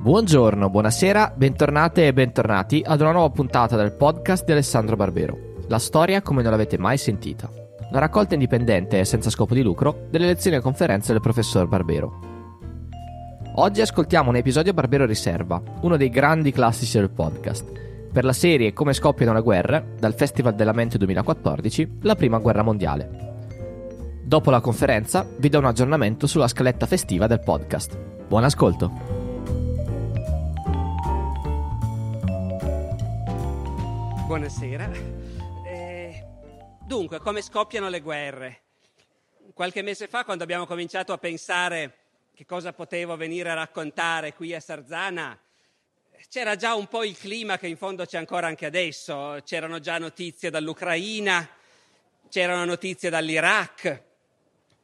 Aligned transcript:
Buongiorno, 0.00 0.70
buonasera, 0.70 1.34
bentornate 1.36 2.06
e 2.06 2.14
bentornati 2.14 2.82
ad 2.82 3.02
una 3.02 3.12
nuova 3.12 3.28
puntata 3.28 3.76
del 3.76 3.92
podcast 3.92 4.46
di 4.46 4.52
Alessandro 4.52 4.96
Barbero. 4.96 5.36
La 5.68 5.78
storia 5.78 6.22
come 6.22 6.40
non 6.40 6.52
l'avete 6.52 6.78
mai 6.78 6.96
sentita. 6.96 7.50
Una 7.90 7.98
raccolta 7.98 8.32
indipendente 8.32 8.98
e 8.98 9.04
senza 9.04 9.28
scopo 9.28 9.52
di 9.52 9.60
lucro 9.60 10.06
delle 10.08 10.24
lezioni 10.24 10.56
e 10.56 10.60
conferenze 10.60 11.12
del 11.12 11.20
professor 11.20 11.68
Barbero. 11.68 12.18
Oggi 13.56 13.82
ascoltiamo 13.82 14.30
un 14.30 14.36
episodio 14.36 14.72
Barbero 14.72 15.04
Riserva, 15.04 15.62
uno 15.82 15.98
dei 15.98 16.08
grandi 16.08 16.50
classici 16.50 16.96
del 16.96 17.10
podcast, 17.10 17.70
per 18.10 18.24
la 18.24 18.32
serie 18.32 18.72
Come 18.72 18.94
scoppiano 18.94 19.34
le 19.34 19.42
guerre, 19.42 19.96
dal 19.98 20.14
Festival 20.14 20.54
della 20.54 20.72
Mente 20.72 20.96
2014, 20.96 21.98
la 22.00 22.14
Prima 22.14 22.38
Guerra 22.38 22.62
Mondiale. 22.62 23.28
Dopo 24.24 24.50
la 24.50 24.60
conferenza 24.60 25.26
vi 25.36 25.50
do 25.50 25.58
un 25.58 25.66
aggiornamento 25.66 26.26
sulla 26.26 26.48
scaletta 26.48 26.86
festiva 26.86 27.26
del 27.26 27.40
podcast. 27.40 27.98
Buon 28.26 28.44
ascolto! 28.44 29.19
Buonasera. 34.30 34.88
Eh, 35.66 36.24
dunque, 36.86 37.18
come 37.18 37.42
scoppiano 37.42 37.88
le 37.88 38.00
guerre? 38.00 38.60
Qualche 39.52 39.82
mese 39.82 40.06
fa, 40.06 40.24
quando 40.24 40.44
abbiamo 40.44 40.66
cominciato 40.66 41.12
a 41.12 41.18
pensare 41.18 41.96
che 42.32 42.46
cosa 42.46 42.72
potevo 42.72 43.16
venire 43.16 43.50
a 43.50 43.54
raccontare 43.54 44.32
qui 44.34 44.54
a 44.54 44.60
Sarzana, 44.60 45.36
c'era 46.28 46.54
già 46.54 46.76
un 46.76 46.86
po' 46.86 47.02
il 47.02 47.18
clima 47.18 47.58
che 47.58 47.66
in 47.66 47.76
fondo 47.76 48.06
c'è 48.06 48.18
ancora 48.18 48.46
anche 48.46 48.66
adesso. 48.66 49.40
C'erano 49.44 49.80
già 49.80 49.98
notizie 49.98 50.48
dall'Ucraina, 50.48 51.48
c'erano 52.28 52.64
notizie 52.64 53.10
dall'Iraq. 53.10 54.02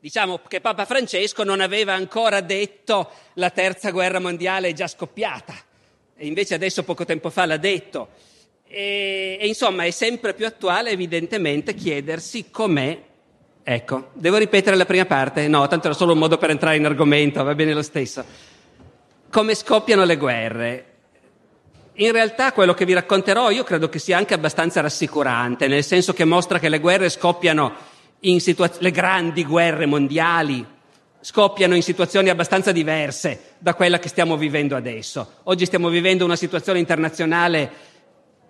Diciamo 0.01 0.39
che 0.39 0.61
Papa 0.61 0.87
Francesco 0.87 1.45
non 1.45 1.61
aveva 1.61 1.95
ancora 1.95 2.41
detto 2.41 3.13
la 3.35 3.51
terza 3.51 3.93
guerra 3.93 4.19
mondiale 4.19 4.71
è 4.71 4.73
già 4.73 4.89
scoppiata. 4.89 5.55
E 6.17 6.27
invece 6.27 6.55
adesso 6.55 6.83
poco 6.83 7.05
tempo 7.05 7.31
fa 7.31 7.47
l'ha 7.47 7.59
detto. 7.59 8.35
E, 8.69 9.39
e, 9.41 9.47
insomma 9.47 9.85
è 9.85 9.91
sempre 9.91 10.35
più 10.35 10.47
attuale 10.47 10.91
evidentemente 10.91 11.75
chiedersi 11.75 12.51
com'è. 12.51 13.01
Ecco, 13.63 14.11
devo 14.15 14.37
ripetere 14.37 14.77
la 14.77 14.85
prima 14.85 15.07
parte? 15.07 15.49
No, 15.49 15.67
tanto 15.67 15.87
era 15.87 15.97
solo 15.97 16.13
un 16.13 16.19
modo 16.19 16.39
per 16.39 16.51
entrare 16.51 16.77
in 16.77 16.85
argomento, 16.85 17.43
va 17.43 17.55
bene 17.55 17.75
lo 17.75 17.83
stesso. 17.83 18.25
Come 19.31 19.55
scoppiano 19.55 20.05
le 20.05 20.17
guerre? 20.17 20.85
In 21.95 22.13
realtà 22.13 22.53
quello 22.53 22.75
che 22.75 22.85
vi 22.85 22.93
racconterò 22.93 23.51
io 23.51 23.65
credo 23.65 23.89
che 23.89 23.99
sia 23.99 24.19
anche 24.19 24.35
abbastanza 24.35 24.83
rassicurante, 24.83 25.67
nel 25.67 25.83
senso 25.83 26.13
che 26.13 26.25
mostra 26.25 26.59
che 26.59 26.69
le 26.69 26.79
guerre 26.79 27.09
scoppiano 27.09 27.75
in 28.21 28.41
situazioni, 28.41 28.85
le 28.85 28.91
grandi 28.91 29.45
guerre 29.45 29.87
mondiali 29.87 30.65
scoppiano 31.21 31.75
in 31.75 31.83
situazioni 31.83 32.29
abbastanza 32.29 32.71
diverse 32.71 33.55
da 33.59 33.75
quella 33.75 33.99
che 33.99 34.09
stiamo 34.09 34.37
vivendo 34.37 34.77
adesso. 34.77 35.39
Oggi 35.45 35.65
stiamo 35.65 35.89
vivendo 35.89 36.25
una 36.25 36.37
situazione 36.37 36.79
internazionale 36.79 37.69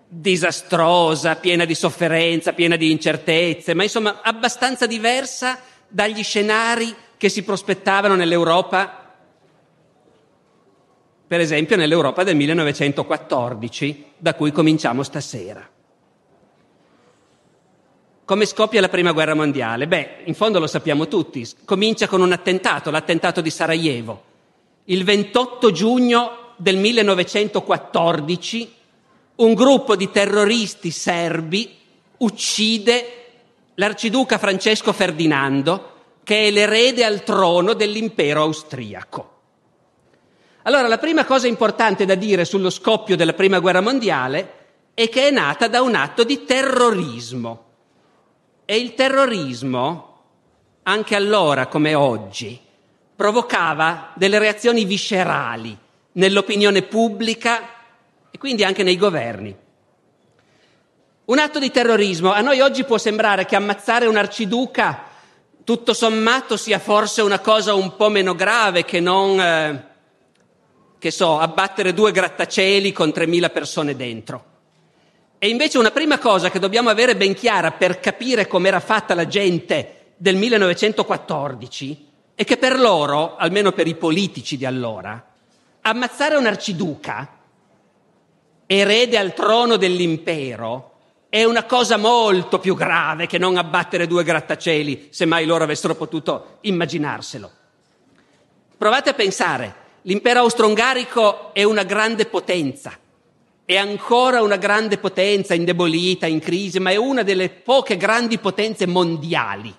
disastrosa, 0.07 1.35
piena 1.35 1.65
di 1.65 1.75
sofferenza, 1.75 2.53
piena 2.53 2.77
di 2.77 2.91
incertezze, 2.91 3.73
ma 3.73 3.83
insomma 3.83 4.21
abbastanza 4.21 4.87
diversa 4.87 5.59
dagli 5.87 6.23
scenari 6.23 6.95
che 7.17 7.29
si 7.29 7.43
prospettavano 7.43 8.15
nell'Europa, 8.15 9.13
per 11.27 11.39
esempio 11.41 11.75
nell'Europa 11.75 12.23
del 12.23 12.35
1914, 12.37 14.05
da 14.17 14.33
cui 14.33 14.51
cominciamo 14.51 15.03
stasera. 15.03 15.67
Come 18.23 18.45
scoppia 18.45 18.81
la 18.81 18.89
prima 18.89 19.11
guerra 19.13 19.35
mondiale? 19.35 19.87
Beh, 19.87 20.23
in 20.25 20.35
fondo 20.35 20.59
lo 20.59 20.67
sappiamo 20.67 21.07
tutti, 21.07 21.47
comincia 21.65 22.07
con 22.07 22.21
un 22.21 22.31
attentato, 22.31 22.91
l'attentato 22.91 23.41
di 23.41 23.49
Sarajevo. 23.49 24.23
Il 24.85 25.03
28 25.03 25.71
giugno 25.71 26.53
del 26.57 26.77
1914 26.77 28.75
un 29.37 29.53
gruppo 29.53 29.95
di 29.95 30.09
terroristi 30.09 30.91
serbi 30.91 31.75
uccide 32.17 33.13
l'arciduca 33.75 34.37
Francesco 34.37 34.93
Ferdinando, 34.93 35.95
che 36.23 36.47
è 36.47 36.51
l'erede 36.51 37.03
al 37.05 37.23
trono 37.23 37.73
dell'impero 37.73 38.41
austriaco. 38.41 39.35
Allora, 40.63 40.87
la 40.87 40.97
prima 40.97 41.23
cosa 41.25 41.47
importante 41.47 42.05
da 42.05 42.15
dire 42.15 42.43
sullo 42.43 42.69
scoppio 42.69 43.15
della 43.15 43.33
Prima 43.33 43.59
Guerra 43.59 43.79
Mondiale 43.79 44.53
è 44.93 45.07
che 45.09 45.27
è 45.27 45.31
nata 45.31 45.67
da 45.67 45.81
un 45.81 45.95
atto 45.95 46.23
di 46.23 46.43
terrorismo. 46.43 47.65
E 48.65 48.75
il 48.75 48.95
terrorismo, 48.95 50.23
anche 50.83 51.15
allora 51.15 51.67
come 51.67 51.93
oggi, 51.93 52.59
provocava 53.15 54.11
delle 54.15 54.39
reazioni 54.39 54.83
viscerali 54.83 55.77
nell'opinione 56.13 56.81
pubblica 56.81 57.76
e 58.37 58.39
quindi 58.39 58.63
anche 58.63 58.83
nei 58.83 58.97
governi. 58.97 59.55
Un 61.25 61.39
atto 61.39 61.57
di 61.57 61.71
terrorismo. 61.71 62.31
A 62.31 62.41
noi 62.41 62.61
oggi 62.61 62.83
può 62.83 62.99
sembrare 62.99 63.45
che 63.45 63.55
ammazzare 63.55 64.05
un 64.05 64.15
arciduca 64.15 65.05
tutto 65.63 65.93
sommato 65.93 66.55
sia 66.55 66.77
forse 66.77 67.23
una 67.23 67.39
cosa 67.39 67.73
un 67.73 67.95
po' 67.95 68.09
meno 68.09 68.35
grave 68.35 68.85
che 68.85 68.99
non, 68.99 69.39
eh, 69.41 69.85
che 70.99 71.11
so, 71.11 71.39
abbattere 71.39 71.93
due 71.93 72.11
grattacieli 72.11 72.91
con 72.91 73.09
3.000 73.09 73.51
persone 73.51 73.95
dentro. 73.95 74.45
E 75.39 75.49
invece 75.49 75.79
una 75.79 75.91
prima 75.91 76.19
cosa 76.19 76.51
che 76.51 76.59
dobbiamo 76.59 76.89
avere 76.89 77.17
ben 77.17 77.33
chiara 77.33 77.71
per 77.71 77.99
capire 77.99 78.47
com'era 78.47 78.79
fatta 78.79 79.15
la 79.15 79.27
gente 79.27 80.13
del 80.15 80.35
1914 80.35 82.07
è 82.35 82.43
che 82.43 82.57
per 82.57 82.79
loro, 82.79 83.35
almeno 83.35 83.71
per 83.71 83.87
i 83.87 83.95
politici 83.95 84.57
di 84.57 84.65
allora, 84.65 85.21
ammazzare 85.81 86.35
un 86.35 86.45
arciduca 86.45 87.36
erede 88.67 89.17
al 89.17 89.33
trono 89.33 89.77
dell'impero, 89.77 90.91
è 91.29 91.43
una 91.43 91.63
cosa 91.63 91.97
molto 91.97 92.59
più 92.59 92.75
grave 92.75 93.25
che 93.25 93.37
non 93.37 93.57
abbattere 93.57 94.07
due 94.07 94.23
grattacieli, 94.23 95.07
se 95.09 95.25
mai 95.25 95.45
loro 95.45 95.63
avessero 95.63 95.95
potuto 95.95 96.57
immaginarselo. 96.61 97.51
Provate 98.77 99.09
a 99.09 99.13
pensare, 99.13 99.75
l'impero 100.03 100.41
austro-ungarico 100.41 101.53
è 101.53 101.63
una 101.63 101.83
grande 101.83 102.25
potenza, 102.25 102.97
è 103.65 103.75
ancora 103.75 104.41
una 104.41 104.57
grande 104.57 104.97
potenza 104.97 105.53
indebolita, 105.53 106.27
in 106.27 106.39
crisi, 106.39 106.79
ma 106.79 106.91
è 106.91 106.95
una 106.95 107.23
delle 107.23 107.49
poche 107.49 107.97
grandi 107.97 108.37
potenze 108.37 108.85
mondiali. 108.85 109.73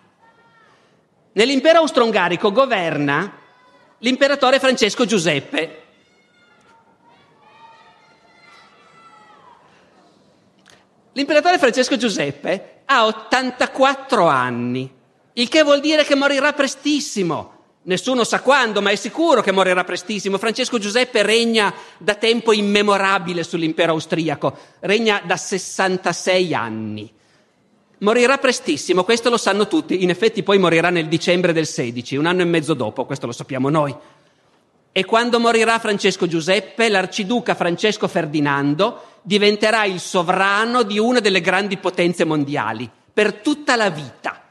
Nell'impero 1.32 1.78
austro-ungarico 1.78 2.52
governa 2.52 3.32
l'imperatore 3.98 4.58
Francesco 4.58 5.06
Giuseppe, 5.06 5.82
L'imperatore 11.18 11.58
Francesco 11.58 11.96
Giuseppe 11.96 12.82
ha 12.84 13.04
84 13.04 14.28
anni, 14.28 14.88
il 15.32 15.48
che 15.48 15.64
vuol 15.64 15.80
dire 15.80 16.04
che 16.04 16.14
morirà 16.14 16.52
prestissimo. 16.52 17.54
Nessuno 17.82 18.22
sa 18.22 18.40
quando, 18.40 18.80
ma 18.80 18.90
è 18.90 18.94
sicuro 18.94 19.40
che 19.40 19.50
morirà 19.50 19.82
prestissimo. 19.82 20.38
Francesco 20.38 20.78
Giuseppe 20.78 21.24
regna 21.24 21.74
da 21.98 22.14
tempo 22.14 22.52
immemorabile 22.52 23.42
sull'impero 23.42 23.90
austriaco, 23.90 24.56
regna 24.78 25.20
da 25.24 25.36
66 25.36 26.54
anni. 26.54 27.12
Morirà 27.98 28.38
prestissimo, 28.38 29.02
questo 29.02 29.28
lo 29.28 29.38
sanno 29.38 29.66
tutti, 29.66 30.04
in 30.04 30.10
effetti 30.10 30.44
poi 30.44 30.58
morirà 30.58 30.90
nel 30.90 31.08
dicembre 31.08 31.52
del 31.52 31.66
16, 31.66 32.14
un 32.14 32.26
anno 32.26 32.42
e 32.42 32.44
mezzo 32.44 32.74
dopo, 32.74 33.06
questo 33.06 33.26
lo 33.26 33.32
sappiamo 33.32 33.70
noi. 33.70 33.92
E 34.92 35.04
quando 35.04 35.40
morirà 35.40 35.80
Francesco 35.80 36.28
Giuseppe, 36.28 36.88
l'arciduca 36.88 37.56
Francesco 37.56 38.06
Ferdinando 38.06 39.07
diventerà 39.22 39.84
il 39.84 40.00
sovrano 40.00 40.82
di 40.82 40.98
una 40.98 41.20
delle 41.20 41.40
grandi 41.40 41.76
potenze 41.76 42.24
mondiali 42.24 42.90
per 43.12 43.34
tutta 43.34 43.76
la 43.76 43.90
vita. 43.90 44.42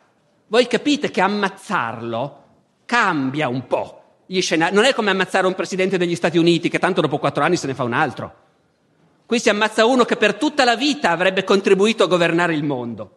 Voi 0.47 0.67
capite 0.67 1.09
che 1.11 1.21
ammazzarlo 1.21 2.43
cambia 2.85 3.47
un 3.47 3.67
po' 3.67 4.03
gli 4.25 4.41
scenari. 4.41 4.75
Non 4.75 4.85
è 4.85 4.93
come 4.93 5.11
ammazzare 5.11 5.47
un 5.47 5.55
presidente 5.55 5.97
degli 5.97 6.15
Stati 6.15 6.37
Uniti 6.37 6.69
che 6.69 6.79
tanto 6.79 7.01
dopo 7.01 7.17
quattro 7.17 7.43
anni 7.43 7.57
se 7.57 7.67
ne 7.67 7.73
fa 7.73 7.83
un 7.83 7.93
altro. 7.93 8.35
Qui 9.25 9.39
si 9.39 9.49
ammazza 9.49 9.85
uno 9.85 10.05
che 10.05 10.15
per 10.15 10.35
tutta 10.35 10.63
la 10.63 10.75
vita 10.75 11.11
avrebbe 11.11 11.43
contribuito 11.43 12.03
a 12.03 12.07
governare 12.07 12.53
il 12.53 12.63
mondo. 12.63 13.11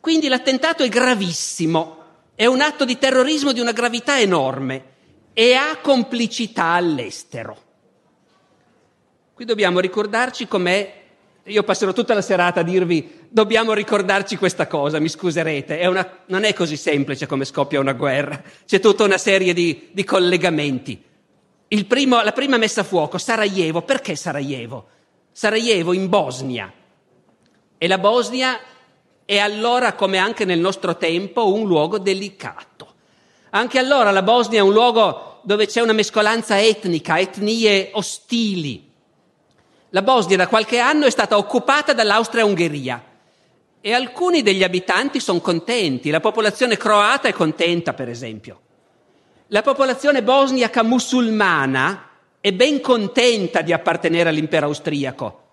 Quindi 0.00 0.28
l'attentato 0.28 0.82
è 0.82 0.88
gravissimo, 0.88 1.98
è 2.34 2.46
un 2.46 2.60
atto 2.60 2.84
di 2.84 2.96
terrorismo 2.96 3.52
di 3.52 3.60
una 3.60 3.72
gravità 3.72 4.18
enorme 4.20 4.84
e 5.32 5.54
ha 5.54 5.78
complicità 5.82 6.66
all'estero. 6.66 7.68
Qui 9.40 9.48
dobbiamo 9.48 9.80
ricordarci 9.80 10.46
com'è, 10.46 11.02
io 11.44 11.62
passerò 11.62 11.94
tutta 11.94 12.12
la 12.12 12.20
serata 12.20 12.60
a 12.60 12.62
dirvi 12.62 13.20
dobbiamo 13.30 13.72
ricordarci 13.72 14.36
questa 14.36 14.66
cosa, 14.66 14.98
mi 14.98 15.08
scuserete, 15.08 15.78
è 15.78 15.86
una, 15.86 16.18
non 16.26 16.44
è 16.44 16.52
così 16.52 16.76
semplice 16.76 17.24
come 17.26 17.46
scoppia 17.46 17.80
una 17.80 17.94
guerra, 17.94 18.42
c'è 18.66 18.80
tutta 18.80 19.04
una 19.04 19.16
serie 19.16 19.54
di, 19.54 19.88
di 19.92 20.04
collegamenti. 20.04 21.02
Primo, 21.88 22.20
la 22.20 22.32
prima 22.32 22.58
messa 22.58 22.82
a 22.82 22.84
fuoco, 22.84 23.16
Sarajevo, 23.16 23.80
perché 23.80 24.14
Sarajevo? 24.14 24.88
Sarajevo 25.32 25.94
in 25.94 26.10
Bosnia. 26.10 26.70
E 27.78 27.88
la 27.88 27.96
Bosnia 27.96 28.60
è 29.24 29.38
allora, 29.38 29.94
come 29.94 30.18
anche 30.18 30.44
nel 30.44 30.60
nostro 30.60 30.98
tempo, 30.98 31.50
un 31.50 31.66
luogo 31.66 31.98
delicato. 31.98 32.92
Anche 33.52 33.78
allora 33.78 34.10
la 34.10 34.22
Bosnia 34.22 34.58
è 34.58 34.62
un 34.62 34.74
luogo 34.74 35.40
dove 35.44 35.66
c'è 35.66 35.80
una 35.80 35.94
mescolanza 35.94 36.60
etnica, 36.60 37.18
etnie 37.18 37.88
ostili. 37.94 38.88
La 39.90 40.02
Bosnia 40.02 40.36
da 40.36 40.48
qualche 40.48 40.78
anno 40.78 41.06
è 41.06 41.10
stata 41.10 41.36
occupata 41.36 41.92
dall'Austria-Ungheria 41.92 43.04
e 43.80 43.92
alcuni 43.92 44.42
degli 44.42 44.62
abitanti 44.62 45.18
sono 45.20 45.40
contenti, 45.40 46.10
la 46.10 46.20
popolazione 46.20 46.76
croata 46.76 47.28
è 47.28 47.32
contenta 47.32 47.92
per 47.92 48.08
esempio. 48.08 48.60
La 49.48 49.62
popolazione 49.62 50.22
bosniaca 50.22 50.84
musulmana 50.84 52.08
è 52.40 52.52
ben 52.52 52.80
contenta 52.80 53.62
di 53.62 53.72
appartenere 53.72 54.28
all'impero 54.28 54.66
austriaco. 54.66 55.48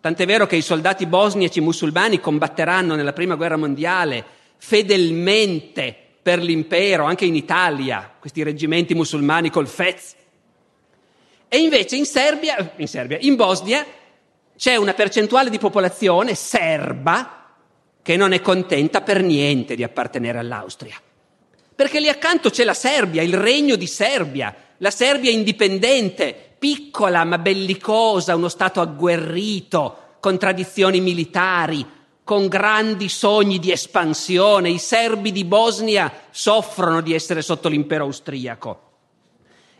Tant'è 0.00 0.26
vero 0.26 0.46
che 0.46 0.56
i 0.56 0.62
soldati 0.62 1.06
bosniaci 1.06 1.60
musulmani 1.60 2.18
combatteranno 2.18 2.96
nella 2.96 3.12
prima 3.12 3.36
guerra 3.36 3.56
mondiale 3.56 4.24
fedelmente 4.56 5.96
per 6.20 6.40
l'impero, 6.42 7.04
anche 7.04 7.24
in 7.24 7.36
Italia, 7.36 8.12
questi 8.18 8.42
reggimenti 8.42 8.94
musulmani 8.94 9.50
col 9.50 9.68
Fez. 9.68 10.16
E 11.48 11.58
invece 11.58 11.96
in 11.96 12.04
Serbia, 12.04 12.72
in, 12.76 12.88
Serbia, 12.88 13.16
in 13.20 13.34
Bosnia 13.34 13.84
c'è 14.56 14.76
una 14.76 14.92
percentuale 14.92 15.50
di 15.50 15.58
popolazione 15.58 16.34
serba 16.34 17.54
che 18.02 18.16
non 18.16 18.32
è 18.32 18.40
contenta 18.40 19.00
per 19.00 19.22
niente 19.22 19.74
di 19.74 19.82
appartenere 19.82 20.38
all'Austria. 20.38 21.00
Perché 21.74 22.00
lì 22.00 22.08
accanto 22.08 22.50
c'è 22.50 22.64
la 22.64 22.74
Serbia, 22.74 23.22
il 23.22 23.34
regno 23.34 23.76
di 23.76 23.86
Serbia, 23.86 24.54
la 24.78 24.90
Serbia 24.90 25.30
indipendente, 25.30 26.34
piccola 26.58 27.24
ma 27.24 27.38
bellicosa, 27.38 28.34
uno 28.34 28.48
Stato 28.48 28.80
agguerrito, 28.80 30.16
con 30.20 30.38
tradizioni 30.38 31.00
militari, 31.00 31.86
con 32.24 32.48
grandi 32.48 33.08
sogni 33.08 33.58
di 33.58 33.70
espansione. 33.70 34.70
I 34.70 34.78
serbi 34.78 35.32
di 35.32 35.44
Bosnia 35.44 36.12
soffrono 36.30 37.00
di 37.00 37.14
essere 37.14 37.42
sotto 37.42 37.68
l'impero 37.68 38.04
austriaco. 38.04 38.87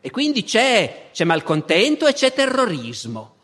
E 0.01 0.11
quindi 0.11 0.45
c'è, 0.45 1.09
c'è 1.13 1.25
malcontento 1.25 2.07
e 2.07 2.13
c'è 2.13 2.33
terrorismo. 2.33 3.37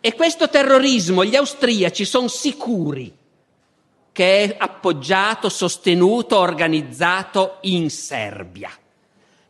E 0.00 0.14
questo 0.14 0.48
terrorismo 0.48 1.24
gli 1.24 1.36
austriaci 1.36 2.04
sono 2.04 2.28
sicuri 2.28 3.18
che 4.12 4.44
è 4.44 4.56
appoggiato, 4.58 5.48
sostenuto, 5.48 6.38
organizzato 6.38 7.58
in 7.62 7.90
Serbia. 7.90 8.70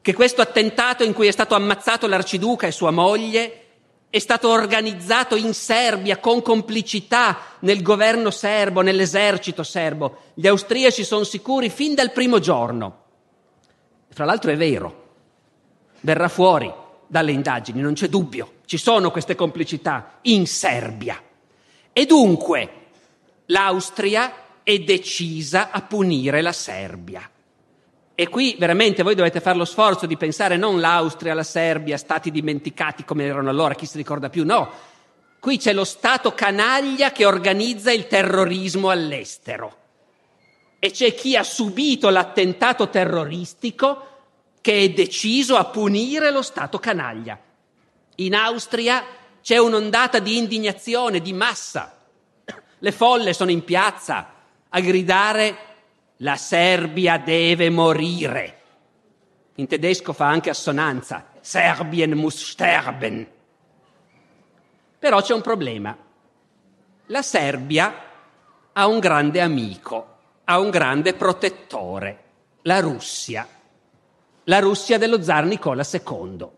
Che 0.02 0.14
questo 0.14 0.40
attentato 0.40 1.04
in 1.04 1.12
cui 1.12 1.26
è 1.26 1.32
stato 1.32 1.54
ammazzato 1.54 2.06
l'arciduca 2.06 2.66
e 2.66 2.72
sua 2.72 2.90
moglie 2.90 3.64
è 4.10 4.18
stato 4.18 4.48
organizzato 4.48 5.36
in 5.36 5.54
Serbia 5.54 6.18
con 6.18 6.42
complicità 6.42 7.38
nel 7.60 7.80
governo 7.80 8.30
serbo, 8.30 8.80
nell'esercito 8.80 9.62
serbo. 9.62 10.22
Gli 10.34 10.48
austriaci 10.48 11.04
sono 11.04 11.22
sicuri 11.22 11.70
fin 11.70 11.94
dal 11.94 12.10
primo 12.10 12.40
giorno. 12.40 13.04
Fra 14.08 14.24
l'altro 14.24 14.50
è 14.50 14.56
vero, 14.56 14.99
verrà 16.00 16.28
fuori 16.28 16.72
dalle 17.06 17.32
indagini, 17.32 17.80
non 17.80 17.94
c'è 17.94 18.08
dubbio, 18.08 18.54
ci 18.66 18.76
sono 18.76 19.10
queste 19.10 19.34
complicità 19.34 20.18
in 20.22 20.46
Serbia. 20.46 21.20
E 21.92 22.06
dunque 22.06 22.70
l'Austria 23.46 24.32
è 24.62 24.78
decisa 24.78 25.70
a 25.70 25.82
punire 25.82 26.40
la 26.40 26.52
Serbia. 26.52 27.28
E 28.14 28.28
qui 28.28 28.54
veramente 28.58 29.02
voi 29.02 29.14
dovete 29.14 29.40
fare 29.40 29.56
lo 29.56 29.64
sforzo 29.64 30.06
di 30.06 30.16
pensare 30.16 30.56
non 30.56 30.78
l'Austria, 30.78 31.34
la 31.34 31.42
Serbia, 31.42 31.96
stati 31.96 32.30
dimenticati 32.30 33.02
come 33.02 33.24
erano 33.24 33.48
allora, 33.50 33.74
chi 33.74 33.86
si 33.86 33.96
ricorda 33.96 34.28
più, 34.28 34.44
no. 34.44 34.70
Qui 35.40 35.56
c'è 35.56 35.72
lo 35.72 35.84
Stato 35.84 36.34
canaglia 36.34 37.12
che 37.12 37.24
organizza 37.24 37.90
il 37.90 38.06
terrorismo 38.06 38.90
all'estero. 38.90 39.76
E 40.78 40.90
c'è 40.90 41.14
chi 41.14 41.34
ha 41.34 41.42
subito 41.42 42.10
l'attentato 42.10 42.88
terroristico 42.90 44.09
che 44.60 44.78
è 44.84 44.90
deciso 44.90 45.56
a 45.56 45.64
punire 45.64 46.30
lo 46.30 46.42
Stato 46.42 46.78
canaglia. 46.78 47.38
In 48.16 48.34
Austria 48.34 49.04
c'è 49.40 49.58
un'ondata 49.58 50.18
di 50.18 50.36
indignazione, 50.36 51.20
di 51.20 51.32
massa. 51.32 51.96
Le 52.78 52.92
folle 52.92 53.32
sono 53.32 53.50
in 53.50 53.64
piazza 53.64 54.34
a 54.68 54.80
gridare 54.80 55.68
la 56.18 56.36
Serbia 56.36 57.18
deve 57.18 57.70
morire. 57.70 58.58
In 59.56 59.66
tedesco 59.66 60.12
fa 60.12 60.26
anche 60.26 60.50
assonanza. 60.50 61.28
Serbien 61.40 62.12
muss 62.12 62.50
sterben. 62.50 63.26
Però 64.98 65.22
c'è 65.22 65.32
un 65.32 65.40
problema. 65.40 65.96
La 67.06 67.22
Serbia 67.22 67.94
ha 68.72 68.86
un 68.86 68.98
grande 68.98 69.40
amico, 69.40 70.18
ha 70.44 70.58
un 70.60 70.70
grande 70.70 71.14
protettore, 71.14 72.24
la 72.62 72.80
Russia. 72.80 73.48
La 74.50 74.58
Russia 74.58 74.98
dello 74.98 75.22
zar 75.22 75.44
Nicola 75.44 75.86
II. 75.88 76.48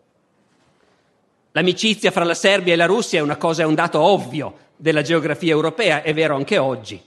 L'amicizia 1.51 2.09
fra 2.09 2.23
la 2.23 2.33
Serbia 2.33 2.73
e 2.73 2.75
la 2.75 2.87
Russia 2.87 3.19
è 3.19 3.21
una 3.21 3.37
cosa, 3.37 3.61
è 3.61 3.65
un 3.65 3.75
dato 3.75 3.99
ovvio 3.99 4.57
della 4.75 5.03
geografia 5.03 5.51
europea, 5.51 6.01
è 6.01 6.11
vero 6.11 6.35
anche 6.35 6.57
oggi. 6.57 6.99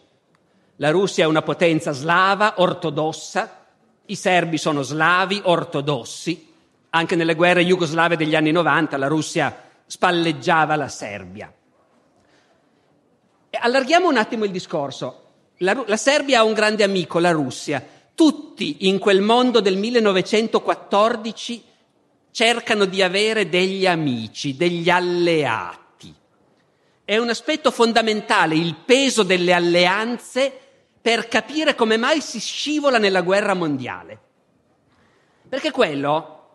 La 0.76 0.90
Russia 0.90 1.24
è 1.24 1.26
una 1.26 1.42
potenza 1.42 1.90
slava, 1.90 2.54
ortodossa, 2.58 3.64
i 4.06 4.14
serbi 4.14 4.58
sono 4.58 4.82
slavi, 4.82 5.40
ortodossi. 5.42 6.52
Anche 6.90 7.16
nelle 7.16 7.34
guerre 7.34 7.64
jugoslave 7.64 8.16
degli 8.16 8.36
anni 8.36 8.52
90 8.52 8.96
la 8.96 9.08
Russia 9.08 9.64
spalleggiava 9.86 10.76
la 10.76 10.88
Serbia. 10.88 11.52
E 13.50 13.58
allarghiamo 13.60 14.08
un 14.08 14.18
attimo 14.18 14.44
il 14.44 14.52
discorso. 14.52 15.22
La, 15.58 15.82
la 15.84 15.96
Serbia 15.96 16.38
ha 16.38 16.44
un 16.44 16.52
grande 16.52 16.84
amico, 16.84 17.18
la 17.18 17.32
Russia. 17.32 17.84
Tutti 18.16 18.88
in 18.88 18.98
quel 18.98 19.20
mondo 19.20 19.60
del 19.60 19.76
1914 19.76 21.62
cercano 22.30 22.86
di 22.86 23.02
avere 23.02 23.50
degli 23.50 23.86
amici, 23.86 24.56
degli 24.56 24.88
alleati. 24.88 26.14
È 27.04 27.18
un 27.18 27.28
aspetto 27.28 27.70
fondamentale 27.70 28.54
il 28.54 28.74
peso 28.86 29.22
delle 29.22 29.52
alleanze 29.52 30.50
per 30.98 31.28
capire 31.28 31.74
come 31.74 31.98
mai 31.98 32.22
si 32.22 32.40
scivola 32.40 32.96
nella 32.96 33.20
guerra 33.20 33.52
mondiale. 33.52 34.18
Perché 35.46 35.70
quello 35.70 36.48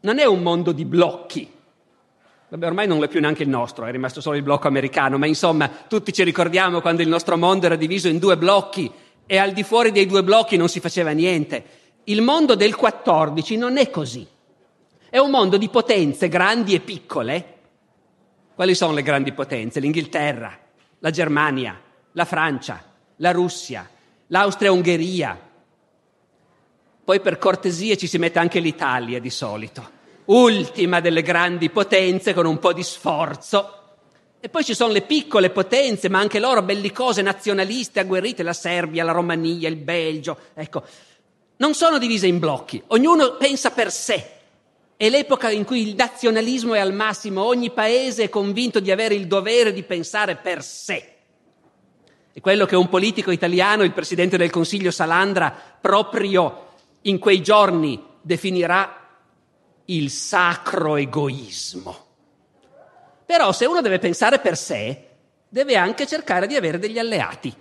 non 0.00 0.18
è 0.18 0.24
un 0.24 0.42
mondo 0.42 0.72
di 0.72 0.84
blocchi. 0.84 1.48
Vabbè, 2.48 2.66
ormai 2.66 2.88
non 2.88 3.00
è 3.04 3.06
più 3.08 3.20
neanche 3.20 3.44
il 3.44 3.48
nostro, 3.48 3.86
è 3.86 3.92
rimasto 3.92 4.20
solo 4.20 4.36
il 4.36 4.42
blocco 4.42 4.66
americano, 4.66 5.16
ma 5.16 5.26
insomma, 5.26 5.70
tutti 5.88 6.12
ci 6.12 6.24
ricordiamo 6.24 6.80
quando 6.80 7.02
il 7.02 7.08
nostro 7.08 7.36
mondo 7.36 7.66
era 7.66 7.76
diviso 7.76 8.08
in 8.08 8.18
due 8.18 8.36
blocchi 8.36 8.92
e 9.26 9.36
al 9.38 9.52
di 9.52 9.62
fuori 9.62 9.90
dei 9.90 10.06
due 10.06 10.22
blocchi 10.22 10.56
non 10.56 10.68
si 10.68 10.80
faceva 10.80 11.10
niente. 11.10 11.64
Il 12.04 12.22
mondo 12.22 12.54
del 12.54 12.76
14 12.76 13.56
non 13.56 13.78
è 13.78 13.90
così. 13.90 14.26
È 15.08 15.18
un 15.18 15.30
mondo 15.30 15.56
di 15.56 15.68
potenze 15.68 16.28
grandi 16.28 16.74
e 16.74 16.80
piccole. 16.80 17.52
Quali 18.54 18.74
sono 18.74 18.92
le 18.92 19.02
grandi 19.02 19.32
potenze? 19.32 19.80
L'Inghilterra, 19.80 20.58
la 20.98 21.10
Germania, 21.10 21.80
la 22.12 22.24
Francia, 22.24 22.82
la 23.16 23.30
Russia, 23.30 23.88
l'Austria-Ungheria. 24.26 25.40
Poi 27.04 27.20
per 27.20 27.38
cortesia 27.38 27.96
ci 27.96 28.06
si 28.06 28.18
mette 28.18 28.38
anche 28.38 28.60
l'Italia 28.60 29.20
di 29.20 29.30
solito, 29.30 29.90
ultima 30.26 31.00
delle 31.00 31.22
grandi 31.22 31.70
potenze 31.70 32.32
con 32.34 32.46
un 32.46 32.58
po' 32.58 32.72
di 32.72 32.82
sforzo. 32.82 33.83
E 34.44 34.50
poi 34.50 34.62
ci 34.62 34.74
sono 34.74 34.92
le 34.92 35.00
piccole 35.00 35.48
potenze, 35.48 36.10
ma 36.10 36.18
anche 36.18 36.38
loro 36.38 36.60
bellicose, 36.60 37.22
nazionaliste, 37.22 38.00
agguerrite, 38.00 38.42
la 38.42 38.52
Serbia, 38.52 39.02
la 39.02 39.12
Romania, 39.12 39.70
il 39.70 39.76
Belgio. 39.76 40.36
Ecco, 40.52 40.84
non 41.56 41.72
sono 41.72 41.96
divise 41.96 42.26
in 42.26 42.38
blocchi, 42.38 42.82
ognuno 42.88 43.38
pensa 43.38 43.70
per 43.70 43.90
sé. 43.90 44.32
È 44.98 45.08
l'epoca 45.08 45.48
in 45.48 45.64
cui 45.64 45.88
il 45.88 45.94
nazionalismo 45.94 46.74
è 46.74 46.78
al 46.78 46.92
massimo, 46.92 47.42
ogni 47.42 47.70
paese 47.70 48.24
è 48.24 48.28
convinto 48.28 48.80
di 48.80 48.90
avere 48.90 49.14
il 49.14 49.28
dovere 49.28 49.72
di 49.72 49.82
pensare 49.82 50.36
per 50.36 50.62
sé. 50.62 51.14
È 52.30 52.40
quello 52.42 52.66
che 52.66 52.76
un 52.76 52.90
politico 52.90 53.30
italiano, 53.30 53.82
il 53.82 53.92
presidente 53.92 54.36
del 54.36 54.50
Consiglio 54.50 54.90
Salandra, 54.90 55.56
proprio 55.80 56.66
in 57.00 57.18
quei 57.18 57.40
giorni 57.40 57.98
definirà 58.20 59.08
il 59.86 60.10
sacro 60.10 60.96
egoismo. 60.96 62.03
Però 63.26 63.52
se 63.52 63.66
uno 63.66 63.80
deve 63.80 63.98
pensare 63.98 64.38
per 64.38 64.56
sé, 64.56 65.08
deve 65.48 65.76
anche 65.76 66.06
cercare 66.06 66.46
di 66.46 66.56
avere 66.56 66.78
degli 66.78 66.98
alleati, 66.98 67.54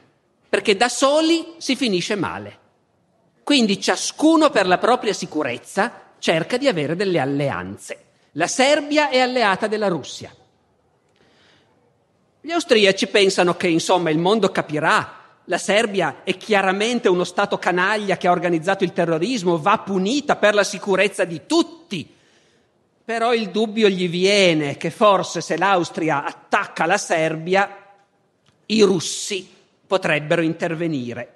perché 0.50 0.76
da 0.76 0.90
soli 0.90 1.56
si 1.58 1.76
finisce 1.76 2.16
male. 2.16 2.60
Quindi 3.44 3.80
ciascuno 3.80 4.50
per 4.50 4.68
la 4.68 4.78
propria 4.78 5.14
sicurezza 5.14 5.92
cerca 6.20 6.58
di 6.58 6.68
avere 6.68 6.96
delle 6.96 7.20
alleanze. 7.20 8.04
La 8.34 8.48
Serbia 8.48 9.10
è 9.10 9.20
alleata 9.20 9.68
della 9.68 9.90
Russia. 9.90 10.34
Gli 12.42 12.52
austriaci 12.52 13.08
pensano 13.08 13.56
che, 13.56 13.68
insomma, 13.68 14.10
il 14.10 14.18
mondo 14.18 14.50
capirà. 14.50 15.22
La 15.46 15.58
Serbia 15.58 16.24
è 16.24 16.36
chiaramente 16.36 17.10
uno 17.10 17.26
Stato 17.26 17.58
canaglia 17.58 18.18
che 18.18 18.28
ha 18.28 18.32
organizzato 18.32 18.84
il 18.84 18.94
terrorismo, 18.94 19.62
va 19.62 19.78
punita 19.80 20.36
per 20.36 20.54
la 20.56 20.64
sicurezza 20.64 21.26
di 21.26 21.46
tutti. 21.46 22.16
Però 23.06 23.34
il 23.34 23.50
dubbio 23.50 23.90
gli 23.90 24.08
viene 24.08 24.78
che 24.78 24.90
forse 24.90 25.42
se 25.42 25.58
l'Austria 25.58 26.24
attacca 26.24 26.86
la 26.86 26.98
Serbia, 26.98 27.78
i 28.68 28.82
russi 28.82 29.48
potrebbero 29.86 30.42
intervenire. 30.42 31.34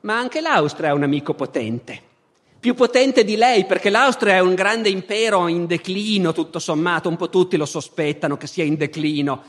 Ma 0.00 0.18
anche 0.18 0.40
l'Austria 0.40 0.88
è 0.90 0.92
un 0.92 1.04
amico 1.04 1.34
potente. 1.34 2.02
più 2.66 2.74
potente 2.74 3.22
di 3.22 3.36
lei, 3.36 3.64
perché 3.64 3.90
l'Austria 3.90 4.34
è 4.34 4.40
un 4.40 4.56
grande 4.56 4.88
impero 4.88 5.46
in 5.46 5.66
declino, 5.66 6.32
tutto 6.32 6.58
sommato, 6.58 7.08
un 7.08 7.14
po' 7.14 7.28
tutti 7.28 7.56
lo 7.56 7.64
sospettano 7.64 8.36
che 8.36 8.48
sia 8.48 8.64
in 8.64 8.74
declino, 8.74 9.40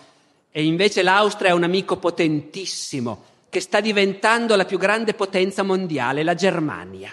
e 0.52 0.64
invece 0.64 1.02
l'Austria 1.02 1.50
è 1.50 1.54
un 1.54 1.64
amico 1.64 1.98
potentissimo, 1.98 3.24
che 3.50 3.60
sta 3.60 3.80
diventando 3.80 4.56
la 4.56 4.66
più 4.66 4.78
grande 4.78 5.16
potenza 5.16 5.64
mondiale, 5.64 6.22
la 6.22 6.36
Germania. 6.36 7.12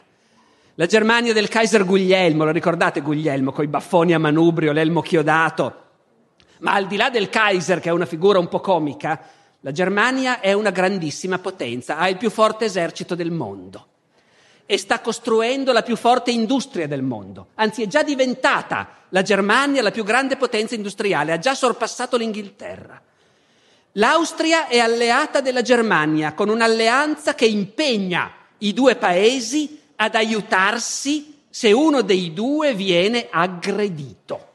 La 0.77 0.87
Germania 0.87 1.33
del 1.33 1.47
Kaiser 1.47 1.85
Guglielmo, 1.85 2.45
lo 2.45 2.51
ricordate 2.51 3.01
Guglielmo, 3.01 3.53
con 3.53 3.63
i 3.63 3.69
baffoni 3.69 4.13
a 4.13 4.19
manubrio, 4.19 4.73
l'elmo 4.73 5.03
chiodato? 5.03 5.83
Ma 6.59 6.73
al 6.73 6.89
di 6.89 6.97
là 6.97 7.11
del 7.11 7.29
Kaiser, 7.29 7.79
che 7.79 7.91
è 7.91 7.93
una 7.93 8.07
figura 8.07 8.41
un 8.41 8.49
po' 8.49 8.59
comica, 8.59 9.21
la 9.61 9.71
Germania 9.71 10.41
è 10.41 10.53
una 10.53 10.71
grandissima 10.71 11.39
potenza, 11.39 11.99
ha 11.99 12.09
il 12.09 12.17
più 12.17 12.29
forte 12.29 12.65
esercito 12.65 13.15
del 13.15 13.31
mondo 13.31 13.87
e 14.67 14.77
sta 14.77 14.99
costruendo 14.99 15.73
la 15.73 15.83
più 15.83 15.95
forte 15.95 16.33
industria 16.33 16.89
del 16.89 17.03
mondo. 17.03 17.51
Anzi, 17.55 17.85
è 17.85 17.87
già 17.87 18.03
diventata 18.03 18.89
la 19.11 19.23
Germania 19.23 19.81
la 19.81 19.93
più 19.93 20.03
grande 20.03 20.37
potenza 20.37 20.75
industriale, 20.75 21.31
ha 21.31 21.39
già 21.39 21.55
sorpassato 21.55 22.17
l'Inghilterra. 22.17 23.01
L'Austria 23.93 24.67
è 24.67 24.81
alleata 24.81 25.41
della 25.41 25.63
Germania 25.63 26.33
con 26.33 26.49
un'alleanza 26.49 27.37
che 27.37 27.47
impegna 27.47 28.33
i 28.59 28.73
due 28.73 28.97
paesi 28.97 29.83
ad 29.97 30.15
aiutarsi 30.15 31.43
se 31.49 31.73
uno 31.73 32.03
dei 32.03 32.33
due 32.33 32.75
viene 32.75 33.29
aggredito. 33.31 34.49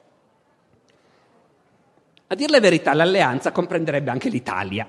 A 2.28 2.36
dir 2.36 2.50
la 2.50 2.60
verità, 2.60 2.94
l'alleanza 2.94 3.52
comprenderebbe 3.52 4.12
anche 4.12 4.30
l'Italia. 4.30 4.88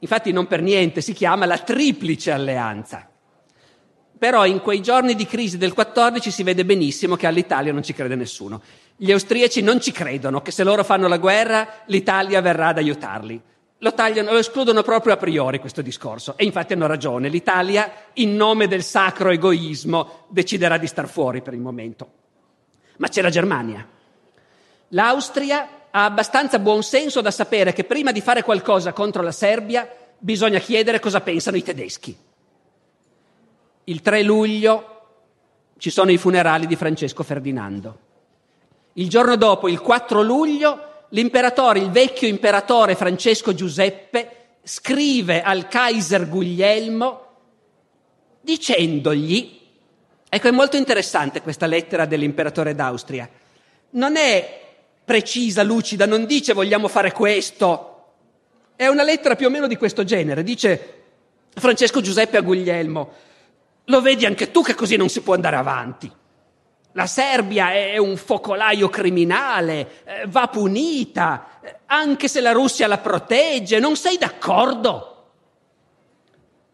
Infatti 0.00 0.32
non 0.32 0.46
per 0.46 0.62
niente 0.62 1.00
si 1.00 1.12
chiama 1.12 1.46
la 1.46 1.58
triplice 1.58 2.30
alleanza. 2.30 3.08
Però 4.18 4.44
in 4.44 4.60
quei 4.60 4.82
giorni 4.82 5.14
di 5.14 5.26
crisi 5.26 5.58
del 5.58 5.72
14 5.72 6.30
si 6.30 6.42
vede 6.42 6.64
benissimo 6.64 7.16
che 7.16 7.26
all'Italia 7.26 7.72
non 7.72 7.84
ci 7.84 7.94
crede 7.94 8.16
nessuno. 8.16 8.60
Gli 8.96 9.12
austriaci 9.12 9.62
non 9.62 9.80
ci 9.80 9.92
credono 9.92 10.42
che 10.42 10.50
se 10.50 10.64
loro 10.64 10.82
fanno 10.82 11.06
la 11.06 11.18
guerra 11.18 11.82
l'Italia 11.86 12.40
verrà 12.40 12.68
ad 12.68 12.78
aiutarli. 12.78 13.40
Lo, 13.78 13.94
tagliano, 13.94 14.32
lo 14.32 14.38
escludono 14.38 14.82
proprio 14.82 15.14
a 15.14 15.16
priori 15.16 15.60
questo 15.60 15.82
discorso 15.82 16.36
e 16.36 16.44
infatti 16.44 16.72
hanno 16.72 16.86
ragione. 16.86 17.28
L'Italia, 17.28 17.92
in 18.14 18.34
nome 18.34 18.66
del 18.66 18.82
sacro 18.82 19.30
egoismo, 19.30 20.24
deciderà 20.28 20.78
di 20.78 20.88
star 20.88 21.08
fuori 21.08 21.42
per 21.42 21.54
il 21.54 21.60
momento. 21.60 22.10
Ma 22.96 23.06
c'è 23.06 23.22
la 23.22 23.30
Germania. 23.30 23.86
L'Austria 24.88 25.68
ha 25.90 26.04
abbastanza 26.04 26.58
buon 26.58 26.82
senso 26.82 27.20
da 27.20 27.30
sapere 27.30 27.72
che 27.72 27.84
prima 27.84 28.10
di 28.10 28.20
fare 28.20 28.42
qualcosa 28.42 28.92
contro 28.92 29.22
la 29.22 29.32
Serbia 29.32 29.88
bisogna 30.18 30.58
chiedere 30.58 30.98
cosa 30.98 31.20
pensano 31.20 31.56
i 31.56 31.62
tedeschi. 31.62 32.16
Il 33.84 34.02
3 34.02 34.22
luglio 34.22 34.96
ci 35.78 35.90
sono 35.90 36.10
i 36.10 36.18
funerali 36.18 36.66
di 36.66 36.74
Francesco 36.74 37.22
Ferdinando. 37.22 37.98
Il 38.94 39.08
giorno 39.08 39.36
dopo, 39.36 39.68
il 39.68 39.80
4 39.80 40.22
luglio, 40.22 40.87
l'imperatore, 41.10 41.78
il 41.78 41.90
vecchio 41.90 42.28
imperatore 42.28 42.94
Francesco 42.94 43.54
Giuseppe, 43.54 44.32
scrive 44.62 45.42
al 45.42 45.68
Kaiser 45.68 46.28
Guglielmo 46.28 47.26
dicendogli, 48.40 49.60
ecco 50.28 50.48
è 50.48 50.50
molto 50.50 50.76
interessante 50.76 51.42
questa 51.42 51.66
lettera 51.66 52.06
dell'imperatore 52.06 52.74
d'Austria, 52.74 53.28
non 53.90 54.16
è 54.16 54.66
precisa, 55.04 55.62
lucida, 55.62 56.06
non 56.06 56.26
dice 56.26 56.52
vogliamo 56.52 56.88
fare 56.88 57.12
questo, 57.12 57.94
è 58.76 58.86
una 58.86 59.02
lettera 59.02 59.36
più 59.36 59.46
o 59.46 59.50
meno 59.50 59.66
di 59.66 59.76
questo 59.76 60.04
genere, 60.04 60.42
dice 60.42 60.94
Francesco 61.54 62.00
Giuseppe 62.00 62.36
a 62.36 62.42
Guglielmo, 62.42 63.12
lo 63.84 64.00
vedi 64.02 64.26
anche 64.26 64.50
tu 64.50 64.62
che 64.62 64.74
così 64.74 64.96
non 64.96 65.08
si 65.08 65.22
può 65.22 65.34
andare 65.34 65.56
avanti. 65.56 66.12
La 66.98 67.06
Serbia 67.06 67.70
è 67.70 67.96
un 67.96 68.16
focolaio 68.16 68.88
criminale, 68.88 70.02
eh, 70.02 70.26
va 70.26 70.48
punita, 70.48 71.60
eh, 71.60 71.76
anche 71.86 72.26
se 72.26 72.40
la 72.40 72.50
Russia 72.50 72.88
la 72.88 72.98
protegge, 72.98 73.78
non 73.78 73.94
sei 73.94 74.18
d'accordo? 74.18 75.26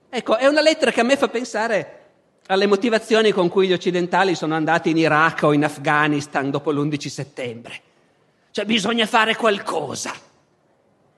Ecco, 0.09 0.37
è 0.39 0.47
una 0.47 0.63
lettera 0.63 0.93
che 0.93 1.01
a 1.01 1.05
me 1.05 1.19
fa 1.19 1.29
pensare 1.29 2.05
alle 2.47 2.65
motivazioni 2.65 3.33
con 3.33 3.51
cui 3.51 3.67
gli 3.67 3.75
occidentali 3.75 4.35
sono 4.35 4.55
andati 4.55 4.89
in 4.89 4.97
Iraq 4.97 5.43
o 5.43 5.53
in 5.53 5.63
Afghanistan 5.63 6.51
dopo 6.51 6.71
l'11 6.71 7.07
settembre. 7.09 7.81
Cioè 8.51 8.65
bisogna 8.65 9.05
fare 9.05 9.37
qualcosa. 9.37 10.15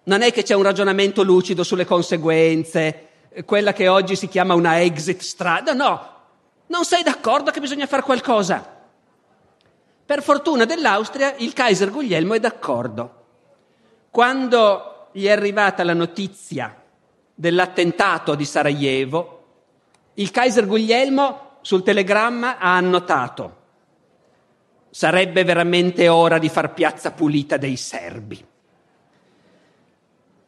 Non 0.02 0.22
è 0.22 0.32
che 0.32 0.42
c'è 0.42 0.54
un 0.54 0.64
ragionamento 0.64 1.22
lucido 1.22 1.62
sulle 1.62 1.84
conseguenze, 1.84 3.06
quella 3.44 3.72
che 3.72 3.86
oggi 3.86 4.16
si 4.16 4.26
chiama 4.26 4.54
una 4.54 4.80
exit 4.80 5.20
strada. 5.20 5.74
No, 5.74 6.14
non 6.66 6.84
sei 6.84 7.04
d'accordo 7.04 7.52
che 7.52 7.60
bisogna 7.60 7.86
fare 7.86 8.02
qualcosa. 8.02 8.74
Per 10.06 10.22
fortuna 10.22 10.64
dell'Austria 10.64 11.34
il 11.38 11.52
Kaiser 11.52 11.90
Guglielmo 11.90 12.34
è 12.34 12.40
d'accordo. 12.40 13.24
Quando 14.10 15.08
gli 15.12 15.26
è 15.26 15.32
arrivata 15.32 15.82
la 15.82 15.94
notizia 15.94 16.80
dell'attentato 17.34 18.34
di 18.34 18.44
Sarajevo, 18.44 19.44
il 20.14 20.30
Kaiser 20.30 20.66
Guglielmo 20.66 21.58
sul 21.60 21.82
telegramma 21.82 22.58
ha 22.58 22.76
annotato 22.76 23.64
sarebbe 24.96 25.44
veramente 25.44 26.08
ora 26.08 26.38
di 26.38 26.48
far 26.48 26.72
piazza 26.72 27.10
pulita 27.10 27.58
dei 27.58 27.76
serbi. 27.76 28.42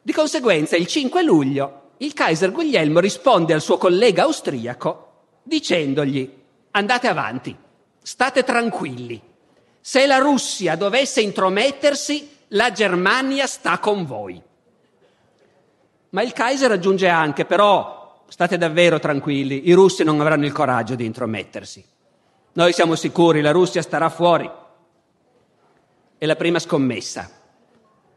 Di 0.01 0.13
conseguenza, 0.15 0.75
il 0.75 0.87
5 0.87 1.23
luglio 1.23 1.91
il 1.99 2.15
Kaiser 2.15 2.51
Guglielmo 2.51 2.99
risponde 2.99 3.53
al 3.53 3.61
suo 3.61 3.77
collega 3.77 4.23
austriaco 4.23 5.27
dicendogli 5.43 6.33
andate 6.71 7.09
avanti, 7.09 7.55
state 8.01 8.43
tranquilli. 8.43 9.21
Se 9.89 10.07
la 10.07 10.19
Russia 10.19 10.77
dovesse 10.77 11.23
intromettersi, 11.23 12.29
la 12.49 12.73
Germania 12.73 13.47
sta 13.47 13.79
con 13.79 14.05
voi. 14.05 14.39
Ma 16.11 16.21
il 16.21 16.35
Kaiser 16.35 16.71
aggiunge 16.73 17.09
anche, 17.09 17.47
però 17.47 18.23
state 18.29 18.59
davvero 18.59 18.99
tranquilli, 18.99 19.67
i 19.67 19.73
russi 19.73 20.05
non 20.05 20.21
avranno 20.21 20.45
il 20.45 20.53
coraggio 20.53 20.95
di 20.95 21.07
intromettersi. 21.07 21.83
Noi 22.53 22.75
siamo 22.75 22.97
sicuri, 22.97 23.41
la 23.41 23.51
Russia 23.51 23.81
starà 23.81 24.11
fuori. 24.11 24.51
È 26.19 26.27
la 26.27 26.37
prima 26.37 26.59
scommessa. 26.59 27.31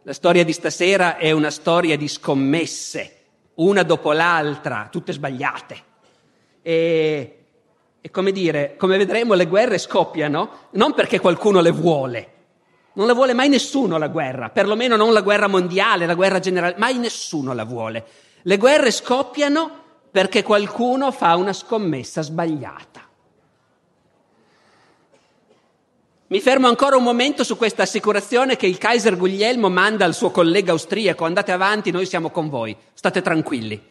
La 0.01 0.13
storia 0.13 0.43
di 0.43 0.51
stasera 0.51 1.15
è 1.15 1.31
una 1.31 1.51
storia 1.51 1.95
di 1.95 2.09
scommesse 2.09 3.15
una 3.53 3.83
dopo 3.83 4.11
l'altra, 4.11 4.89
tutte 4.91 5.13
sbagliate. 5.13 5.83
E, 6.61 7.40
e 8.01 8.09
come 8.09 8.31
dire, 8.31 8.75
come 8.77 8.97
vedremo, 8.97 9.35
le 9.35 9.45
guerre 9.45 9.77
scoppiano 9.77 10.67
non 10.71 10.93
perché 10.93 11.19
qualcuno 11.19 11.61
le 11.61 11.69
vuole, 11.69 12.33
non 12.93 13.05
la 13.05 13.13
vuole 13.13 13.33
mai 13.33 13.47
nessuno 13.47 13.97
la 13.97 14.07
guerra, 14.07 14.49
perlomeno 14.49 14.95
non 14.95 15.13
la 15.13 15.21
guerra 15.21 15.47
mondiale, 15.47 16.07
la 16.07 16.15
guerra 16.15 16.39
generale, 16.39 16.75
mai 16.77 16.97
nessuno 16.97 17.53
la 17.53 17.63
vuole. 17.63 18.05
Le 18.41 18.57
guerre 18.57 18.91
scoppiano 18.91 19.79
perché 20.09 20.43
qualcuno 20.43 21.11
fa 21.11 21.35
una 21.35 21.53
scommessa 21.53 22.21
sbagliata. 22.21 23.07
Mi 26.27 26.39
fermo 26.39 26.67
ancora 26.67 26.95
un 26.95 27.03
momento 27.03 27.43
su 27.43 27.55
questa 27.55 27.83
assicurazione 27.83 28.55
che 28.55 28.65
il 28.65 28.77
Kaiser 28.77 29.17
Guglielmo 29.17 29.69
manda 29.69 30.05
al 30.05 30.13
suo 30.13 30.31
collega 30.31 30.71
austriaco, 30.71 31.25
andate 31.25 31.51
avanti, 31.51 31.91
noi 31.91 32.05
siamo 32.05 32.29
con 32.29 32.49
voi, 32.49 32.75
state 32.93 33.21
tranquilli. 33.21 33.90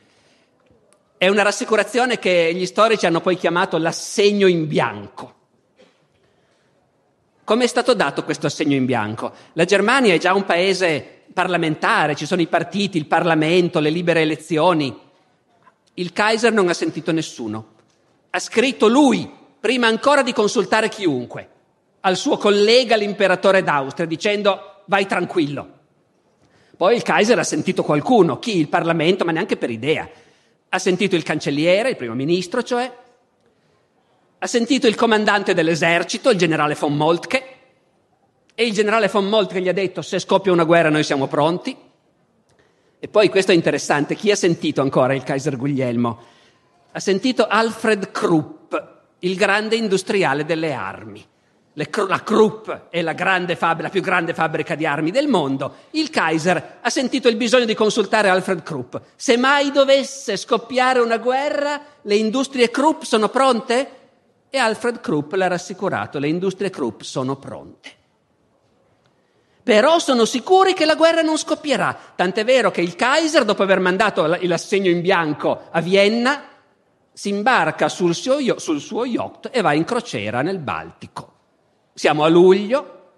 È 1.20 1.28
una 1.28 1.42
rassicurazione 1.42 2.18
che 2.18 2.50
gli 2.54 2.64
storici 2.64 3.04
hanno 3.04 3.20
poi 3.20 3.36
chiamato 3.36 3.76
l'assegno 3.76 4.46
in 4.46 4.66
bianco. 4.66 5.34
Come 7.44 7.64
è 7.64 7.66
stato 7.66 7.92
dato 7.92 8.24
questo 8.24 8.46
assegno 8.46 8.74
in 8.74 8.86
bianco? 8.86 9.30
La 9.52 9.66
Germania 9.66 10.14
è 10.14 10.18
già 10.18 10.32
un 10.32 10.46
paese 10.46 11.24
parlamentare, 11.34 12.14
ci 12.14 12.24
sono 12.24 12.40
i 12.40 12.46
partiti, 12.46 12.96
il 12.96 13.04
Parlamento, 13.04 13.80
le 13.80 13.90
libere 13.90 14.22
elezioni. 14.22 14.98
Il 15.92 16.14
Kaiser 16.14 16.54
non 16.54 16.70
ha 16.70 16.72
sentito 16.72 17.12
nessuno. 17.12 17.66
Ha 18.30 18.38
scritto 18.38 18.88
lui, 18.88 19.30
prima 19.60 19.88
ancora 19.88 20.22
di 20.22 20.32
consultare 20.32 20.88
chiunque 20.88 21.48
al 22.00 22.16
suo 22.16 22.38
collega 22.38 22.96
l'imperatore 22.96 23.62
d'Austria 23.62 24.06
dicendo 24.06 24.84
vai 24.86 25.04
tranquillo. 25.04 25.68
Poi 26.78 26.96
il 26.96 27.02
Kaiser 27.02 27.38
ha 27.38 27.44
sentito 27.44 27.82
qualcuno, 27.82 28.38
chi? 28.38 28.56
Il 28.56 28.68
Parlamento, 28.68 29.26
ma 29.26 29.32
neanche 29.32 29.58
per 29.58 29.68
idea. 29.68 30.08
Ha 30.70 30.78
sentito 30.78 31.16
il 31.16 31.22
cancelliere, 31.22 31.90
il 31.90 31.96
primo 31.96 32.14
ministro, 32.14 32.62
cioè, 32.62 32.90
ha 34.38 34.46
sentito 34.46 34.86
il 34.86 34.94
comandante 34.94 35.52
dell'esercito, 35.52 36.30
il 36.30 36.38
generale 36.38 36.74
von 36.74 36.96
Moltke, 36.96 37.44
e 38.54 38.64
il 38.64 38.72
generale 38.72 39.08
von 39.08 39.26
Moltke 39.26 39.60
gli 39.60 39.68
ha 39.68 39.72
detto 39.72 40.02
se 40.02 40.18
scoppia 40.18 40.52
una 40.52 40.64
guerra 40.64 40.90
noi 40.90 41.04
siamo 41.04 41.26
pronti. 41.26 41.76
E 42.98 43.08
poi 43.08 43.28
questo 43.28 43.52
è 43.52 43.54
interessante, 43.54 44.14
chi 44.14 44.30
ha 44.30 44.36
sentito 44.36 44.80
ancora 44.80 45.14
il 45.14 45.22
Kaiser 45.22 45.56
Guglielmo? 45.56 46.22
Ha 46.92 47.00
sentito 47.00 47.46
Alfred 47.46 48.10
Krupp, 48.10 48.74
il 49.20 49.36
grande 49.36 49.76
industriale 49.76 50.44
delle 50.44 50.72
armi 50.72 51.26
la 51.74 52.22
Krupp 52.22 52.68
è 52.90 53.00
la, 53.00 53.14
fabbrica, 53.14 53.82
la, 53.82 53.88
più 53.90 54.00
grande 54.00 54.34
fabbrica 54.34 54.74
di 54.74 54.84
armi 54.84 55.10
del 55.12 55.28
mondo, 55.28 55.74
il 55.90 56.10
Kaiser 56.10 56.78
ha 56.80 56.90
sentito 56.90 57.28
il 57.28 57.36
bisogno 57.36 57.64
di 57.64 57.74
consultare 57.74 58.28
Alfred 58.28 58.62
Krupp. 58.62 58.96
Se 59.14 59.36
mai 59.36 59.70
dovesse 59.70 60.36
scoppiare 60.36 60.98
una 60.98 61.18
guerra, 61.18 61.80
le 62.02 62.16
industrie 62.16 62.70
Krupp 62.70 63.02
sono 63.02 63.28
pronte? 63.28 63.98
E 64.50 64.58
Alfred 64.58 65.00
Krupp 65.00 65.32
l'ha 65.34 65.46
rassicurato, 65.46 66.18
le 66.18 66.28
industrie 66.28 66.70
Krupp 66.70 67.02
sono 67.02 67.36
pronte. 67.36 67.98
Però 69.62 70.00
sono 70.00 70.24
sicuri 70.24 70.74
che 70.74 70.84
la 70.84 70.96
guerra 70.96 71.22
non 71.22 71.38
scoppierà, 71.38 71.96
tant'è 72.16 72.44
vero 72.44 72.72
che 72.72 72.80
il 72.80 72.96
Kaiser, 72.96 73.44
dopo 73.44 73.62
aver 73.62 73.78
mandato 73.78 74.26
l'assegno 74.26 74.90
in 74.90 75.00
bianco 75.00 75.68
a 75.70 75.80
Vienna, 75.80 76.42
si 77.12 77.28
imbarca 77.28 77.88
sul 77.88 78.14
suo, 78.14 78.58
sul 78.58 78.80
suo 78.80 79.04
yacht 79.04 79.50
e 79.52 79.60
va 79.60 79.72
in 79.72 79.84
crociera 79.84 80.42
nel 80.42 80.58
Baltico. 80.58 81.39
Siamo 81.92 82.24
a 82.24 82.28
luglio, 82.28 83.12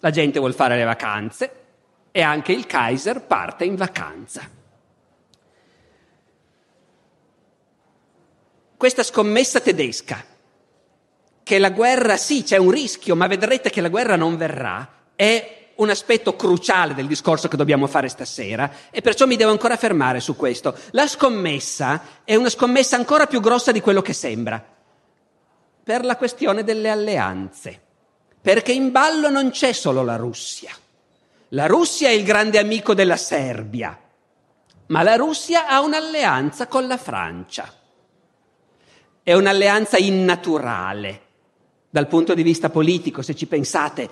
la 0.00 0.10
gente 0.10 0.38
vuole 0.38 0.54
fare 0.54 0.76
le 0.76 0.84
vacanze 0.84 1.64
e 2.10 2.22
anche 2.22 2.52
il 2.52 2.66
Kaiser 2.66 3.22
parte 3.22 3.64
in 3.64 3.76
vacanza. 3.76 4.48
Questa 8.76 9.02
scommessa 9.02 9.60
tedesca, 9.60 10.24
che 11.42 11.58
la 11.58 11.70
guerra 11.70 12.16
sì, 12.16 12.42
c'è 12.42 12.56
un 12.56 12.70
rischio, 12.70 13.16
ma 13.16 13.26
vedrete 13.26 13.70
che 13.70 13.80
la 13.80 13.88
guerra 13.88 14.16
non 14.16 14.36
verrà, 14.36 14.88
è 15.14 15.70
un 15.76 15.90
aspetto 15.90 16.36
cruciale 16.36 16.94
del 16.94 17.06
discorso 17.06 17.48
che 17.48 17.56
dobbiamo 17.56 17.86
fare 17.86 18.08
stasera 18.08 18.70
e 18.90 19.02
perciò 19.02 19.26
mi 19.26 19.36
devo 19.36 19.50
ancora 19.50 19.76
fermare 19.76 20.20
su 20.20 20.36
questo. 20.36 20.76
La 20.90 21.06
scommessa 21.06 22.22
è 22.24 22.34
una 22.34 22.48
scommessa 22.48 22.96
ancora 22.96 23.26
più 23.26 23.40
grossa 23.40 23.72
di 23.72 23.80
quello 23.80 24.02
che 24.02 24.12
sembra, 24.12 24.62
per 25.82 26.04
la 26.04 26.16
questione 26.16 26.64
delle 26.64 26.90
alleanze, 26.90 27.80
perché 28.46 28.70
in 28.70 28.92
ballo 28.92 29.28
non 29.28 29.50
c'è 29.50 29.72
solo 29.72 30.04
la 30.04 30.14
Russia. 30.14 30.70
La 31.48 31.66
Russia 31.66 32.10
è 32.10 32.12
il 32.12 32.22
grande 32.22 32.60
amico 32.60 32.94
della 32.94 33.16
Serbia, 33.16 33.98
ma 34.86 35.02
la 35.02 35.16
Russia 35.16 35.66
ha 35.66 35.80
un'alleanza 35.80 36.68
con 36.68 36.86
la 36.86 36.96
Francia. 36.96 37.68
È 39.20 39.32
un'alleanza 39.32 39.96
innaturale 39.96 41.22
dal 41.90 42.06
punto 42.06 42.34
di 42.34 42.44
vista 42.44 42.70
politico, 42.70 43.20
se 43.20 43.34
ci 43.34 43.46
pensate. 43.46 44.08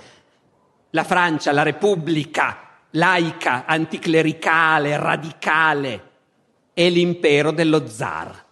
La 0.90 1.04
Francia, 1.04 1.52
la 1.52 1.62
Repubblica 1.62 2.80
laica, 2.90 3.66
anticlericale, 3.66 4.96
radicale, 4.96 6.10
è 6.72 6.90
l'impero 6.90 7.52
dello 7.52 7.86
zar 7.86 8.43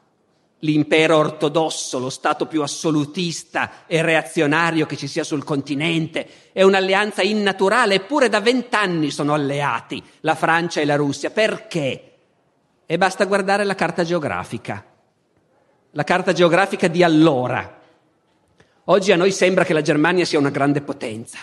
l'impero 0.63 1.17
ortodosso, 1.17 1.99
lo 1.99 2.11
Stato 2.11 2.47
più 2.47 2.63
assolutista 2.63 3.87
e 3.87 4.03
reazionario 4.03 4.87
che 4.87 4.97
ci 4.97 5.07
sia 5.07 5.25
sul 5.25 5.45
continente. 5.45 6.51
È 6.53 6.63
un'alleanza 6.63 7.23
innaturale, 7.23 7.95
eppure 7.95 8.29
da 8.29 8.41
vent'anni 8.41 9.11
sono 9.11 9.35
alleati 9.35 10.03
la 10.21 10.35
Francia 10.35 10.81
e 10.81 10.85
la 10.85 10.97
Russia. 10.97 11.31
Perché? 11.31 12.13
E 12.87 12.99
basta 12.99 13.25
guardare 13.25 13.65
la 13.65 13.75
carta 13.75 14.05
geografica, 14.05 14.85
la 15.91 16.05
carta 16.05 16.33
geografica 16.33 16.89
di 16.89 17.03
allora. 17.03 17.81
Oggi 18.87 19.13
a 19.13 19.17
noi 19.17 19.33
sembra 19.33 19.65
che 19.65 19.73
la 19.73 19.83
Germania 19.83 20.25
sia 20.25 20.39
una 20.39 20.51
grande 20.51 20.81
potenza. 20.81 21.39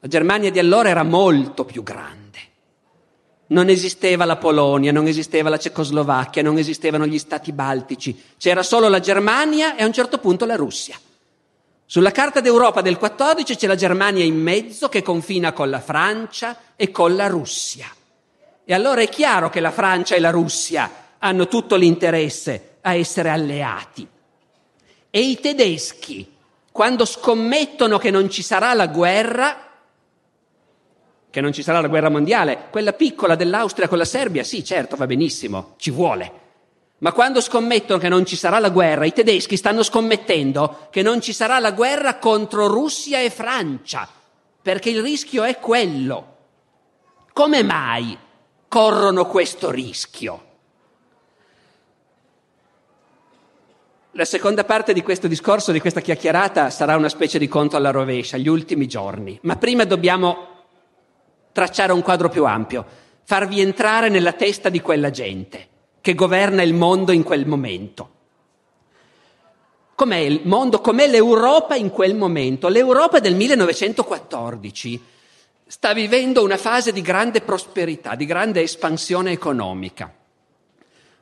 La 0.00 0.08
Germania 0.08 0.50
di 0.50 0.58
allora 0.58 0.88
era 0.88 1.02
molto 1.02 1.64
più 1.64 1.82
grande 1.82 2.23
non 3.48 3.68
esisteva 3.68 4.24
la 4.24 4.36
Polonia, 4.36 4.92
non 4.92 5.06
esisteva 5.06 5.48
la 5.48 5.58
Cecoslovacchia, 5.58 6.42
non 6.42 6.56
esistevano 6.58 7.06
gli 7.06 7.18
stati 7.18 7.52
baltici, 7.52 8.18
c'era 8.38 8.62
solo 8.62 8.88
la 8.88 9.00
Germania 9.00 9.76
e 9.76 9.82
a 9.82 9.86
un 9.86 9.92
certo 9.92 10.18
punto 10.18 10.46
la 10.46 10.56
Russia. 10.56 10.98
Sulla 11.86 12.12
carta 12.12 12.40
d'Europa 12.40 12.80
del 12.80 12.96
14 12.96 13.56
c'è 13.56 13.66
la 13.66 13.74
Germania 13.74 14.24
in 14.24 14.40
mezzo 14.40 14.88
che 14.88 15.02
confina 15.02 15.52
con 15.52 15.68
la 15.68 15.80
Francia 15.80 16.56
e 16.76 16.90
con 16.90 17.14
la 17.14 17.26
Russia. 17.26 17.86
E 18.64 18.72
allora 18.72 19.02
è 19.02 19.08
chiaro 19.08 19.50
che 19.50 19.60
la 19.60 19.70
Francia 19.70 20.14
e 20.14 20.20
la 20.20 20.30
Russia 20.30 20.90
hanno 21.18 21.46
tutto 21.46 21.76
l'interesse 21.76 22.76
a 22.80 22.94
essere 22.94 23.28
alleati. 23.28 24.08
E 25.10 25.20
i 25.20 25.38
tedeschi, 25.38 26.32
quando 26.72 27.04
scommettono 27.04 27.98
che 27.98 28.10
non 28.10 28.30
ci 28.30 28.42
sarà 28.42 28.72
la 28.72 28.86
guerra, 28.86 29.73
che 31.34 31.40
non 31.40 31.52
ci 31.52 31.64
sarà 31.64 31.80
la 31.80 31.88
guerra 31.88 32.10
mondiale, 32.10 32.68
quella 32.70 32.92
piccola 32.92 33.34
dell'Austria 33.34 33.88
con 33.88 33.98
la 33.98 34.04
Serbia, 34.04 34.44
sì, 34.44 34.62
certo, 34.62 34.94
va 34.94 35.04
benissimo, 35.04 35.74
ci 35.78 35.90
vuole. 35.90 36.30
Ma 36.98 37.10
quando 37.10 37.40
scommettono 37.40 37.98
che 37.98 38.08
non 38.08 38.24
ci 38.24 38.36
sarà 38.36 38.60
la 38.60 38.70
guerra, 38.70 39.04
i 39.04 39.12
tedeschi 39.12 39.56
stanno 39.56 39.82
scommettendo 39.82 40.86
che 40.92 41.02
non 41.02 41.20
ci 41.20 41.32
sarà 41.32 41.58
la 41.58 41.72
guerra 41.72 42.18
contro 42.18 42.68
Russia 42.68 43.18
e 43.18 43.30
Francia, 43.30 44.08
perché 44.62 44.90
il 44.90 45.02
rischio 45.02 45.42
è 45.42 45.58
quello. 45.58 46.36
Come 47.32 47.64
mai 47.64 48.16
corrono 48.68 49.26
questo 49.26 49.72
rischio? 49.72 50.44
La 54.12 54.24
seconda 54.24 54.62
parte 54.62 54.92
di 54.92 55.02
questo 55.02 55.26
discorso, 55.26 55.72
di 55.72 55.80
questa 55.80 56.00
chiacchierata, 56.00 56.70
sarà 56.70 56.94
una 56.94 57.08
specie 57.08 57.40
di 57.40 57.48
conto 57.48 57.76
alla 57.76 57.90
rovescia, 57.90 58.36
gli 58.36 58.46
ultimi 58.46 58.86
giorni. 58.86 59.36
Ma 59.42 59.56
prima 59.56 59.82
dobbiamo 59.82 60.53
tracciare 61.54 61.92
un 61.92 62.02
quadro 62.02 62.28
più 62.28 62.44
ampio, 62.44 62.84
farvi 63.22 63.60
entrare 63.60 64.08
nella 64.08 64.32
testa 64.32 64.68
di 64.68 64.80
quella 64.80 65.10
gente 65.10 65.68
che 66.00 66.14
governa 66.14 66.62
il 66.62 66.74
mondo 66.74 67.12
in 67.12 67.22
quel 67.22 67.46
momento. 67.46 68.10
Com'è 69.94 70.16
il 70.16 70.40
mondo, 70.42 70.80
com'è 70.80 71.06
l'Europa 71.06 71.76
in 71.76 71.90
quel 71.90 72.16
momento? 72.16 72.68
L'Europa 72.68 73.20
del 73.20 73.36
1914 73.36 75.02
sta 75.66 75.94
vivendo 75.94 76.42
una 76.42 76.56
fase 76.56 76.92
di 76.92 77.00
grande 77.00 77.40
prosperità, 77.40 78.16
di 78.16 78.26
grande 78.26 78.60
espansione 78.60 79.30
economica. 79.30 80.12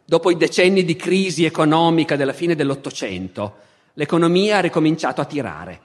Dopo 0.04 0.30
i 0.30 0.36
decenni 0.38 0.84
di 0.84 0.96
crisi 0.96 1.44
economica 1.44 2.16
della 2.16 2.32
fine 2.32 2.56
dell'Ottocento, 2.56 3.56
l'economia 3.92 4.56
ha 4.56 4.60
ricominciato 4.60 5.20
a 5.20 5.26
tirare. 5.26 5.80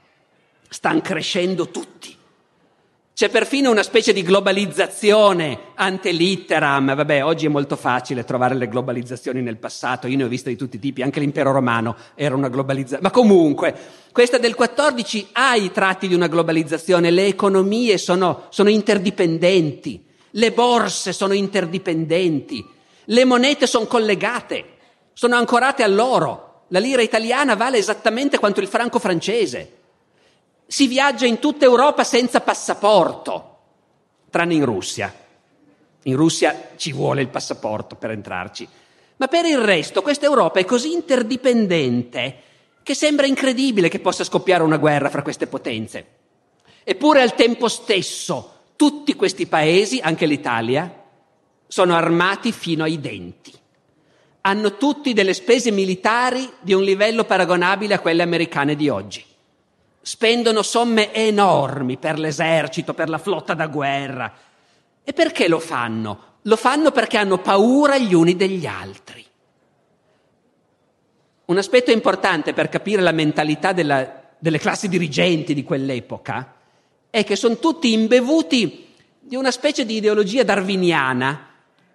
Stanno 0.68 1.02
crescendo 1.02 1.68
tutti. 1.68 2.17
C'è 3.18 3.30
perfino 3.30 3.72
una 3.72 3.82
specie 3.82 4.12
di 4.12 4.22
globalizzazione 4.22 5.72
ante 5.74 6.12
litteram. 6.12 6.94
Vabbè, 6.94 7.24
oggi 7.24 7.46
è 7.46 7.48
molto 7.48 7.74
facile 7.74 8.22
trovare 8.22 8.54
le 8.54 8.68
globalizzazioni 8.68 9.42
nel 9.42 9.56
passato, 9.56 10.06
io 10.06 10.16
ne 10.16 10.22
ho 10.22 10.28
viste 10.28 10.50
di 10.50 10.56
tutti 10.56 10.76
i 10.76 10.78
tipi, 10.78 11.02
anche 11.02 11.18
l'impero 11.18 11.50
romano 11.50 11.96
era 12.14 12.36
una 12.36 12.46
globalizzazione. 12.46 13.02
Ma 13.02 13.10
comunque, 13.10 13.74
questa 14.12 14.38
del 14.38 14.54
14 14.54 15.30
ha 15.32 15.56
i 15.56 15.72
tratti 15.72 16.06
di 16.06 16.14
una 16.14 16.28
globalizzazione, 16.28 17.10
le 17.10 17.26
economie 17.26 17.98
sono, 17.98 18.44
sono 18.50 18.68
interdipendenti, 18.68 20.04
le 20.30 20.52
borse 20.52 21.12
sono 21.12 21.32
interdipendenti, 21.32 22.64
le 23.06 23.24
monete 23.24 23.66
sono 23.66 23.86
collegate, 23.86 24.64
sono 25.12 25.34
ancorate 25.34 25.82
all'oro. 25.82 26.66
La 26.68 26.78
lira 26.78 27.02
italiana 27.02 27.56
vale 27.56 27.78
esattamente 27.78 28.38
quanto 28.38 28.60
il 28.60 28.68
franco 28.68 29.00
francese. 29.00 29.77
Si 30.70 30.86
viaggia 30.86 31.24
in 31.24 31.38
tutta 31.38 31.64
Europa 31.64 32.04
senza 32.04 32.42
passaporto, 32.42 33.56
tranne 34.28 34.52
in 34.52 34.66
Russia. 34.66 35.10
In 36.02 36.14
Russia 36.14 36.72
ci 36.76 36.92
vuole 36.92 37.22
il 37.22 37.28
passaporto 37.28 37.96
per 37.96 38.10
entrarci. 38.10 38.68
Ma 39.16 39.28
per 39.28 39.46
il 39.46 39.56
resto 39.56 40.02
questa 40.02 40.26
Europa 40.26 40.60
è 40.60 40.66
così 40.66 40.92
interdipendente 40.92 42.42
che 42.82 42.92
sembra 42.92 43.24
incredibile 43.24 43.88
che 43.88 43.98
possa 43.98 44.24
scoppiare 44.24 44.62
una 44.62 44.76
guerra 44.76 45.08
fra 45.08 45.22
queste 45.22 45.46
potenze. 45.46 46.06
Eppure 46.84 47.22
al 47.22 47.34
tempo 47.34 47.68
stesso 47.68 48.56
tutti 48.76 49.14
questi 49.14 49.46
paesi, 49.46 50.00
anche 50.00 50.26
l'Italia, 50.26 51.02
sono 51.66 51.94
armati 51.94 52.52
fino 52.52 52.84
ai 52.84 53.00
denti. 53.00 53.54
Hanno 54.42 54.76
tutti 54.76 55.14
delle 55.14 55.32
spese 55.32 55.70
militari 55.70 56.46
di 56.60 56.74
un 56.74 56.82
livello 56.82 57.24
paragonabile 57.24 57.94
a 57.94 58.00
quelle 58.00 58.22
americane 58.22 58.76
di 58.76 58.90
oggi 58.90 59.24
spendono 60.00 60.62
somme 60.62 61.12
enormi 61.12 61.96
per 61.98 62.18
l'esercito, 62.18 62.94
per 62.94 63.08
la 63.08 63.18
flotta 63.18 63.54
da 63.54 63.66
guerra. 63.66 64.32
E 65.04 65.12
perché 65.12 65.48
lo 65.48 65.58
fanno? 65.58 66.36
Lo 66.42 66.56
fanno 66.56 66.90
perché 66.90 67.18
hanno 67.18 67.38
paura 67.38 67.98
gli 67.98 68.14
uni 68.14 68.36
degli 68.36 68.66
altri. 68.66 69.24
Un 71.46 71.58
aspetto 71.58 71.90
importante 71.90 72.52
per 72.52 72.68
capire 72.68 73.02
la 73.02 73.12
mentalità 73.12 73.72
della, 73.72 74.22
delle 74.38 74.58
classi 74.58 74.88
dirigenti 74.88 75.54
di 75.54 75.62
quell'epoca 75.64 76.54
è 77.10 77.24
che 77.24 77.36
sono 77.36 77.58
tutti 77.58 77.92
imbevuti 77.92 78.86
di 79.18 79.34
una 79.34 79.50
specie 79.50 79.84
di 79.84 79.96
ideologia 79.96 80.42
darwiniana, 80.42 81.46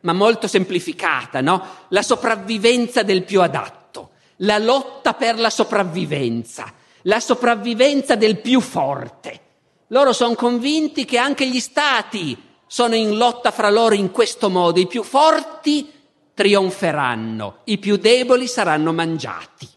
ma 0.01 0.13
molto 0.13 0.47
semplificata, 0.47 1.41
no? 1.41 1.65
La 1.89 2.01
sopravvivenza 2.01 3.03
del 3.03 3.23
più 3.23 3.41
adatto, 3.41 4.11
la 4.37 4.57
lotta 4.57 5.13
per 5.13 5.39
la 5.39 5.49
sopravvivenza 5.49 6.81
la 7.03 7.19
sopravvivenza 7.19 8.15
del 8.15 8.39
più 8.39 8.59
forte. 8.59 9.39
Loro 9.87 10.13
sono 10.13 10.35
convinti 10.35 11.05
che 11.05 11.17
anche 11.17 11.47
gli 11.47 11.59
stati 11.59 12.37
sono 12.67 12.95
in 12.95 13.17
lotta 13.17 13.51
fra 13.51 13.69
loro 13.69 13.95
in 13.95 14.11
questo 14.11 14.49
modo. 14.49 14.79
I 14.79 14.87
più 14.87 15.03
forti 15.03 15.91
trionferanno, 16.33 17.59
i 17.65 17.77
più 17.77 17.97
deboli 17.97 18.47
saranno 18.47 18.91
mangiati. 18.91 19.67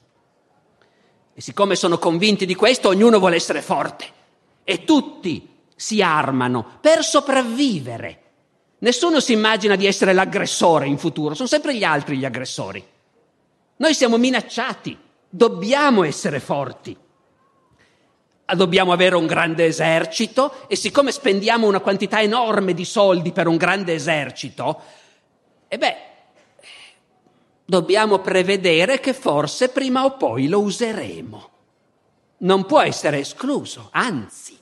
E 1.35 1.41
siccome 1.41 1.77
sono 1.77 1.99
convinti 1.99 2.47
di 2.47 2.55
questo, 2.55 2.89
ognuno 2.89 3.19
vuole 3.19 3.37
essere 3.37 3.61
forte. 3.61 4.07
E 4.65 4.85
tutti 4.85 5.49
si 5.75 6.01
armano 6.01 6.79
per 6.81 7.05
sopravvivere. 7.05 8.23
Nessuno 8.79 9.21
si 9.21 9.33
immagina 9.33 9.77
di 9.77 9.87
essere 9.87 10.13
l'aggressore 10.15 10.87
in 10.87 10.99
futuro, 10.99 11.35
sono 11.35 11.49
sempre 11.49 11.77
gli 11.77 11.85
altri 11.85 12.17
gli 12.17 12.25
aggressori. 12.25 12.85
Noi 13.77 13.95
siamo 13.95 14.17
minacciati 14.17 14.99
Dobbiamo 15.29 16.05
essere 16.05 16.41
forti. 16.41 16.97
Dobbiamo 18.55 18.93
avere 18.93 19.17
un 19.17 19.27
grande 19.27 19.67
esercito 19.67 20.69
e 20.69 20.77
siccome 20.77 21.11
spendiamo 21.11 21.67
una 21.67 21.81
quantità 21.81 22.21
enorme 22.21 22.75
di 22.75 22.85
soldi 22.85 23.33
per 23.33 23.49
un 23.49 23.57
grande 23.57 23.95
esercito, 23.95 24.81
e 25.69 25.79
beh, 25.79 25.97
dobbiamo 27.65 28.21
prevedere 28.21 29.01
che 29.01 29.13
forse 29.13 29.71
prima 29.71 30.05
o 30.05 30.17
poi 30.17 30.47
lo 30.47 30.61
useremo. 30.61 31.51
Non 32.39 32.67
può 32.67 32.81
essere 32.81 33.19
escluso, 33.19 33.89
anzi, 33.91 34.57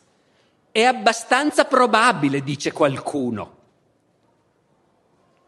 è 0.72 0.82
abbastanza 0.82 1.66
probabile, 1.66 2.42
dice 2.42 2.72
qualcuno. 2.72 3.56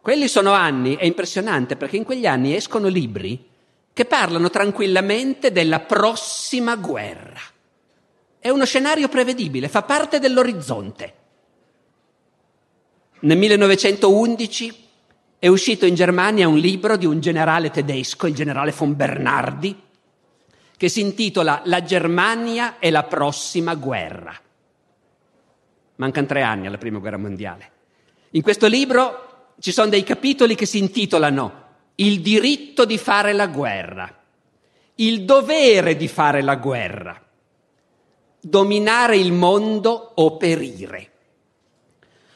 Quelli 0.03 0.29
sono 0.29 0.53
anni, 0.53 0.97
è 0.97 1.05
impressionante 1.05 1.75
perché 1.77 1.97
in 1.97 2.05
quegli 2.05 2.27
anni 2.27 2.55
escono 2.55 2.89
libri 2.89 3.49
che 3.93 4.05
parlano 4.05 4.51
tranquillamente 4.51 5.51
della 5.51 5.81
prossima 5.81 6.77
guerra. 6.77 7.41
È 8.47 8.51
uno 8.51 8.65
scenario 8.65 9.09
prevedibile, 9.09 9.67
fa 9.67 9.83
parte 9.83 10.21
dell'orizzonte. 10.21 11.15
Nel 13.23 13.37
1911 13.37 14.85
è 15.41 15.49
uscito 15.49 15.85
in 15.85 15.97
Germania 15.97 16.47
un 16.47 16.57
libro 16.57 16.97
di 16.97 17.07
un 17.07 17.19
generale 17.19 17.71
tedesco, 17.71 18.29
il 18.29 18.37
generale 18.37 18.71
von 18.71 18.95
Bernardi, 18.95 19.77
che 20.77 20.89
si 20.89 21.01
intitola 21.01 21.63
La 21.65 21.83
Germania 21.83 22.79
e 22.79 22.91
la 22.91 23.03
prossima 23.03 23.75
guerra. 23.75 24.33
Mancano 25.97 26.27
tre 26.29 26.43
anni 26.43 26.69
alla 26.69 26.79
prima 26.79 27.01
guerra 27.01 27.19
mondiale. 27.19 27.71
In 28.31 28.43
questo 28.43 28.69
libro 28.69 29.55
ci 29.59 29.73
sono 29.73 29.89
dei 29.89 30.05
capitoli 30.05 30.55
che 30.55 30.67
si 30.67 30.79
intitolano 30.79 31.65
Il 31.97 32.21
diritto 32.21 32.85
di 32.85 32.97
fare 32.97 33.33
la 33.33 33.49
guerra, 33.49 34.23
il 34.95 35.25
dovere 35.25 35.97
di 35.97 36.07
fare 36.07 36.43
la 36.43 36.55
guerra, 36.55 37.26
dominare 38.49 39.17
il 39.17 39.33
mondo 39.33 40.13
o 40.15 40.37
perire. 40.37 41.11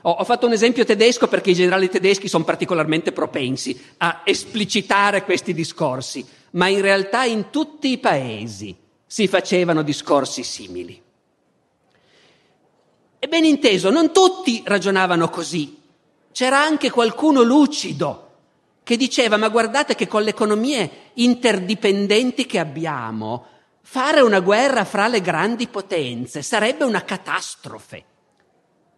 Ho 0.02 0.24
fatto 0.24 0.46
un 0.46 0.52
esempio 0.52 0.84
tedesco 0.84 1.28
perché 1.28 1.50
i 1.50 1.54
generali 1.54 1.88
tedeschi 1.88 2.26
sono 2.26 2.42
particolarmente 2.42 3.12
propensi 3.12 3.78
a 3.98 4.22
esplicitare 4.24 5.22
questi 5.22 5.52
discorsi, 5.54 6.26
ma 6.52 6.66
in 6.66 6.80
realtà 6.80 7.24
in 7.24 7.50
tutti 7.50 7.90
i 7.90 7.98
paesi 7.98 8.74
si 9.06 9.28
facevano 9.28 9.82
discorsi 9.82 10.42
simili. 10.42 11.00
E 13.18 13.28
ben 13.28 13.44
inteso, 13.44 13.90
non 13.90 14.10
tutti 14.10 14.62
ragionavano 14.64 15.28
così, 15.28 15.78
c'era 16.32 16.60
anche 16.60 16.90
qualcuno 16.90 17.42
lucido 17.42 18.28
che 18.82 18.96
diceva 18.96 19.36
ma 19.36 19.48
guardate 19.48 19.94
che 19.94 20.08
con 20.08 20.22
le 20.22 20.30
economie 20.30 20.90
interdipendenti 21.14 22.46
che 22.46 22.58
abbiamo, 22.58 23.46
fare 23.82 24.20
una 24.20 24.40
guerra 24.40 24.84
fra 24.84 25.08
le 25.08 25.20
grandi 25.20 25.66
potenze 25.68 26.42
sarebbe 26.42 26.84
una 26.84 27.04
catastrofe. 27.04 28.04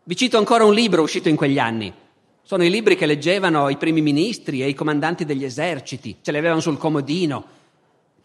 Vi 0.04 0.16
cito 0.16 0.38
ancora 0.38 0.64
un 0.64 0.74
libro 0.74 1.02
uscito 1.02 1.28
in 1.28 1.36
quegli 1.36 1.58
anni. 1.58 1.92
Sono 2.42 2.64
i 2.64 2.70
libri 2.70 2.96
che 2.96 3.06
leggevano 3.06 3.68
i 3.68 3.76
primi 3.76 4.02
ministri 4.02 4.62
e 4.62 4.68
i 4.68 4.74
comandanti 4.74 5.24
degli 5.24 5.44
eserciti, 5.44 6.18
ce 6.20 6.32
li 6.32 6.38
avevano 6.38 6.60
sul 6.60 6.76
comodino. 6.76 7.60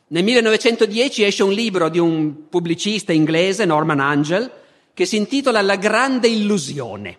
Nel 0.07 0.23
1910 0.23 1.23
esce 1.23 1.43
un 1.43 1.51
libro 1.51 1.89
di 1.89 1.99
un 1.99 2.47
pubblicista 2.49 3.13
inglese, 3.13 3.65
Norman 3.65 3.99
Angel, 3.99 4.51
che 4.93 5.05
si 5.05 5.17
intitola 5.17 5.61
La 5.61 5.75
grande 5.75 6.27
illusione. 6.27 7.17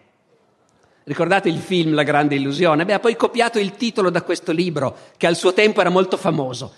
Ricordate 1.05 1.49
il 1.49 1.59
film 1.59 1.95
La 1.95 2.03
grande 2.03 2.35
illusione? 2.35 2.85
Beh, 2.85 2.95
ha 2.95 2.99
poi 2.99 3.15
copiato 3.15 3.59
il 3.59 3.77
titolo 3.77 4.11
da 4.11 4.23
questo 4.23 4.53
libro, 4.53 4.97
che 5.17 5.27
al 5.27 5.37
suo 5.37 5.53
tempo 5.53 5.81
era 5.81 5.91
molto 5.91 6.17
famoso. 6.17 6.75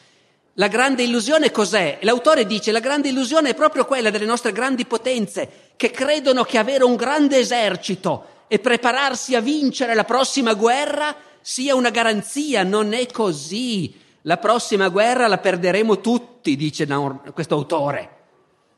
La 0.54 0.66
grande 0.66 1.04
illusione 1.04 1.50
cos'è? 1.50 1.98
L'autore 2.02 2.44
dice 2.44 2.72
la 2.72 2.80
grande 2.80 3.08
illusione 3.08 3.50
è 3.50 3.54
proprio 3.54 3.84
quella 3.84 4.10
delle 4.10 4.24
nostre 4.24 4.52
grandi 4.52 4.84
potenze 4.84 5.70
che 5.76 5.90
credono 5.90 6.42
che 6.42 6.58
avere 6.58 6.84
un 6.84 6.96
grande 6.96 7.38
esercito 7.38 8.26
e 8.48 8.58
prepararsi 8.58 9.36
a 9.36 9.40
vincere 9.40 9.94
la 9.94 10.04
prossima 10.04 10.54
guerra 10.54 11.14
sia 11.40 11.76
una 11.76 11.90
garanzia. 11.90 12.64
Non 12.64 12.92
è 12.92 13.06
così. 13.06 13.94
La 14.22 14.38
prossima 14.38 14.88
guerra 14.88 15.28
la 15.28 15.38
perderemo 15.38 16.00
tutti, 16.00 16.56
dice 16.56 16.86
questo 17.32 17.54
autore. 17.54 18.18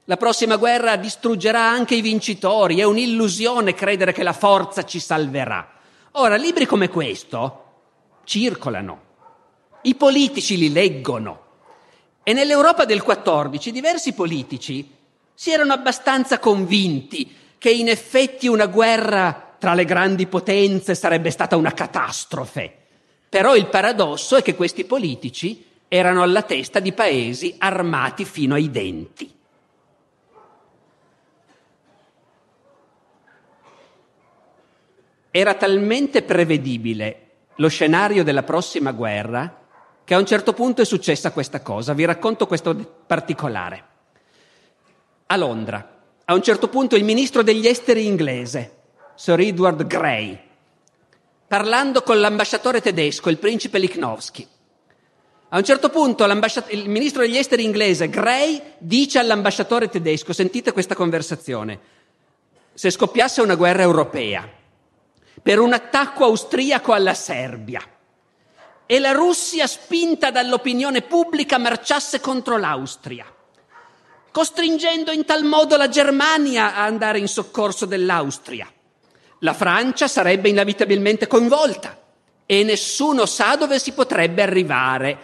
La 0.04 0.16
prossima 0.16 0.56
guerra 0.56 0.96
distruggerà 0.96 1.62
anche 1.62 1.94
i 1.94 2.00
vincitori, 2.00 2.80
è 2.80 2.84
un'illusione 2.84 3.72
credere 3.72 4.12
che 4.12 4.22
la 4.22 4.32
forza 4.32 4.84
ci 4.84 5.00
salverà. 5.00 5.68
Ora, 6.12 6.36
libri 6.36 6.66
come 6.66 6.88
questo 6.88 7.64
circolano, 8.24 9.00
i 9.82 9.94
politici 9.94 10.58
li 10.58 10.70
leggono 10.70 11.41
e 12.22 12.32
nell'Europa 12.32 12.84
del 12.84 13.02
14 13.02 13.72
diversi 13.72 14.12
politici 14.12 14.88
si 15.34 15.50
erano 15.50 15.72
abbastanza 15.72 16.38
convinti 16.38 17.34
che 17.58 17.70
in 17.70 17.88
effetti 17.88 18.46
una 18.46 18.66
guerra 18.66 19.54
tra 19.58 19.74
le 19.74 19.84
grandi 19.84 20.26
potenze 20.26 20.94
sarebbe 20.94 21.30
stata 21.30 21.56
una 21.56 21.72
catastrofe. 21.72 22.76
Però 23.28 23.56
il 23.56 23.68
paradosso 23.68 24.36
è 24.36 24.42
che 24.42 24.54
questi 24.54 24.84
politici 24.84 25.64
erano 25.88 26.22
alla 26.22 26.42
testa 26.42 26.80
di 26.80 26.92
paesi 26.92 27.54
armati 27.58 28.24
fino 28.24 28.54
ai 28.54 28.70
denti. 28.70 29.32
Era 35.30 35.54
talmente 35.54 36.22
prevedibile 36.22 37.18
lo 37.56 37.68
scenario 37.68 38.22
della 38.22 38.42
prossima 38.42 38.92
guerra 38.92 39.61
che 40.12 40.18
a 40.18 40.20
un 40.20 40.26
certo 40.26 40.52
punto 40.52 40.82
è 40.82 40.84
successa 40.84 41.32
questa 41.32 41.62
cosa. 41.62 41.94
Vi 41.94 42.04
racconto 42.04 42.46
questo 42.46 42.74
particolare. 43.06 43.84
A 45.28 45.36
Londra, 45.36 46.00
a 46.26 46.34
un 46.34 46.42
certo 46.42 46.68
punto 46.68 46.96
il 46.96 47.04
ministro 47.04 47.42
degli 47.42 47.66
esteri 47.66 48.04
inglese, 48.04 48.80
Sir 49.14 49.40
Edward 49.40 49.86
Grey, 49.86 50.38
parlando 51.46 52.02
con 52.02 52.20
l'ambasciatore 52.20 52.82
tedesco, 52.82 53.30
il 53.30 53.38
principe 53.38 53.78
Lichnowsky, 53.78 54.46
a 55.48 55.56
un 55.56 55.64
certo 55.64 55.88
punto 55.88 56.24
il 56.24 56.90
ministro 56.90 57.22
degli 57.22 57.38
esteri 57.38 57.64
inglese, 57.64 58.10
Grey, 58.10 58.60
dice 58.76 59.18
all'ambasciatore 59.18 59.88
tedesco, 59.88 60.34
sentite 60.34 60.72
questa 60.72 60.94
conversazione, 60.94 61.80
se 62.74 62.90
scoppiasse 62.90 63.40
una 63.40 63.54
guerra 63.54 63.80
europea, 63.80 64.46
per 65.40 65.58
un 65.58 65.72
attacco 65.72 66.24
austriaco 66.24 66.92
alla 66.92 67.14
Serbia 67.14 67.80
e 68.92 68.98
la 68.98 69.12
Russia, 69.12 69.66
spinta 69.66 70.30
dall'opinione 70.30 71.00
pubblica, 71.00 71.56
marciasse 71.56 72.20
contro 72.20 72.58
l'Austria, 72.58 73.24
costringendo 74.30 75.10
in 75.12 75.24
tal 75.24 75.44
modo 75.44 75.78
la 75.78 75.88
Germania 75.88 76.74
a 76.74 76.84
andare 76.84 77.18
in 77.18 77.26
soccorso 77.26 77.86
dell'Austria. 77.86 78.70
La 79.38 79.54
Francia 79.54 80.08
sarebbe 80.08 80.50
inevitabilmente 80.50 81.26
coinvolta 81.26 81.98
e 82.44 82.62
nessuno 82.64 83.24
sa 83.24 83.56
dove 83.56 83.78
si 83.78 83.92
potrebbe 83.92 84.42
arrivare. 84.42 85.18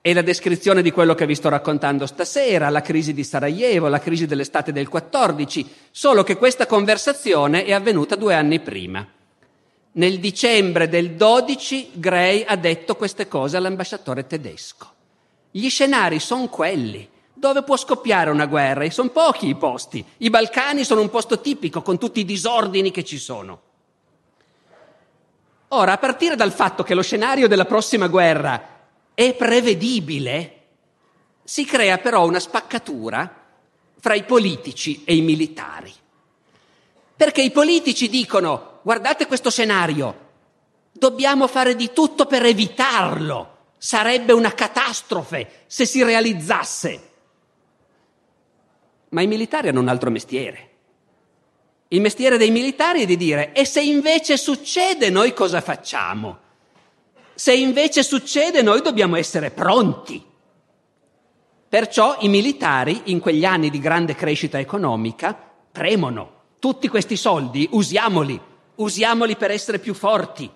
E 0.00 0.14
la 0.14 0.22
descrizione 0.22 0.80
di 0.80 0.90
quello 0.90 1.14
che 1.14 1.26
vi 1.26 1.34
sto 1.34 1.50
raccontando 1.50 2.06
stasera, 2.06 2.70
la 2.70 2.80
crisi 2.80 3.12
di 3.12 3.22
Sarajevo, 3.22 3.88
la 3.88 4.00
crisi 4.00 4.24
dell'estate 4.24 4.72
del 4.72 4.88
14, 4.88 5.70
solo 5.90 6.22
che 6.22 6.38
questa 6.38 6.64
conversazione 6.64 7.66
è 7.66 7.74
avvenuta 7.74 8.16
due 8.16 8.32
anni 8.32 8.60
prima. 8.60 9.06
Nel 9.92 10.20
dicembre 10.20 10.88
del 10.88 11.12
12 11.12 11.90
Gray 11.94 12.44
ha 12.46 12.54
detto 12.54 12.94
queste 12.94 13.26
cose 13.26 13.56
all'ambasciatore 13.56 14.26
tedesco. 14.26 14.86
Gli 15.50 15.68
scenari 15.68 16.20
sono 16.20 16.48
quelli. 16.48 17.08
Dove 17.34 17.62
può 17.62 17.76
scoppiare 17.76 18.30
una 18.30 18.46
guerra? 18.46 18.84
E 18.84 18.90
sono 18.90 19.08
pochi 19.08 19.48
i 19.48 19.56
posti. 19.56 20.04
I 20.18 20.30
Balcani 20.30 20.84
sono 20.84 21.00
un 21.00 21.10
posto 21.10 21.40
tipico 21.40 21.82
con 21.82 21.98
tutti 21.98 22.20
i 22.20 22.24
disordini 22.24 22.92
che 22.92 23.02
ci 23.02 23.18
sono. 23.18 23.62
Ora, 25.68 25.92
a 25.92 25.98
partire 25.98 26.36
dal 26.36 26.52
fatto 26.52 26.82
che 26.82 26.94
lo 26.94 27.02
scenario 27.02 27.48
della 27.48 27.64
prossima 27.64 28.08
guerra 28.08 28.78
è 29.14 29.34
prevedibile, 29.34 30.56
si 31.42 31.64
crea 31.64 31.98
però 31.98 32.26
una 32.26 32.40
spaccatura 32.40 33.48
fra 33.98 34.14
i 34.14 34.22
politici 34.22 35.02
e 35.04 35.16
i 35.16 35.20
militari. 35.20 35.92
Perché 37.16 37.42
i 37.42 37.50
politici 37.50 38.08
dicono 38.08 38.69
guardate 38.82 39.26
questo 39.26 39.50
scenario, 39.50 40.28
dobbiamo 40.92 41.46
fare 41.46 41.76
di 41.76 41.92
tutto 41.92 42.26
per 42.26 42.44
evitarlo, 42.44 43.56
sarebbe 43.78 44.32
una 44.32 44.52
catastrofe 44.52 45.64
se 45.66 45.86
si 45.86 46.02
realizzasse. 46.02 47.08
Ma 49.10 49.22
i 49.22 49.26
militari 49.26 49.68
hanno 49.68 49.80
un 49.80 49.88
altro 49.88 50.10
mestiere. 50.10 50.68
Il 51.88 52.00
mestiere 52.00 52.36
dei 52.36 52.50
militari 52.50 53.02
è 53.02 53.06
di 53.06 53.16
dire, 53.16 53.52
e 53.52 53.64
se 53.64 53.80
invece 53.80 54.36
succede 54.36 55.10
noi 55.10 55.32
cosa 55.32 55.60
facciamo? 55.60 56.38
Se 57.34 57.52
invece 57.52 58.02
succede 58.04 58.62
noi 58.62 58.80
dobbiamo 58.82 59.16
essere 59.16 59.50
pronti. 59.50 60.24
Perciò 61.68 62.16
i 62.20 62.28
militari 62.28 63.02
in 63.06 63.18
quegli 63.18 63.44
anni 63.44 63.70
di 63.70 63.80
grande 63.80 64.14
crescita 64.14 64.58
economica 64.58 65.36
premono. 65.72 66.38
Tutti 66.58 66.86
questi 66.88 67.16
soldi 67.16 67.68
usiamoli 67.72 68.40
usiamoli 68.82 69.36
per 69.36 69.50
essere 69.50 69.78
più 69.78 69.94
forti. 69.94 70.50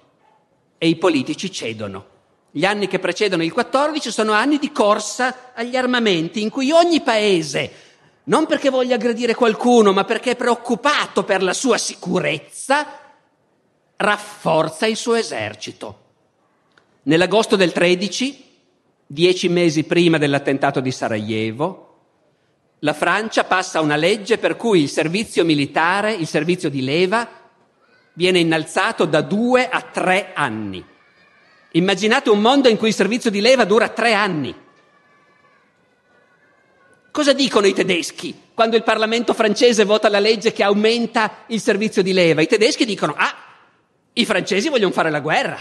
E 0.77 0.89
i 0.89 0.97
politici 0.97 1.51
cedono. 1.51 2.13
Gli 2.51 2.65
anni 2.65 2.87
che 2.87 2.99
precedono 2.99 3.43
il 3.43 3.53
14 3.53 4.11
sono 4.11 4.33
anni 4.33 4.59
di 4.59 4.71
corsa 4.71 5.53
agli 5.55 5.77
armamenti 5.77 6.41
in 6.41 6.51
cui 6.51 6.71
ogni 6.71 7.01
paese, 7.01 7.73
non 8.25 8.47
perché 8.47 8.71
voglia 8.71 8.95
aggredire 8.95 9.35
qualcuno, 9.35 9.93
ma 9.93 10.05
perché 10.05 10.33
è 10.33 10.37
preoccupato 10.37 11.25
per 11.25 11.43
la 11.43 11.53
sua 11.53 11.79
sicurezza, 11.79 12.87
rafforza 13.97 14.87
il 14.87 14.97
suo 14.97 15.15
esercito. 15.15 16.03
Nell'agosto 17.03 17.57
del 17.57 17.73
13, 17.73 18.45
dieci 19.07 19.49
mesi 19.49 19.85
prima 19.85 20.17
dell'attentato 20.17 20.81
di 20.81 20.93
Sarajevo, 20.93 21.81
la 22.81 22.93
Francia 22.93 23.45
passa 23.45 23.81
una 23.81 23.97
legge 23.97 24.39
per 24.39 24.57
cui 24.57 24.83
il 24.83 24.89
servizio 24.89 25.45
militare, 25.45 26.13
il 26.13 26.27
servizio 26.27 26.71
di 26.71 26.83
leva, 26.83 27.44
viene 28.15 28.39
innalzato 28.39 29.05
da 29.05 29.21
due 29.21 29.69
a 29.69 29.81
tre 29.83 30.33
anni. 30.35 30.85
Immaginate 31.73 32.31
un 32.31 32.41
mondo 32.41 32.69
in 32.69 32.77
cui 32.77 32.89
il 32.89 32.95
servizio 32.95 33.31
di 33.31 33.41
leva 33.41 33.65
dura 33.65 33.89
tre 33.89 34.15
anni. 34.15 34.55
Cosa 37.11 37.33
dicono 37.33 37.67
i 37.67 37.73
tedeschi 37.73 38.43
quando 38.55 38.77
il 38.77 38.83
Parlamento 38.83 39.35
francese 39.35 39.85
vota 39.85 40.09
la 40.09 40.19
legge 40.19 40.53
che 40.53 40.63
aumenta 40.63 41.45
il 41.49 41.61
servizio 41.61 42.03
di 42.03 42.13
leva? 42.13 42.43
I 42.43 42.47
tedeschi 42.47 42.85
dicono, 42.85 43.15
ah, 43.17 43.35
i 44.13 44.25
francesi 44.25 44.69
vogliono 44.69 44.93
fare 44.93 45.11
la 45.11 45.21
guerra, 45.21 45.59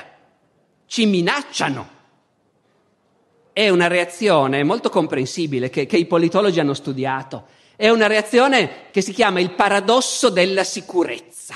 ci 0.88 1.06
minacciano. 1.06 1.90
È 3.52 3.70
una 3.70 3.88
reazione 3.88 4.64
molto 4.64 4.90
comprensibile 4.90 5.70
che, 5.70 5.86
che 5.86 5.98
i 5.98 6.06
politologi 6.06 6.60
hanno 6.60 6.74
studiato. 6.74 7.46
È 7.76 7.90
una 7.90 8.08
reazione 8.08 8.90
che 8.92 9.02
si 9.02 9.14
chiama 9.14 9.40
il 9.40 9.54
paradosso 9.54 10.30
della 10.30 10.64
sicurezza. 10.64 11.56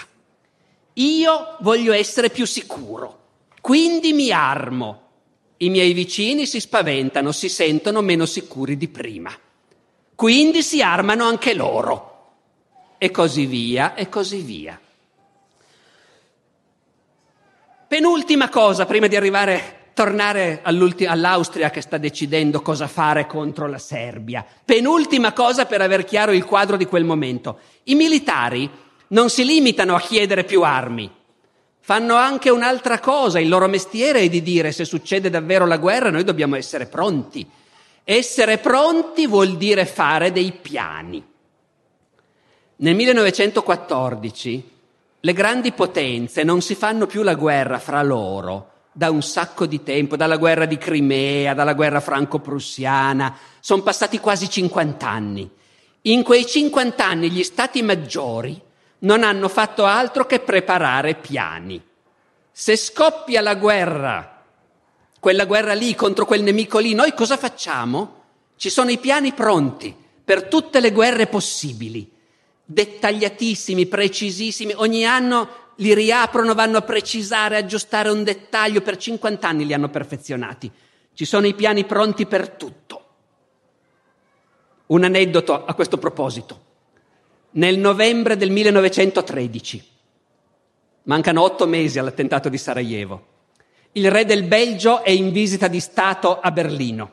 Io 1.00 1.58
voglio 1.60 1.94
essere 1.94 2.30
più 2.30 2.46
sicuro. 2.46 3.26
Quindi 3.62 4.14
mi 4.14 4.32
armo. 4.32 5.02
I 5.58 5.70
miei 5.70 5.94
vicini 5.94 6.46
si 6.46 6.60
spaventano, 6.60 7.32
si 7.32 7.50
sentono 7.50 8.02
meno 8.02 8.26
sicuri 8.26 8.78
di 8.78 8.88
prima. 8.88 9.32
Quindi 10.16 10.64
si 10.64 10.82
armano 10.82 11.26
anche 11.26 11.54
loro. 11.54 12.14
E 12.98 13.12
così 13.12 13.46
via, 13.46 13.94
e 13.94 14.10
così 14.10 14.42
via. 14.42 14.80
Penultima 17.88 18.50
cosa, 18.50 18.86
prima 18.86 19.08
di 19.08 19.16
arrivare, 19.16 19.92
tornare 19.94 20.62
all'Austria 20.64 21.70
che 21.70 21.82
sta 21.82 21.98
decidendo 21.98 22.62
cosa 22.62 22.88
fare 22.88 23.28
contro 23.28 23.68
la 23.68 23.78
Serbia. 23.78 24.46
Penultima 24.66 25.32
cosa 25.32 25.66
per 25.66 25.82
aver 25.82 26.06
chiaro 26.06 26.32
il 26.32 26.46
quadro 26.46 26.76
di 26.76 26.86
quel 26.86 27.04
momento. 27.04 27.60
I 27.84 27.96
militari 27.96 28.70
non 29.10 29.30
si 29.30 29.46
limitano 29.46 29.96
a 29.96 30.00
chiedere 30.00 30.44
più 30.44 30.64
armi, 30.64 31.12
Fanno 31.88 32.16
anche 32.16 32.50
un'altra 32.50 33.00
cosa, 33.00 33.40
il 33.40 33.48
loro 33.48 33.70
mestiere 33.70 34.20
è 34.20 34.28
di 34.28 34.42
dire 34.42 34.74
se 34.74 34.84
succede 34.84 35.30
davvero 35.30 35.66
la 35.66 35.78
guerra 35.78 36.10
noi 36.10 36.26
dobbiamo 36.26 36.58
essere 36.58 36.86
pronti. 36.86 37.50
Essere 38.04 38.58
pronti 38.58 39.26
vuol 39.26 39.56
dire 39.56 39.86
fare 39.86 40.34
dei 40.34 40.52
piani. 40.52 41.26
Nel 42.76 42.94
1914 42.94 44.72
le 45.18 45.32
grandi 45.32 45.72
potenze 45.72 46.44
non 46.44 46.60
si 46.60 46.76
fanno 46.76 47.06
più 47.06 47.24
la 47.24 47.36
guerra 47.36 47.80
fra 47.80 48.04
loro 48.04 48.72
da 48.92 49.10
un 49.10 49.22
sacco 49.22 49.66
di 49.66 49.82
tempo, 49.82 50.18
dalla 50.18 50.36
guerra 50.36 50.66
di 50.66 50.78
Crimea, 50.78 51.54
dalla 51.54 51.74
guerra 51.74 52.02
franco-prussiana, 52.02 53.34
sono 53.62 53.82
passati 53.82 54.20
quasi 54.20 54.50
50 54.50 55.08
anni. 55.08 55.50
In 56.02 56.22
quei 56.24 56.46
50 56.46 57.06
anni 57.06 57.32
gli 57.32 57.44
stati 57.44 57.82
maggiori 57.82 58.66
non 59.00 59.24
hanno 59.24 59.48
fatto 59.48 59.86
altro 59.86 60.26
che 60.26 60.40
preparare 60.40 61.16
piani. 61.16 61.82
Se 62.52 62.76
scoppia 62.76 63.42
la 63.42 63.56
guerra, 63.56 64.44
quella 65.20 65.46
guerra 65.46 65.74
lì 65.74 65.94
contro 65.94 66.26
quel 66.26 66.42
nemico 66.42 66.80
lì, 66.80 66.94
noi 66.94 67.14
cosa 67.14 67.38
facciamo? 67.38 68.16
Ci 68.56 68.70
sono 68.70 68.90
i 68.90 68.98
piani 68.98 69.34
pronti 69.34 69.96
per 70.24 70.46
tutte 70.46 70.80
le 70.80 70.92
guerre 70.92 71.28
possibili, 71.28 72.10
dettagliatissimi, 72.66 73.86
precisissimi, 73.86 74.74
ogni 74.76 75.06
anno 75.06 75.66
li 75.76 75.94
riaprono, 75.94 76.56
vanno 76.56 76.78
a 76.78 76.82
precisare, 76.82 77.58
aggiustare 77.58 78.10
un 78.10 78.24
dettaglio, 78.24 78.82
per 78.82 78.98
50 78.98 79.48
anni 79.48 79.66
li 79.66 79.74
hanno 79.74 79.90
perfezionati. 79.90 80.72
Ci 81.14 81.26
sono 81.26 81.46
i 81.46 81.54
piani 81.54 81.86
pronti 81.86 82.26
per 82.26 82.50
tutto. 82.50 83.06
Un 84.88 85.04
aneddoto 85.04 85.66
a 85.66 85.74
questo 85.76 85.98
proposito 85.98 86.67
nel 87.52 87.78
novembre 87.78 88.38
del 88.38 88.52
1913. 88.52 89.84
Mancano 91.04 91.42
otto 91.42 91.66
mesi 91.66 92.00
all'attentato 92.00 92.50
di 92.50 92.58
Sarajevo. 92.58 93.26
Il 93.94 94.12
re 94.12 94.26
del 94.26 94.44
Belgio 94.44 95.04
è 95.04 95.10
in 95.10 95.32
visita 95.32 95.68
di 95.68 95.80
Stato 95.80 96.40
a 96.40 96.52
Berlino. 96.52 97.12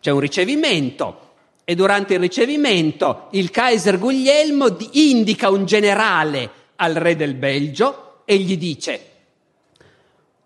C'è 0.00 0.10
un 0.10 0.20
ricevimento 0.20 1.30
e 1.64 1.74
durante 1.74 2.14
il 2.14 2.20
ricevimento 2.20 3.28
il 3.32 3.50
Kaiser 3.50 3.98
Guglielmo 3.98 4.76
indica 4.92 5.50
un 5.50 5.64
generale 5.64 6.50
al 6.76 6.94
re 6.94 7.16
del 7.16 7.34
Belgio 7.34 8.22
e 8.24 8.36
gli 8.38 8.56
dice 8.56 9.10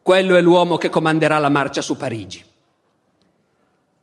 quello 0.06 0.36
è 0.36 0.40
l'uomo 0.40 0.76
che 0.76 0.88
comanderà 0.88 1.38
la 1.38 1.48
marcia 1.48 1.82
su 1.82 1.96
Parigi. 1.96 2.40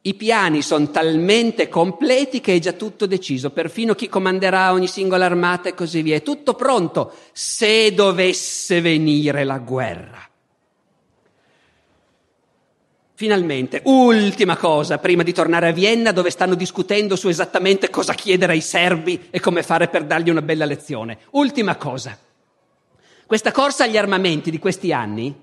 I 0.05 0.15
piani 0.15 0.61
sono 0.61 0.91
talmente 0.91 1.69
completi 1.69 2.41
che 2.41 2.55
è 2.55 2.59
già 2.59 2.73
tutto 2.73 3.05
deciso, 3.05 3.51
perfino 3.51 3.95
chi 3.95 4.09
comanderà 4.09 4.73
ogni 4.73 4.87
singola 4.87 5.23
armata 5.23 5.69
e 5.69 5.73
così 5.73 6.01
via. 6.01 6.17
È 6.17 6.21
tutto 6.21 6.55
pronto 6.55 7.13
se 7.31 7.93
dovesse 7.93 8.81
venire 8.81 9.45
la 9.45 9.59
guerra. 9.59 10.27
Finalmente, 13.13 13.79
ultima 13.85 14.57
cosa, 14.57 14.97
prima 14.97 15.23
di 15.23 15.31
tornare 15.31 15.69
a 15.69 15.71
Vienna, 15.71 16.11
dove 16.11 16.31
stanno 16.31 16.55
discutendo 16.55 17.15
su 17.15 17.29
esattamente 17.29 17.89
cosa 17.89 18.13
chiedere 18.13 18.51
ai 18.51 18.61
serbi 18.61 19.27
e 19.29 19.39
come 19.39 19.63
fare 19.63 19.87
per 19.87 20.03
dargli 20.03 20.29
una 20.29 20.41
bella 20.41 20.65
lezione. 20.65 21.19
Ultima 21.31 21.77
cosa. 21.77 22.19
Questa 23.25 23.53
corsa 23.53 23.85
agli 23.85 23.95
armamenti 23.95 24.51
di 24.51 24.59
questi 24.59 24.91
anni 24.91 25.33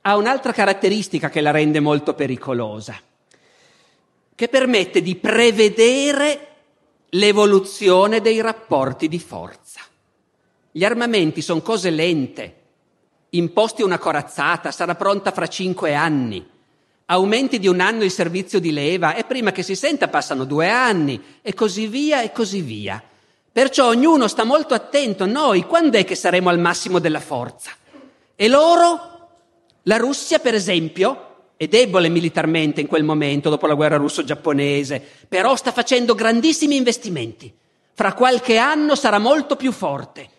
ha 0.00 0.16
un'altra 0.16 0.52
caratteristica 0.52 1.28
che 1.28 1.42
la 1.42 1.50
rende 1.50 1.80
molto 1.80 2.14
pericolosa 2.14 2.98
che 4.38 4.46
permette 4.46 5.02
di 5.02 5.16
prevedere 5.16 6.46
l'evoluzione 7.08 8.20
dei 8.20 8.40
rapporti 8.40 9.08
di 9.08 9.18
forza. 9.18 9.80
Gli 10.70 10.84
armamenti 10.84 11.42
sono 11.42 11.60
cose 11.60 11.90
lente, 11.90 12.54
imposti 13.30 13.82
una 13.82 13.98
corazzata, 13.98 14.70
sarà 14.70 14.94
pronta 14.94 15.32
fra 15.32 15.48
cinque 15.48 15.92
anni. 15.96 16.48
Aumenti 17.06 17.58
di 17.58 17.66
un 17.66 17.80
anno 17.80 18.04
il 18.04 18.12
servizio 18.12 18.60
di 18.60 18.70
leva 18.70 19.16
e 19.16 19.24
prima 19.24 19.50
che 19.50 19.64
si 19.64 19.74
senta 19.74 20.06
passano 20.06 20.44
due 20.44 20.68
anni 20.68 21.20
e 21.42 21.52
così 21.52 21.88
via 21.88 22.22
e 22.22 22.30
così 22.30 22.60
via. 22.60 23.02
Perciò 23.50 23.88
ognuno 23.88 24.28
sta 24.28 24.44
molto 24.44 24.72
attento. 24.72 25.26
Noi 25.26 25.64
quando 25.64 25.98
è 25.98 26.04
che 26.04 26.14
saremo 26.14 26.48
al 26.48 26.60
massimo 26.60 27.00
della 27.00 27.18
forza? 27.18 27.72
E 28.36 28.46
loro? 28.46 29.30
La 29.82 29.96
Russia, 29.96 30.38
per 30.38 30.54
esempio, 30.54 31.27
è 31.58 31.66
debole 31.66 32.08
militarmente 32.08 32.80
in 32.80 32.86
quel 32.86 33.02
momento, 33.02 33.50
dopo 33.50 33.66
la 33.66 33.74
guerra 33.74 33.96
russo-giapponese, 33.96 35.02
però 35.26 35.56
sta 35.56 35.72
facendo 35.72 36.14
grandissimi 36.14 36.76
investimenti. 36.76 37.52
Fra 37.94 38.12
qualche 38.12 38.58
anno 38.58 38.94
sarà 38.94 39.18
molto 39.18 39.56
più 39.56 39.72
forte. 39.72 40.30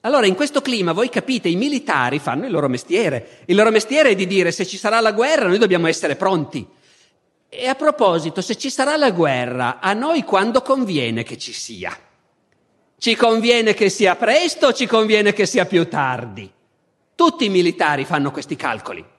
Allora, 0.00 0.26
in 0.26 0.34
questo 0.34 0.60
clima, 0.60 0.90
voi 0.90 1.08
capite, 1.10 1.48
i 1.48 1.54
militari 1.54 2.18
fanno 2.18 2.46
il 2.46 2.50
loro 2.50 2.68
mestiere. 2.68 3.44
Il 3.44 3.54
loro 3.54 3.70
mestiere 3.70 4.10
è 4.10 4.14
di 4.16 4.26
dire 4.26 4.50
se 4.50 4.66
ci 4.66 4.76
sarà 4.76 4.98
la 4.98 5.12
guerra 5.12 5.46
noi 5.46 5.58
dobbiamo 5.58 5.86
essere 5.86 6.16
pronti. 6.16 6.66
E 7.48 7.68
a 7.68 7.76
proposito, 7.76 8.40
se 8.40 8.56
ci 8.56 8.68
sarà 8.68 8.96
la 8.96 9.12
guerra, 9.12 9.78
a 9.78 9.92
noi 9.92 10.24
quando 10.24 10.60
conviene 10.60 11.22
che 11.22 11.38
ci 11.38 11.52
sia? 11.52 11.96
Ci 12.98 13.14
conviene 13.14 13.74
che 13.74 13.90
sia 13.90 14.16
presto 14.16 14.66
o 14.66 14.72
ci 14.72 14.86
conviene 14.86 15.32
che 15.32 15.46
sia 15.46 15.66
più 15.66 15.88
tardi? 15.88 16.50
Tutti 17.14 17.44
i 17.44 17.48
militari 17.48 18.04
fanno 18.04 18.32
questi 18.32 18.56
calcoli. 18.56 19.18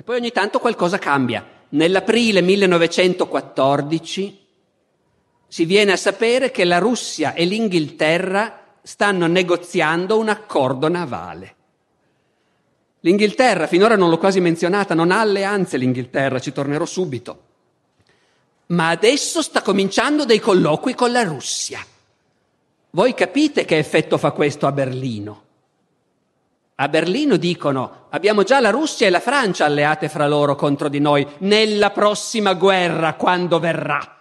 E 0.00 0.02
poi 0.02 0.16
ogni 0.16 0.32
tanto 0.32 0.60
qualcosa 0.60 0.96
cambia. 0.96 1.44
Nell'aprile 1.68 2.40
1914 2.40 4.46
si 5.46 5.64
viene 5.66 5.92
a 5.92 5.98
sapere 5.98 6.50
che 6.50 6.64
la 6.64 6.78
Russia 6.78 7.34
e 7.34 7.44
l'Inghilterra 7.44 8.78
stanno 8.80 9.26
negoziando 9.26 10.16
un 10.16 10.30
accordo 10.30 10.88
navale. 10.88 11.54
L'Inghilterra, 13.00 13.66
finora 13.66 13.94
non 13.94 14.08
l'ho 14.08 14.16
quasi 14.16 14.40
menzionata, 14.40 14.94
non 14.94 15.10
ha 15.10 15.20
alleanze 15.20 15.76
l'Inghilterra, 15.76 16.38
ci 16.38 16.54
tornerò 16.54 16.86
subito. 16.86 17.42
Ma 18.68 18.88
adesso 18.88 19.42
sta 19.42 19.60
cominciando 19.60 20.24
dei 20.24 20.38
colloqui 20.38 20.94
con 20.94 21.12
la 21.12 21.24
Russia. 21.24 21.84
Voi 22.92 23.12
capite 23.12 23.66
che 23.66 23.76
effetto 23.76 24.16
fa 24.16 24.30
questo 24.30 24.66
a 24.66 24.72
Berlino? 24.72 25.48
A 26.80 26.88
Berlino 26.88 27.36
dicono 27.36 28.06
abbiamo 28.08 28.42
già 28.42 28.58
la 28.58 28.70
Russia 28.70 29.06
e 29.06 29.10
la 29.10 29.20
Francia 29.20 29.66
alleate 29.66 30.08
fra 30.08 30.26
loro 30.26 30.54
contro 30.54 30.88
di 30.88 30.98
noi 30.98 31.26
nella 31.40 31.90
prossima 31.90 32.54
guerra 32.54 33.14
quando 33.16 33.58
verrà. 33.58 34.18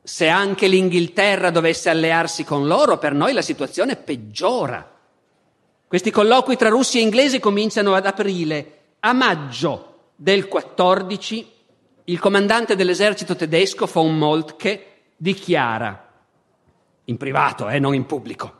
Se 0.00 0.28
anche 0.28 0.68
l'Inghilterra 0.68 1.50
dovesse 1.50 1.90
allearsi 1.90 2.44
con 2.44 2.68
loro, 2.68 2.98
per 2.98 3.14
noi 3.14 3.32
la 3.32 3.42
situazione 3.42 3.96
peggiora. 3.96 4.88
Questi 5.88 6.12
colloqui 6.12 6.54
tra 6.54 6.68
russi 6.68 6.98
e 6.98 7.02
inglesi 7.02 7.40
cominciano 7.40 7.94
ad 7.94 8.06
aprile. 8.06 8.78
A 9.00 9.12
maggio 9.12 10.12
del 10.14 10.46
14 10.46 11.52
il 12.04 12.20
comandante 12.20 12.76
dell'esercito 12.76 13.34
tedesco 13.34 13.86
von 13.86 14.16
Moltke 14.16 14.86
dichiara, 15.16 16.10
in 17.06 17.16
privato, 17.16 17.68
eh, 17.68 17.80
non 17.80 17.94
in 17.94 18.06
pubblico, 18.06 18.54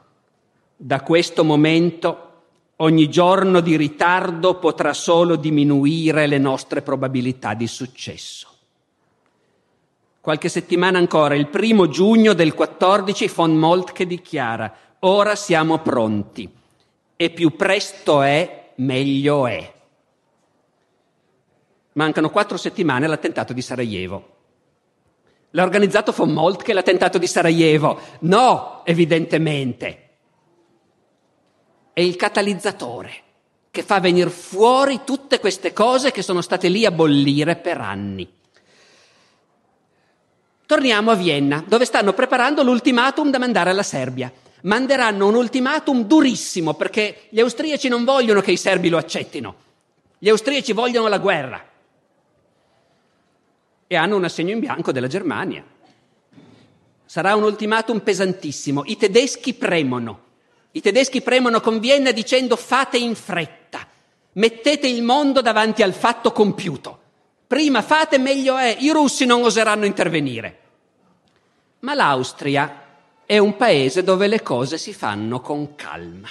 da 0.77 1.03
questo 1.03 1.45
momento 1.45 2.28
ogni 2.81 3.09
giorno 3.09 3.61
di 3.61 3.77
ritardo 3.77 4.59
potrà 4.59 4.93
solo 4.93 5.37
diminuire 5.37 6.27
le 6.27 6.39
nostre 6.39 6.83
probabilità 6.83 7.55
di 7.55 7.67
successo. 7.67 8.47
Qualche 10.21 10.49
settimana 10.49 10.99
ancora, 10.99 11.35
il 11.35 11.49
primo 11.49 11.89
giugno 11.89 12.35
del 12.35 12.55
14, 12.55 13.29
von 13.29 13.57
Moltke 13.57 14.07
dichiara, 14.07 14.73
ora 15.01 15.35
siamo 15.35 15.79
pronti 15.79 16.51
e 17.17 17.31
più 17.31 17.57
presto 17.57 18.23
è, 18.23 18.73
meglio 18.77 19.47
è. 19.47 19.73
Mancano 21.95 22.31
quattro 22.31 22.57
settimane 22.57 23.07
all'attentato 23.07 23.53
di 23.53 23.63
Sarajevo. 23.63 24.37
L'ha 25.53 25.63
organizzato 25.63 26.13
von 26.13 26.31
Moltke 26.31 26.75
l'attentato 26.75 27.19
di 27.19 27.27
Sarajevo? 27.27 27.99
No, 28.21 28.83
evidentemente. 28.85 30.08
È 31.99 32.01
il 32.01 32.15
catalizzatore 32.15 33.13
che 33.73 33.83
fa 33.83 33.99
venire 33.99 34.31
fuori 34.31 35.01
tutte 35.03 35.41
queste 35.41 35.73
cose 35.73 36.13
che 36.13 36.23
sono 36.23 36.43
state 36.43 36.69
lì 36.69 36.87
a 36.87 36.93
bollire 36.93 37.57
per 37.57 37.81
anni. 37.81 38.33
Torniamo 40.65 41.11
a 41.11 41.17
Vienna, 41.17 41.65
dove 41.67 41.85
stanno 41.85 42.13
preparando 42.13 42.63
l'ultimatum 42.63 43.31
da 43.31 43.41
mandare 43.41 43.71
alla 43.71 43.83
Serbia. 43.83 44.33
Manderanno 44.63 45.27
un 45.27 45.35
ultimatum 45.35 46.05
durissimo 46.05 46.75
perché 46.75 47.23
gli 47.31 47.41
austriaci 47.41 47.89
non 47.89 48.05
vogliono 48.05 48.43
che 48.43 48.53
i 48.53 48.57
serbi 48.57 48.91
lo 48.91 48.97
accettino. 48.99 49.57
Gli 50.21 50.29
austriaci 50.29 50.73
vogliono 50.73 51.09
la 51.09 51.19
guerra 51.19 51.69
e 53.89 53.97
hanno 53.97 54.15
un 54.15 54.23
assegno 54.23 54.53
in 54.53 54.61
bianco 54.61 54.93
della 54.93 55.09
Germania. 55.09 55.65
Sarà 57.05 57.35
un 57.35 57.43
ultimatum 57.43 57.99
pesantissimo. 57.99 58.85
I 58.85 58.97
tedeschi 58.97 59.53
premono. 59.53 60.27
I 60.79 60.81
tedeschi 60.81 61.23
premono 61.23 61.61
con 61.61 61.81
Vienna 61.81 62.13
dicendo 62.13 62.55
fate 62.55 62.99
in 62.99 63.17
fretta, 63.17 63.85
mettete 64.35 64.87
il 64.87 65.03
mondo 65.03 65.43
davanti 65.43 65.83
al 65.83 65.93
fatto 65.93 66.31
compiuto. 66.31 67.01
Prima 67.49 67.83
fate, 67.83 68.17
meglio 68.17 68.57
è. 68.57 68.77
I 68.79 68.91
russi 68.91 69.25
non 69.25 69.43
oseranno 69.43 69.87
intervenire. 69.87 70.59
Ma 71.81 71.95
l'Austria 71.95 72.85
è 73.27 73.39
un 73.39 73.57
paese 73.57 74.05
dove 74.05 74.29
le 74.29 74.41
cose 74.41 74.79
si 74.79 74.95
fanno 74.95 75.41
con 75.41 75.75
calma. 75.75 76.29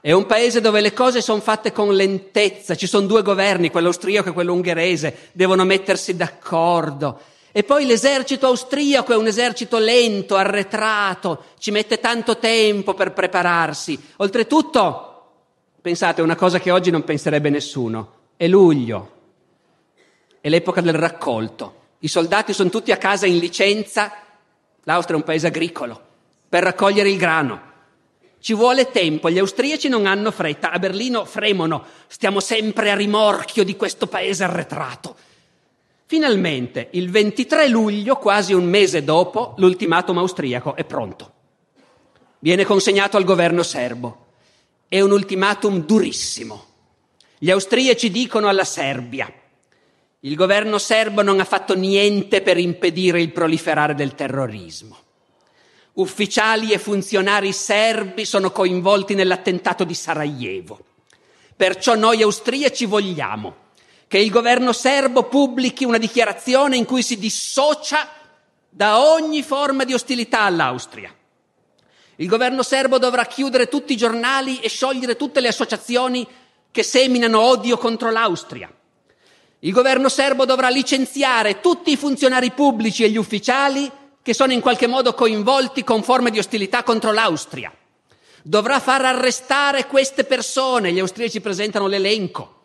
È 0.00 0.10
un 0.10 0.26
paese 0.26 0.60
dove 0.60 0.80
le 0.80 0.92
cose 0.92 1.22
sono 1.22 1.40
fatte 1.40 1.70
con 1.70 1.94
lentezza, 1.94 2.74
ci 2.74 2.88
sono 2.88 3.06
due 3.06 3.22
governi, 3.22 3.70
quello 3.70 3.86
austriaco 3.86 4.30
e 4.30 4.32
quello 4.32 4.52
ungherese, 4.52 5.28
devono 5.30 5.62
mettersi 5.62 6.16
d'accordo. 6.16 7.20
E 7.50 7.64
poi 7.64 7.86
l'esercito 7.86 8.46
austriaco 8.46 9.12
è 9.12 9.16
un 9.16 9.26
esercito 9.26 9.78
lento, 9.78 10.36
arretrato, 10.36 11.44
ci 11.58 11.70
mette 11.70 11.98
tanto 11.98 12.36
tempo 12.36 12.92
per 12.94 13.12
prepararsi. 13.12 13.98
Oltretutto, 14.16 15.30
pensate, 15.80 16.20
una 16.20 16.36
cosa 16.36 16.58
che 16.58 16.70
oggi 16.70 16.90
non 16.90 17.04
penserebbe 17.04 17.48
nessuno, 17.48 18.12
è 18.36 18.46
luglio, 18.46 19.12
è 20.40 20.48
l'epoca 20.48 20.82
del 20.82 20.94
raccolto. 20.94 21.76
I 22.00 22.08
soldati 22.08 22.52
sono 22.52 22.68
tutti 22.68 22.92
a 22.92 22.98
casa 22.98 23.26
in 23.26 23.38
licenza, 23.38 24.12
l'Austria 24.84 25.16
è 25.16 25.20
un 25.20 25.26
paese 25.26 25.46
agricolo, 25.46 26.00
per 26.48 26.62
raccogliere 26.62 27.08
il 27.08 27.16
grano. 27.16 27.66
Ci 28.40 28.54
vuole 28.54 28.90
tempo, 28.90 29.30
gli 29.30 29.38
austriaci 29.38 29.88
non 29.88 30.06
hanno 30.06 30.30
fretta, 30.30 30.70
a 30.70 30.78
Berlino 30.78 31.24
fremono, 31.24 31.84
stiamo 32.06 32.40
sempre 32.40 32.90
a 32.90 32.94
rimorchio 32.94 33.64
di 33.64 33.74
questo 33.74 34.06
paese 34.06 34.44
arretrato. 34.44 35.16
Finalmente, 36.10 36.88
il 36.92 37.10
23 37.10 37.68
luglio, 37.68 38.16
quasi 38.16 38.54
un 38.54 38.64
mese 38.64 39.04
dopo, 39.04 39.52
l'ultimatum 39.58 40.16
austriaco 40.16 40.74
è 40.74 40.82
pronto. 40.84 41.32
Viene 42.38 42.64
consegnato 42.64 43.18
al 43.18 43.24
governo 43.24 43.62
serbo. 43.62 44.28
È 44.88 44.98
un 45.02 45.10
ultimatum 45.10 45.84
durissimo. 45.84 46.64
Gli 47.36 47.50
austriaci 47.50 48.10
dicono 48.10 48.48
alla 48.48 48.64
Serbia, 48.64 49.30
il 50.20 50.34
governo 50.34 50.78
serbo 50.78 51.20
non 51.20 51.40
ha 51.40 51.44
fatto 51.44 51.76
niente 51.76 52.40
per 52.40 52.56
impedire 52.56 53.20
il 53.20 53.30
proliferare 53.30 53.94
del 53.94 54.14
terrorismo. 54.14 54.96
Ufficiali 55.92 56.72
e 56.72 56.78
funzionari 56.78 57.52
serbi 57.52 58.24
sono 58.24 58.50
coinvolti 58.50 59.14
nell'attentato 59.14 59.84
di 59.84 59.92
Sarajevo. 59.92 60.78
Perciò 61.54 61.96
noi 61.96 62.22
austriaci 62.22 62.86
vogliamo 62.86 63.66
che 64.08 64.18
il 64.18 64.30
governo 64.30 64.72
serbo 64.72 65.24
pubblichi 65.24 65.84
una 65.84 65.98
dichiarazione 65.98 66.76
in 66.76 66.86
cui 66.86 67.02
si 67.02 67.18
dissocia 67.18 68.08
da 68.70 69.00
ogni 69.00 69.42
forma 69.42 69.84
di 69.84 69.92
ostilità 69.92 70.40
all'Austria. 70.40 71.14
Il 72.16 72.26
governo 72.26 72.62
serbo 72.62 72.98
dovrà 72.98 73.26
chiudere 73.26 73.68
tutti 73.68 73.92
i 73.92 73.96
giornali 73.96 74.60
e 74.60 74.68
sciogliere 74.68 75.16
tutte 75.16 75.40
le 75.40 75.48
associazioni 75.48 76.26
che 76.70 76.82
seminano 76.82 77.38
odio 77.40 77.76
contro 77.76 78.10
l'Austria. 78.10 78.72
Il 79.60 79.72
governo 79.72 80.08
serbo 80.08 80.44
dovrà 80.44 80.68
licenziare 80.68 81.60
tutti 81.60 81.92
i 81.92 81.96
funzionari 81.96 82.50
pubblici 82.52 83.04
e 83.04 83.10
gli 83.10 83.16
ufficiali 83.16 83.90
che 84.22 84.34
sono 84.34 84.52
in 84.52 84.60
qualche 84.60 84.86
modo 84.86 85.14
coinvolti 85.14 85.84
con 85.84 86.02
forme 86.02 86.30
di 86.30 86.38
ostilità 86.38 86.82
contro 86.82 87.12
l'Austria. 87.12 87.72
Dovrà 88.42 88.80
far 88.80 89.04
arrestare 89.04 89.86
queste 89.86 90.24
persone, 90.24 90.92
gli 90.92 90.98
austriaci 90.98 91.40
presentano 91.40 91.86
l'elenco, 91.86 92.57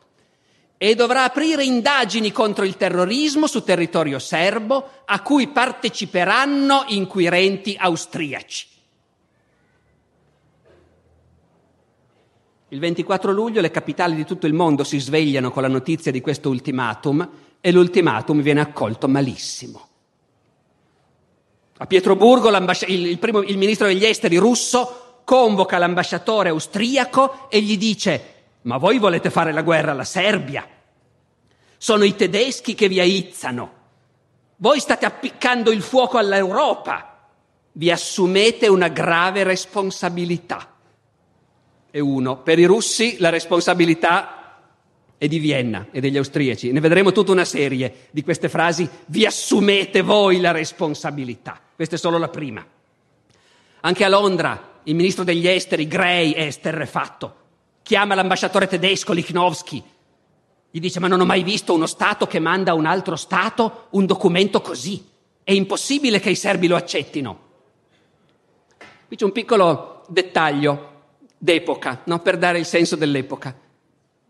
e 0.83 0.95
dovrà 0.95 1.23
aprire 1.23 1.63
indagini 1.63 2.33
contro 2.33 2.65
il 2.65 2.75
terrorismo 2.75 3.47
su 3.47 3.63
territorio 3.63 4.19
serbo 4.19 4.85
a 5.05 5.21
cui 5.21 5.47
parteciperanno 5.47 6.83
inquirenti 6.87 7.77
austriaci. 7.79 8.67
Il 12.67 12.79
24 12.79 13.31
luglio 13.31 13.61
le 13.61 13.71
capitali 13.71 14.13
di 14.13 14.25
tutto 14.25 14.45
il 14.45 14.51
mondo 14.51 14.83
si 14.83 14.99
svegliano 14.99 15.51
con 15.51 15.61
la 15.61 15.69
notizia 15.69 16.11
di 16.11 16.19
questo 16.19 16.49
ultimatum 16.49 17.29
e 17.61 17.71
l'ultimatum 17.71 18.41
viene 18.41 18.59
accolto 18.59 19.07
malissimo. 19.07 19.87
A 21.77 21.85
Pietroburgo 21.85 22.49
il, 22.49 23.05
il, 23.07 23.19
primo, 23.19 23.41
il 23.41 23.57
ministro 23.57 23.87
degli 23.87 24.03
esteri 24.03 24.35
russo 24.35 25.21
convoca 25.23 25.77
l'ambasciatore 25.77 26.49
austriaco 26.49 27.47
e 27.49 27.61
gli 27.61 27.77
dice 27.77 28.31
ma 28.63 28.77
voi 28.77 28.97
volete 28.97 29.29
fare 29.29 29.51
la 29.51 29.61
guerra 29.61 29.91
alla 29.91 30.03
Serbia? 30.03 30.72
Sono 31.83 32.05
i 32.05 32.15
tedeschi 32.15 32.75
che 32.75 32.87
vi 32.87 33.01
aizzano. 33.01 33.73
Voi 34.55 34.79
state 34.79 35.05
appiccando 35.05 35.69
il 35.69 35.81
fuoco 35.81 36.17
all'Europa. 36.17 37.27
Vi 37.73 37.91
assumete 37.91 38.69
una 38.69 38.87
grave 38.87 39.43
responsabilità. 39.43 40.75
E 41.91 41.99
uno, 41.99 42.37
per 42.37 42.57
i 42.57 42.63
russi 42.63 43.17
la 43.19 43.27
responsabilità 43.27 44.61
e 45.17 45.27
di 45.27 45.39
Vienna 45.39 45.87
e 45.91 45.99
degli 45.99 46.15
austriaci. 46.15 46.71
Ne 46.71 46.79
vedremo 46.79 47.11
tutta 47.11 47.33
una 47.33 47.43
serie 47.43 48.07
di 48.11 48.23
queste 48.23 48.47
frasi. 48.47 48.89
Vi 49.07 49.25
assumete 49.25 50.03
voi 50.03 50.39
la 50.39 50.51
responsabilità. 50.51 51.59
Questa 51.75 51.95
è 51.95 51.99
solo 51.99 52.17
la 52.17 52.29
prima. 52.29 52.65
Anche 53.81 54.05
a 54.05 54.07
Londra 54.07 54.79
il 54.83 54.95
ministro 54.95 55.25
degli 55.25 55.49
esteri, 55.49 55.85
Gray, 55.85 56.31
è 56.31 56.43
esterrefatto. 56.43 57.35
Chiama 57.83 58.15
l'ambasciatore 58.15 58.67
tedesco, 58.67 59.11
Lichnowsky. 59.11 59.83
Gli 60.75 60.79
dice: 60.79 60.99
Ma 60.99 61.07
non 61.07 61.21
ho 61.21 61.25
mai 61.25 61.43
visto 61.43 61.75
uno 61.75 61.85
Stato 61.85 62.25
che 62.25 62.39
manda 62.39 62.71
a 62.71 62.73
un 62.73 62.87
altro 62.87 63.15
Stato 63.15 63.89
un 63.91 64.07
documento 64.07 64.59
così. 64.59 65.05
È 65.43 65.51
impossibile 65.51 66.19
che 66.19 66.31
i 66.31 66.35
serbi 66.35 66.65
lo 66.65 66.75
accettino. 66.75 67.39
Qui 69.05 69.15
c'è 69.15 69.25
un 69.25 69.31
piccolo 69.31 70.03
dettaglio 70.07 70.91
d'epoca, 71.37 72.01
no? 72.05 72.19
per 72.19 72.39
dare 72.39 72.57
il 72.57 72.65
senso 72.65 72.95
dell'epoca 72.95 73.61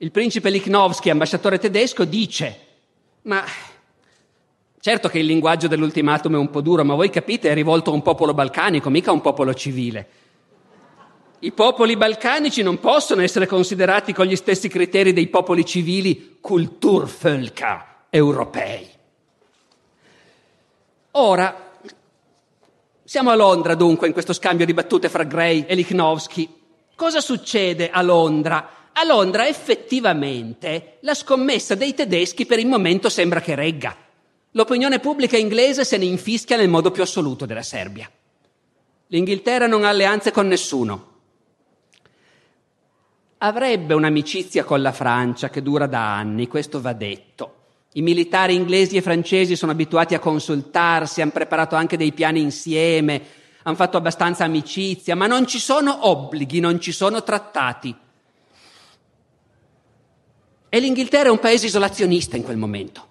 il 0.04 0.12
principe 0.12 0.50
Lichnowsky, 0.50 1.10
ambasciatore 1.10 1.58
tedesco, 1.58 2.04
dice, 2.04 2.60
ma 3.22 3.42
certo 4.82 5.08
che 5.08 5.20
il 5.20 5.26
linguaggio 5.26 5.70
dell'ultimatum 5.70 6.34
è 6.34 6.38
un 6.38 6.50
po' 6.50 6.60
duro, 6.60 6.84
ma 6.84 6.94
voi 6.94 7.10
capite, 7.10 7.50
è 7.50 7.54
rivolto 7.54 7.90
a 7.90 7.94
un 7.94 8.02
popolo 8.02 8.34
balcanico, 8.34 8.90
mica 8.90 9.12
a 9.12 9.14
un 9.14 9.22
popolo 9.22 9.54
civile. 9.54 10.08
I 11.44 11.52
popoli 11.52 11.98
balcanici 11.98 12.62
non 12.62 12.80
possono 12.80 13.22
essere 13.22 13.48
considerati 13.48 14.14
con 14.14 14.26
gli 14.26 14.36
stessi 14.38 14.70
criteri 14.70 15.12
dei 15.12 15.28
popoli 15.28 15.66
civili 15.66 16.38
Kulturvölker 16.40 17.84
europei. 18.10 18.88
Ora, 21.12 21.72
siamo 23.04 23.30
a 23.30 23.36
Londra 23.36 23.76
dunque 23.76 24.08
in 24.08 24.14
questo 24.14 24.32
scambio 24.32 24.66
di 24.66 24.74
battute 24.74 25.10
fra 25.10 25.24
Gray 25.24 25.66
e 25.68 25.76
Lichnowsky. 25.76 26.48
Cosa 26.96 27.20
succede 27.20 27.90
a 27.90 28.02
Londra? 28.02 28.92
A 28.94 29.04
Londra 29.04 29.46
effettivamente 29.46 31.00
la 31.02 31.14
scommessa 31.14 31.76
dei 31.76 31.94
tedeschi 31.94 32.46
per 32.46 32.60
il 32.60 32.68
momento 32.68 33.10
sembra 33.10 33.42
che 33.42 33.54
regga. 33.54 33.94
L'opinione 34.52 35.00
pubblica 35.00 35.36
inglese 35.36 35.84
se 35.84 35.98
ne 35.98 36.06
infischia 36.06 36.56
nel 36.56 36.70
modo 36.70 36.90
più 36.90 37.04
assoluto 37.04 37.46
della 37.46 37.64
Serbia. 37.64 38.10
L'Inghilterra 39.08 39.68
non 39.68 39.84
ha 39.84 39.90
alleanze 39.90 40.32
con 40.32 40.48
nessuno. 40.48 41.12
Avrebbe 43.44 43.94
un'amicizia 43.94 44.64
con 44.64 44.82
la 44.82 44.94
Francia 44.94 45.50
che 45.50 45.62
dura 45.62 45.86
da 45.86 46.16
anni, 46.16 46.48
questo 46.48 46.80
va 46.80 46.94
detto. 46.94 47.56
I 47.94 48.02
militari 48.02 48.56
inglesi 48.56 48.96
e 48.96 49.02
francesi 49.02 49.58
sono 49.58 49.74
abituati 49.74 50.16
a 50.16 50.20
consultarsi, 50.20 51.22
hanno 51.22 51.32
preparato 51.32 51.76
anche 51.76 51.98
dei 51.98 52.14
piani 52.14 52.40
insieme, 52.40 53.22
hanno 53.64 53.76
fatto 53.76 53.98
abbastanza 53.98 54.46
amicizia, 54.46 55.16
ma 55.16 55.28
non 55.28 55.46
ci 55.46 55.60
sono 55.60 56.08
obblighi, 56.08 56.62
non 56.62 56.80
ci 56.80 56.94
sono 56.94 57.22
trattati. 57.22 57.94
E 60.70 60.80
l'Inghilterra 60.80 61.28
è 61.28 61.32
un 61.32 61.40
paese 61.40 61.66
isolazionista 61.66 62.38
in 62.38 62.44
quel 62.44 62.58
momento. 62.58 63.08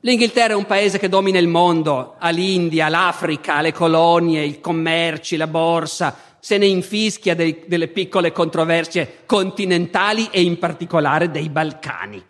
L'Inghilterra 0.00 0.52
è 0.52 0.56
un 0.56 0.66
paese 0.66 0.98
che 0.98 1.08
domina 1.08 1.38
il 1.38 1.48
mondo, 1.48 2.16
ha 2.18 2.30
l'India, 2.30 2.88
l'Africa, 2.88 3.60
le 3.60 3.72
colonie, 3.72 4.44
i 4.44 4.60
commerci, 4.60 5.36
la 5.36 5.46
borsa, 5.46 6.35
se 6.46 6.58
ne 6.58 6.66
infischia 6.66 7.34
dei, 7.34 7.64
delle 7.66 7.88
piccole 7.88 8.30
controversie 8.30 9.24
continentali 9.26 10.28
e 10.30 10.42
in 10.42 10.60
particolare 10.60 11.28
dei 11.28 11.48
Balcani. 11.48 12.24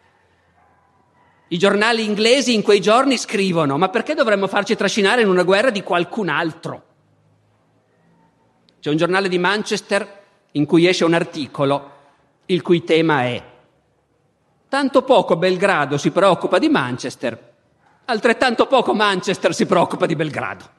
I 1.49 1.59
giornali 1.59 2.03
inglesi 2.03 2.55
in 2.55 2.63
quei 2.63 2.81
giorni 2.81 3.19
scrivono, 3.19 3.77
ma 3.77 3.91
perché 3.91 4.15
dovremmo 4.15 4.47
farci 4.47 4.75
trascinare 4.75 5.21
in 5.21 5.29
una 5.29 5.43
guerra 5.43 5.69
di 5.69 5.83
qualcun 5.83 6.31
altro? 6.31 6.85
C'è 8.81 8.89
un 8.89 8.97
giornale 8.97 9.29
di 9.29 9.37
Manchester 9.37 10.23
in 10.53 10.65
cui 10.65 10.87
esce 10.87 11.05
un 11.05 11.13
articolo 11.13 11.91
il 12.47 12.63
cui 12.63 12.85
tema 12.85 13.25
è 13.25 13.43
Tanto 14.67 15.03
poco 15.03 15.37
Belgrado 15.37 15.99
si 15.99 16.11
preoccupa 16.11 16.59
di 16.59 16.71
Manchester, 16.71 17.53
altrettanto 18.07 18.67
poco 18.67 18.95
Manchester 18.95 19.55
si 19.55 19.67
preoccupa 19.67 20.07
di 20.07 20.17
Belgrado. 20.17 20.76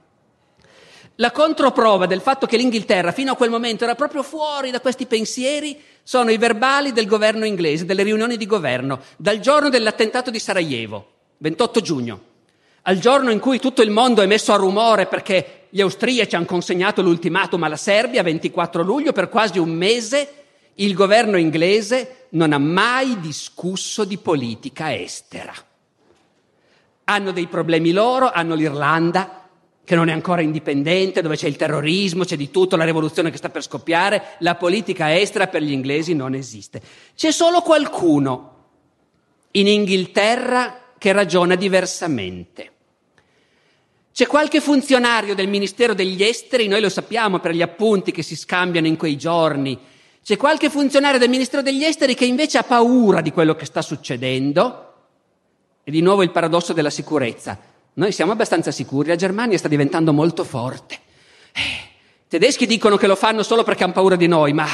La 1.19 1.31
controprova 1.31 2.05
del 2.05 2.21
fatto 2.21 2.45
che 2.45 2.57
l'Inghilterra 2.57 3.11
fino 3.11 3.31
a 3.31 3.35
quel 3.35 3.49
momento 3.49 3.83
era 3.83 3.95
proprio 3.95 4.21
fuori 4.21 4.69
da 4.69 4.79
questi 4.79 5.07
pensieri 5.07 5.81
sono 6.03 6.29
i 6.29 6.37
verbali 6.37 6.91
del 6.91 7.07
governo 7.07 7.43
inglese, 7.43 7.85
delle 7.85 8.03
riunioni 8.03 8.37
di 8.37 8.45
governo, 8.45 9.01
dal 9.17 9.39
giorno 9.39 9.69
dell'attentato 9.69 10.29
di 10.29 10.37
Sarajevo, 10.37 11.13
28 11.37 11.81
giugno, 11.81 12.21
al 12.83 12.99
giorno 12.99 13.31
in 13.31 13.39
cui 13.39 13.57
tutto 13.59 13.81
il 13.81 13.89
mondo 13.89 14.21
è 14.21 14.27
messo 14.27 14.53
a 14.53 14.57
rumore 14.57 15.07
perché 15.07 15.65
gli 15.69 15.81
austriaci 15.81 16.35
hanno 16.35 16.45
consegnato 16.45 17.01
l'ultimatum 17.01 17.63
alla 17.63 17.77
Serbia, 17.77 18.21
24 18.21 18.83
luglio, 18.83 19.11
per 19.11 19.27
quasi 19.27 19.57
un 19.57 19.71
mese 19.71 20.33
il 20.75 20.93
governo 20.93 21.37
inglese 21.37 22.27
non 22.29 22.53
ha 22.53 22.59
mai 22.59 23.19
discusso 23.19 24.05
di 24.05 24.19
politica 24.19 24.95
estera. 24.95 25.53
Hanno 27.05 27.31
dei 27.31 27.47
problemi 27.47 27.91
loro, 27.91 28.31
hanno 28.31 28.53
l'Irlanda, 28.53 29.36
che 29.87 29.95
non 29.95 30.09
è 30.09 30.11
ancora 30.11 30.41
indipendente, 30.41 31.21
dove 31.21 31.37
c'è 31.37 31.47
il 31.47 31.55
terrorismo, 31.55 32.25
c'è 32.25 32.35
di 32.35 32.51
tutto, 32.51 32.75
la 32.75 32.83
rivoluzione 32.83 33.31
che 33.31 33.37
sta 33.37 33.47
per 33.47 33.63
scoppiare, 33.63 34.35
la 34.39 34.55
politica 34.55 35.17
estera 35.17 35.47
per 35.47 35.61
gli 35.61 35.71
inglesi 35.71 36.13
non 36.13 36.33
esiste. 36.33 36.81
C'è 37.15 37.31
solo 37.31 37.61
qualcuno 37.61 38.55
in 39.51 39.67
Inghilterra 39.67 40.91
che 40.97 41.13
ragiona 41.13 41.55
diversamente. 41.55 42.71
C'è 44.11 44.27
qualche 44.27 44.59
funzionario 44.59 45.33
del 45.33 45.47
Ministero 45.47 45.93
degli 45.93 46.21
Esteri, 46.21 46.67
noi 46.67 46.81
lo 46.81 46.89
sappiamo 46.89 47.39
per 47.39 47.53
gli 47.53 47.61
appunti 47.61 48.11
che 48.11 48.23
si 48.23 48.35
scambiano 48.35 48.87
in 48.87 48.97
quei 48.97 49.15
giorni, 49.15 49.79
c'è 50.21 50.35
qualche 50.35 50.69
funzionario 50.69 51.17
del 51.17 51.29
Ministero 51.29 51.61
degli 51.61 51.85
Esteri 51.85 52.13
che 52.13 52.25
invece 52.25 52.57
ha 52.57 52.63
paura 52.63 53.21
di 53.21 53.31
quello 53.31 53.55
che 53.55 53.63
sta 53.63 53.81
succedendo. 53.81 54.83
E 55.81 55.91
di 55.91 56.01
nuovo 56.01 56.23
il 56.23 56.31
paradosso 56.31 56.73
della 56.73 56.89
sicurezza. 56.89 57.76
Noi 57.97 58.11
siamo 58.11 58.31
abbastanza 58.31 58.69
sicuri, 58.69 59.07
la 59.07 59.15
Germania 59.15 59.57
sta 59.57 59.67
diventando 59.67 60.13
molto 60.13 60.43
forte. 60.43 60.99
Eh, 61.51 61.61
I 61.61 62.27
tedeschi 62.27 62.67
dicono 62.67 62.95
che 62.95 63.07
lo 63.07 63.15
fanno 63.15 63.41
solo 63.41 63.63
perché 63.63 63.83
hanno 63.83 63.93
paura 63.93 64.15
di 64.15 64.27
noi, 64.27 64.53
ma 64.53 64.67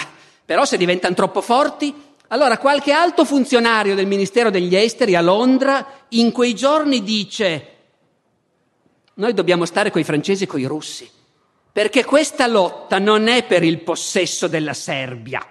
però 0.43 0.65
se 0.65 0.75
diventano 0.75 1.15
troppo 1.15 1.39
forti, 1.39 1.93
allora 2.27 2.57
qualche 2.57 2.91
alto 2.91 3.23
funzionario 3.23 3.95
del 3.95 4.07
Ministero 4.07 4.49
degli 4.49 4.75
Esteri 4.75 5.15
a 5.15 5.21
Londra 5.21 6.05
in 6.09 6.33
quei 6.33 6.53
giorni 6.53 7.01
dice 7.01 7.67
noi 9.13 9.33
dobbiamo 9.33 9.63
stare 9.63 9.89
coi 9.89 10.03
francesi 10.03 10.43
e 10.43 10.47
coi 10.47 10.65
russi, 10.65 11.09
perché 11.71 12.03
questa 12.03 12.45
lotta 12.47 12.99
non 12.99 13.29
è 13.29 13.45
per 13.45 13.63
il 13.63 13.79
possesso 13.79 14.47
della 14.47 14.73
Serbia, 14.73 15.45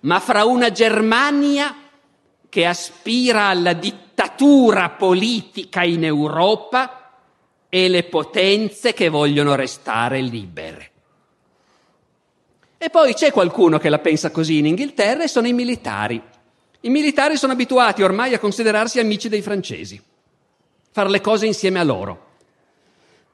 ma 0.00 0.18
fra 0.18 0.44
una 0.44 0.72
Germania 0.72 1.79
che 2.50 2.66
aspira 2.66 3.46
alla 3.46 3.72
dittatura 3.72 4.90
politica 4.90 5.82
in 5.82 6.04
Europa 6.04 7.12
e 7.70 7.88
le 7.88 8.02
potenze 8.02 8.92
che 8.92 9.08
vogliono 9.08 9.54
restare 9.54 10.20
libere. 10.20 10.90
E 12.76 12.90
poi 12.90 13.14
c'è 13.14 13.32
qualcuno 13.32 13.78
che 13.78 13.88
la 13.88 13.98
pensa 13.98 14.30
così 14.30 14.58
in 14.58 14.66
Inghilterra 14.66 15.22
e 15.22 15.28
sono 15.28 15.46
i 15.46 15.54
militari. 15.54 16.20
I 16.82 16.90
militari 16.90 17.38
sono 17.38 17.52
abituati 17.52 18.02
ormai 18.02 18.34
a 18.34 18.38
considerarsi 18.38 18.98
amici 18.98 19.30
dei 19.30 19.42
francesi, 19.42 19.98
fare 20.90 21.08
le 21.08 21.22
cose 21.22 21.46
insieme 21.46 21.78
a 21.78 21.84
loro 21.84 22.28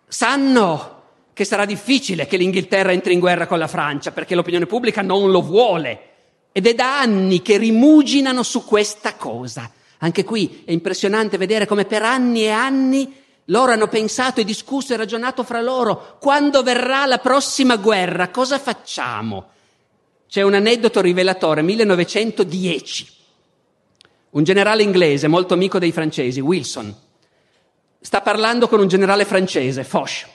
sanno 0.09 0.95
che 1.33 1.45
sarà 1.45 1.65
difficile 1.65 2.27
che 2.27 2.37
l'Inghilterra 2.37 2.93
entri 2.93 3.13
in 3.13 3.21
guerra 3.21 3.47
con 3.47 3.59
la 3.59 3.67
Francia 3.67 4.13
perché 4.13 4.35
l'opinione 4.35 4.67
pubblica 4.67 5.03
non 5.03 5.31
lo 5.31 5.43
vuole 5.43 6.01
ed 6.57 6.67
è 6.67 6.75
da 6.75 7.01
anni 7.01 7.43
che 7.43 7.59
rimuginano 7.59 8.43
su 8.43 8.65
questa 8.65 9.17
cosa. 9.17 9.71
Anche 9.99 10.25
qui 10.25 10.63
è 10.65 10.73
impressionante 10.73 11.37
vedere 11.37 11.67
come 11.67 11.85
per 11.85 12.03
anni 12.03 12.45
e 12.45 12.49
anni 12.49 13.13
loro 13.47 13.73
hanno 13.73 13.89
pensato 13.89 14.41
e 14.41 14.45
discusso 14.45 14.95
e 14.95 14.97
ragionato 14.97 15.45
fra 15.45 15.61
loro 15.61 16.17
quando 16.19 16.63
verrà 16.63 17.05
la 17.05 17.19
prossima 17.19 17.77
guerra, 17.77 18.31
cosa 18.31 18.59
facciamo? 18.59 19.49
C'è 20.27 20.41
un 20.41 20.55
aneddoto 20.55 21.03
rivelatore, 21.03 21.61
1910. 21.61 23.07
Un 24.31 24.43
generale 24.43 24.83
inglese 24.83 25.29
molto 25.29 25.53
amico 25.53 25.79
dei 25.79 25.93
francesi, 25.93 26.41
Wilson, 26.41 26.97
sta 28.01 28.23
parlando 28.23 28.67
con 28.67 28.81
un 28.81 28.89
generale 28.89 29.27
francese, 29.27 29.85
Foch. 29.85 30.27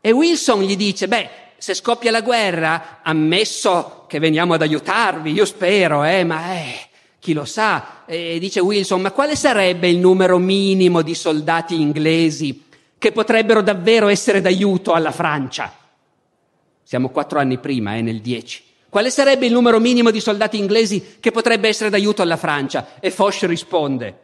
E 0.00 0.10
Wilson 0.10 0.62
gli 0.62 0.74
dice, 0.74 1.06
beh, 1.06 1.30
se 1.58 1.74
scoppia 1.74 2.10
la 2.10 2.20
guerra, 2.20 3.00
ammesso 3.02 4.04
che 4.06 4.18
veniamo 4.18 4.54
ad 4.54 4.62
aiutarvi, 4.62 5.32
io 5.32 5.44
spero, 5.44 6.04
eh, 6.04 6.24
ma 6.24 6.54
eh, 6.54 6.88
chi 7.18 7.32
lo 7.32 7.44
sa. 7.44 8.04
E 8.06 8.38
dice 8.38 8.60
Wilson, 8.60 9.00
ma 9.00 9.12
quale 9.12 9.36
sarebbe 9.36 9.88
il 9.88 9.98
numero 9.98 10.38
minimo 10.38 11.02
di 11.02 11.14
soldati 11.14 11.80
inglesi 11.80 12.64
che 12.98 13.12
potrebbero 13.12 13.62
davvero 13.62 14.08
essere 14.08 14.40
d'aiuto 14.40 14.92
alla 14.92 15.12
Francia? 15.12 15.72
Siamo 16.82 17.08
quattro 17.08 17.38
anni 17.38 17.58
prima, 17.58 17.96
eh, 17.96 18.02
nel 18.02 18.20
10. 18.20 18.62
Quale 18.88 19.10
sarebbe 19.10 19.46
il 19.46 19.52
numero 19.52 19.80
minimo 19.80 20.10
di 20.10 20.20
soldati 20.20 20.58
inglesi 20.58 21.16
che 21.18 21.32
potrebbe 21.32 21.68
essere 21.68 21.90
d'aiuto 21.90 22.22
alla 22.22 22.36
Francia? 22.36 22.94
E 23.00 23.10
Foch 23.10 23.42
risponde, 23.42 24.18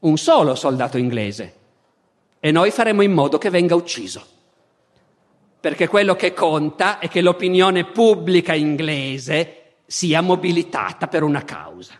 un 0.00 0.18
solo 0.18 0.54
soldato 0.54 0.98
inglese 0.98 1.54
e 2.44 2.50
noi 2.50 2.70
faremo 2.70 3.00
in 3.00 3.12
modo 3.12 3.38
che 3.38 3.48
venga 3.48 3.74
ucciso. 3.74 4.26
Perché 5.64 5.88
quello 5.88 6.14
che 6.14 6.34
conta 6.34 6.98
è 6.98 7.08
che 7.08 7.22
l'opinione 7.22 7.86
pubblica 7.86 8.52
inglese 8.52 9.76
sia 9.86 10.20
mobilitata 10.20 11.08
per 11.08 11.22
una 11.22 11.42
causa. 11.42 11.94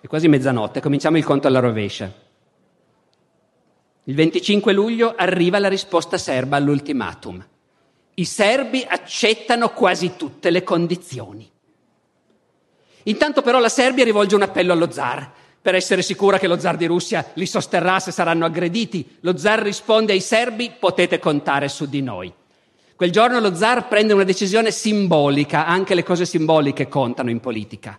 È 0.00 0.06
quasi 0.06 0.28
mezzanotte, 0.28 0.80
cominciamo 0.80 1.16
il 1.16 1.24
conto 1.24 1.48
alla 1.48 1.58
rovescia. 1.58 2.12
Il 4.04 4.14
25 4.14 4.72
luglio 4.72 5.16
arriva 5.16 5.58
la 5.58 5.68
risposta 5.68 6.16
serba 6.16 6.58
all'ultimatum. 6.58 7.44
I 8.14 8.24
serbi 8.24 8.86
accettano 8.88 9.70
quasi 9.70 10.14
tutte 10.14 10.50
le 10.50 10.62
condizioni. 10.62 11.50
Intanto 13.02 13.42
però 13.42 13.58
la 13.58 13.68
Serbia 13.68 14.04
rivolge 14.04 14.36
un 14.36 14.42
appello 14.42 14.72
allo 14.72 14.92
zar 14.92 15.41
per 15.62 15.76
essere 15.76 16.02
sicura 16.02 16.38
che 16.38 16.48
lo 16.48 16.58
zar 16.58 16.76
di 16.76 16.86
Russia 16.86 17.24
li 17.34 17.46
sosterrà 17.46 18.00
se 18.00 18.10
saranno 18.10 18.44
aggrediti. 18.44 19.18
Lo 19.20 19.38
zar 19.38 19.60
risponde 19.60 20.12
ai 20.12 20.20
serbi 20.20 20.72
potete 20.76 21.20
contare 21.20 21.68
su 21.68 21.86
di 21.86 22.02
noi. 22.02 22.32
Quel 22.96 23.12
giorno 23.12 23.38
lo 23.38 23.54
zar 23.54 23.86
prende 23.86 24.12
una 24.12 24.24
decisione 24.24 24.72
simbolica, 24.72 25.64
anche 25.64 25.94
le 25.94 26.02
cose 26.02 26.26
simboliche 26.26 26.88
contano 26.88 27.30
in 27.30 27.38
politica. 27.38 27.98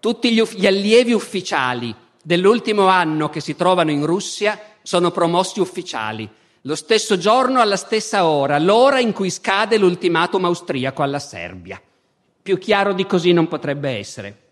Tutti 0.00 0.32
gli, 0.32 0.42
gli 0.42 0.66
allievi 0.66 1.12
ufficiali 1.12 1.94
dell'ultimo 2.22 2.88
anno 2.88 3.30
che 3.30 3.40
si 3.40 3.54
trovano 3.54 3.92
in 3.92 4.04
Russia 4.04 4.60
sono 4.82 5.12
promossi 5.12 5.60
ufficiali. 5.60 6.28
Lo 6.62 6.74
stesso 6.74 7.16
giorno, 7.16 7.60
alla 7.60 7.76
stessa 7.76 8.26
ora, 8.26 8.58
l'ora 8.58 8.98
in 8.98 9.12
cui 9.12 9.30
scade 9.30 9.78
l'ultimatum 9.78 10.44
austriaco 10.44 11.02
alla 11.02 11.20
Serbia. 11.20 11.80
Più 12.42 12.58
chiaro 12.58 12.92
di 12.92 13.06
così 13.06 13.32
non 13.32 13.46
potrebbe 13.46 13.90
essere. 13.90 14.47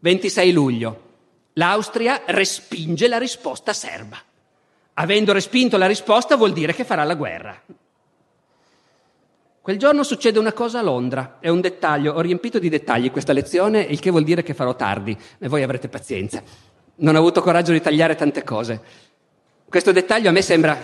26 0.00 0.52
luglio. 0.52 1.02
L'Austria 1.54 2.22
respinge 2.26 3.08
la 3.08 3.18
risposta 3.18 3.72
serba. 3.72 4.18
Avendo 4.94 5.32
respinto 5.32 5.76
la 5.76 5.86
risposta 5.86 6.36
vuol 6.36 6.52
dire 6.52 6.74
che 6.74 6.84
farà 6.84 7.04
la 7.04 7.14
guerra. 7.14 7.60
Quel 9.60 9.78
giorno 9.78 10.02
succede 10.02 10.38
una 10.38 10.52
cosa 10.52 10.78
a 10.78 10.82
Londra, 10.82 11.36
è 11.40 11.48
un 11.48 11.60
dettaglio, 11.60 12.14
ho 12.14 12.20
riempito 12.20 12.58
di 12.58 12.68
dettagli 12.68 13.10
questa 13.10 13.34
lezione, 13.34 13.82
il 13.82 14.00
che 14.00 14.10
vuol 14.10 14.24
dire 14.24 14.42
che 14.42 14.54
farò 14.54 14.74
tardi 14.74 15.16
e 15.38 15.48
voi 15.48 15.62
avrete 15.62 15.88
pazienza. 15.88 16.42
Non 16.96 17.14
ho 17.14 17.18
avuto 17.18 17.42
coraggio 17.42 17.72
di 17.72 17.80
tagliare 17.80 18.14
tante 18.14 18.42
cose. 18.44 18.80
Questo 19.68 19.92
dettaglio 19.92 20.30
a 20.30 20.32
me 20.32 20.40
sembra 20.42 20.78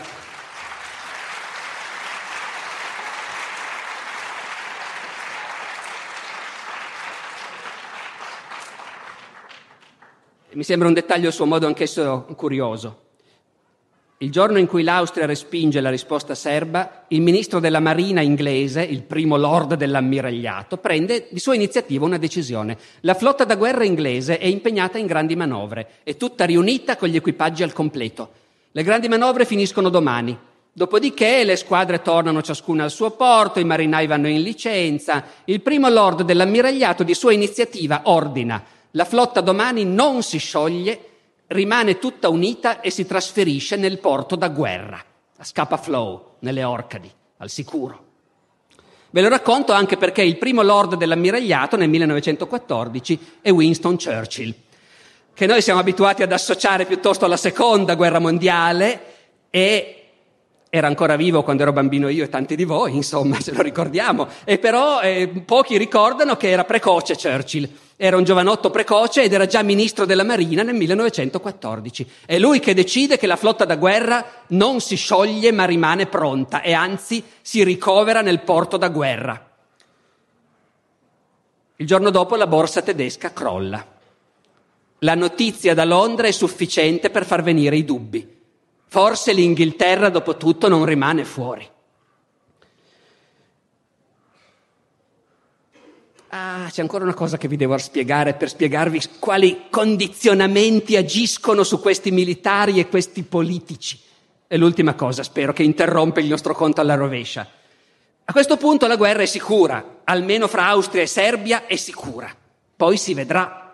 Mi 10.54 10.62
sembra 10.62 10.86
un 10.86 10.94
dettaglio 10.94 11.30
a 11.30 11.32
suo 11.32 11.46
modo 11.46 11.66
anch'esso 11.66 12.26
curioso. 12.36 13.00
Il 14.18 14.30
giorno 14.30 14.58
in 14.58 14.68
cui 14.68 14.84
l'Austria 14.84 15.26
respinge 15.26 15.80
la 15.80 15.90
risposta 15.90 16.36
serba, 16.36 17.06
il 17.08 17.22
ministro 17.22 17.58
della 17.58 17.80
Marina 17.80 18.20
inglese, 18.20 18.82
il 18.82 19.02
primo 19.02 19.36
lord 19.36 19.74
dell'ammiragliato, 19.74 20.76
prende 20.76 21.26
di 21.32 21.40
sua 21.40 21.56
iniziativa 21.56 22.04
una 22.04 22.18
decisione. 22.18 22.78
La 23.00 23.14
flotta 23.14 23.42
da 23.42 23.56
guerra 23.56 23.84
inglese 23.84 24.38
è 24.38 24.46
impegnata 24.46 24.96
in 24.96 25.06
grandi 25.06 25.34
manovre, 25.34 25.88
è 26.04 26.16
tutta 26.16 26.44
riunita 26.44 26.96
con 26.96 27.08
gli 27.08 27.16
equipaggi 27.16 27.64
al 27.64 27.72
completo. 27.72 28.30
Le 28.70 28.82
grandi 28.84 29.08
manovre 29.08 29.46
finiscono 29.46 29.88
domani. 29.88 30.38
Dopodiché 30.72 31.42
le 31.42 31.56
squadre 31.56 32.00
tornano 32.00 32.42
ciascuna 32.42 32.84
al 32.84 32.92
suo 32.92 33.10
porto, 33.10 33.58
i 33.58 33.64
marinai 33.64 34.06
vanno 34.06 34.28
in 34.28 34.42
licenza. 34.42 35.24
Il 35.46 35.62
primo 35.62 35.88
lord 35.88 36.22
dell'ammiragliato 36.22 37.02
di 37.02 37.14
sua 37.14 37.32
iniziativa 37.32 38.02
ordina 38.04 38.64
la 38.96 39.04
flotta 39.04 39.40
domani 39.40 39.84
non 39.84 40.22
si 40.22 40.38
scioglie 40.38 41.10
rimane 41.48 41.98
tutta 41.98 42.28
unita 42.28 42.80
e 42.80 42.90
si 42.90 43.06
trasferisce 43.06 43.76
nel 43.76 43.98
porto 43.98 44.36
da 44.36 44.48
guerra, 44.48 45.02
a 45.36 45.44
Scapa 45.44 45.76
Flow, 45.76 46.36
nelle 46.40 46.64
Orcadi, 46.64 47.10
al 47.38 47.50
sicuro. 47.50 48.02
Ve 49.10 49.20
lo 49.20 49.28
racconto 49.28 49.72
anche 49.72 49.96
perché 49.96 50.22
il 50.22 50.38
primo 50.38 50.62
lord 50.62 50.96
dell'ammiragliato 50.96 51.76
nel 51.76 51.88
1914 51.88 53.38
è 53.40 53.50
Winston 53.50 53.96
Churchill, 53.96 54.54
che 55.32 55.46
noi 55.46 55.60
siamo 55.60 55.80
abituati 55.80 56.22
ad 56.22 56.32
associare 56.32 56.86
piuttosto 56.86 57.24
alla 57.24 57.36
seconda 57.36 57.94
guerra 57.94 58.18
mondiale 58.18 59.12
e 59.50 60.04
era 60.70 60.86
ancora 60.86 61.14
vivo 61.16 61.42
quando 61.42 61.62
ero 61.62 61.72
bambino 61.72 62.08
io 62.08 62.24
e 62.24 62.28
tanti 62.28 62.56
di 62.56 62.64
voi, 62.64 62.94
insomma, 62.94 63.38
ce 63.42 63.52
lo 63.52 63.62
ricordiamo, 63.62 64.28
e 64.44 64.58
però 64.58 65.00
eh, 65.00 65.28
pochi 65.44 65.78
ricordano 65.78 66.36
che 66.36 66.48
era 66.48 66.64
precoce 66.64 67.16
Churchill. 67.16 67.68
Era 67.96 68.16
un 68.16 68.24
giovanotto 68.24 68.70
precoce 68.70 69.22
ed 69.22 69.32
era 69.32 69.46
già 69.46 69.62
ministro 69.62 70.04
della 70.04 70.24
Marina 70.24 70.62
nel 70.62 70.74
1914. 70.74 72.10
È 72.26 72.38
lui 72.38 72.58
che 72.58 72.74
decide 72.74 73.16
che 73.16 73.28
la 73.28 73.36
flotta 73.36 73.64
da 73.64 73.76
guerra 73.76 74.42
non 74.48 74.80
si 74.80 74.96
scioglie 74.96 75.52
ma 75.52 75.64
rimane 75.64 76.06
pronta 76.06 76.60
e 76.60 76.72
anzi 76.72 77.22
si 77.40 77.62
ricovera 77.62 78.20
nel 78.20 78.40
porto 78.40 78.76
da 78.76 78.88
guerra. 78.88 79.50
Il 81.76 81.86
giorno 81.86 82.10
dopo 82.10 82.34
la 82.34 82.48
borsa 82.48 82.82
tedesca 82.82 83.32
crolla. 83.32 83.84
La 84.98 85.14
notizia 85.14 85.74
da 85.74 85.84
Londra 85.84 86.26
è 86.26 86.32
sufficiente 86.32 87.10
per 87.10 87.24
far 87.24 87.42
venire 87.42 87.76
i 87.76 87.84
dubbi. 87.84 88.26
Forse 88.86 89.32
l'Inghilterra, 89.32 90.08
dopo 90.08 90.36
tutto, 90.36 90.68
non 90.68 90.84
rimane 90.84 91.24
fuori. 91.24 91.68
Ah, 96.36 96.68
c'è 96.68 96.80
ancora 96.80 97.04
una 97.04 97.14
cosa 97.14 97.38
che 97.38 97.46
vi 97.46 97.56
devo 97.56 97.78
spiegare 97.78 98.34
per 98.34 98.48
spiegarvi 98.48 99.00
quali 99.20 99.66
condizionamenti 99.70 100.96
agiscono 100.96 101.62
su 101.62 101.78
questi 101.78 102.10
militari 102.10 102.80
e 102.80 102.88
questi 102.88 103.22
politici. 103.22 104.00
È 104.44 104.56
l'ultima 104.56 104.94
cosa, 104.94 105.22
spero, 105.22 105.52
che 105.52 105.62
interrompe 105.62 106.18
il 106.18 106.26
nostro 106.26 106.52
conto 106.52 106.80
alla 106.80 106.96
rovescia. 106.96 107.48
A 108.24 108.32
questo 108.32 108.56
punto 108.56 108.88
la 108.88 108.96
guerra 108.96 109.22
è 109.22 109.26
sicura, 109.26 110.00
almeno 110.02 110.48
fra 110.48 110.66
Austria 110.66 111.02
e 111.02 111.06
Serbia 111.06 111.66
è 111.66 111.76
sicura. 111.76 112.34
Poi 112.74 112.96
si 112.96 113.14
vedrà. 113.14 113.72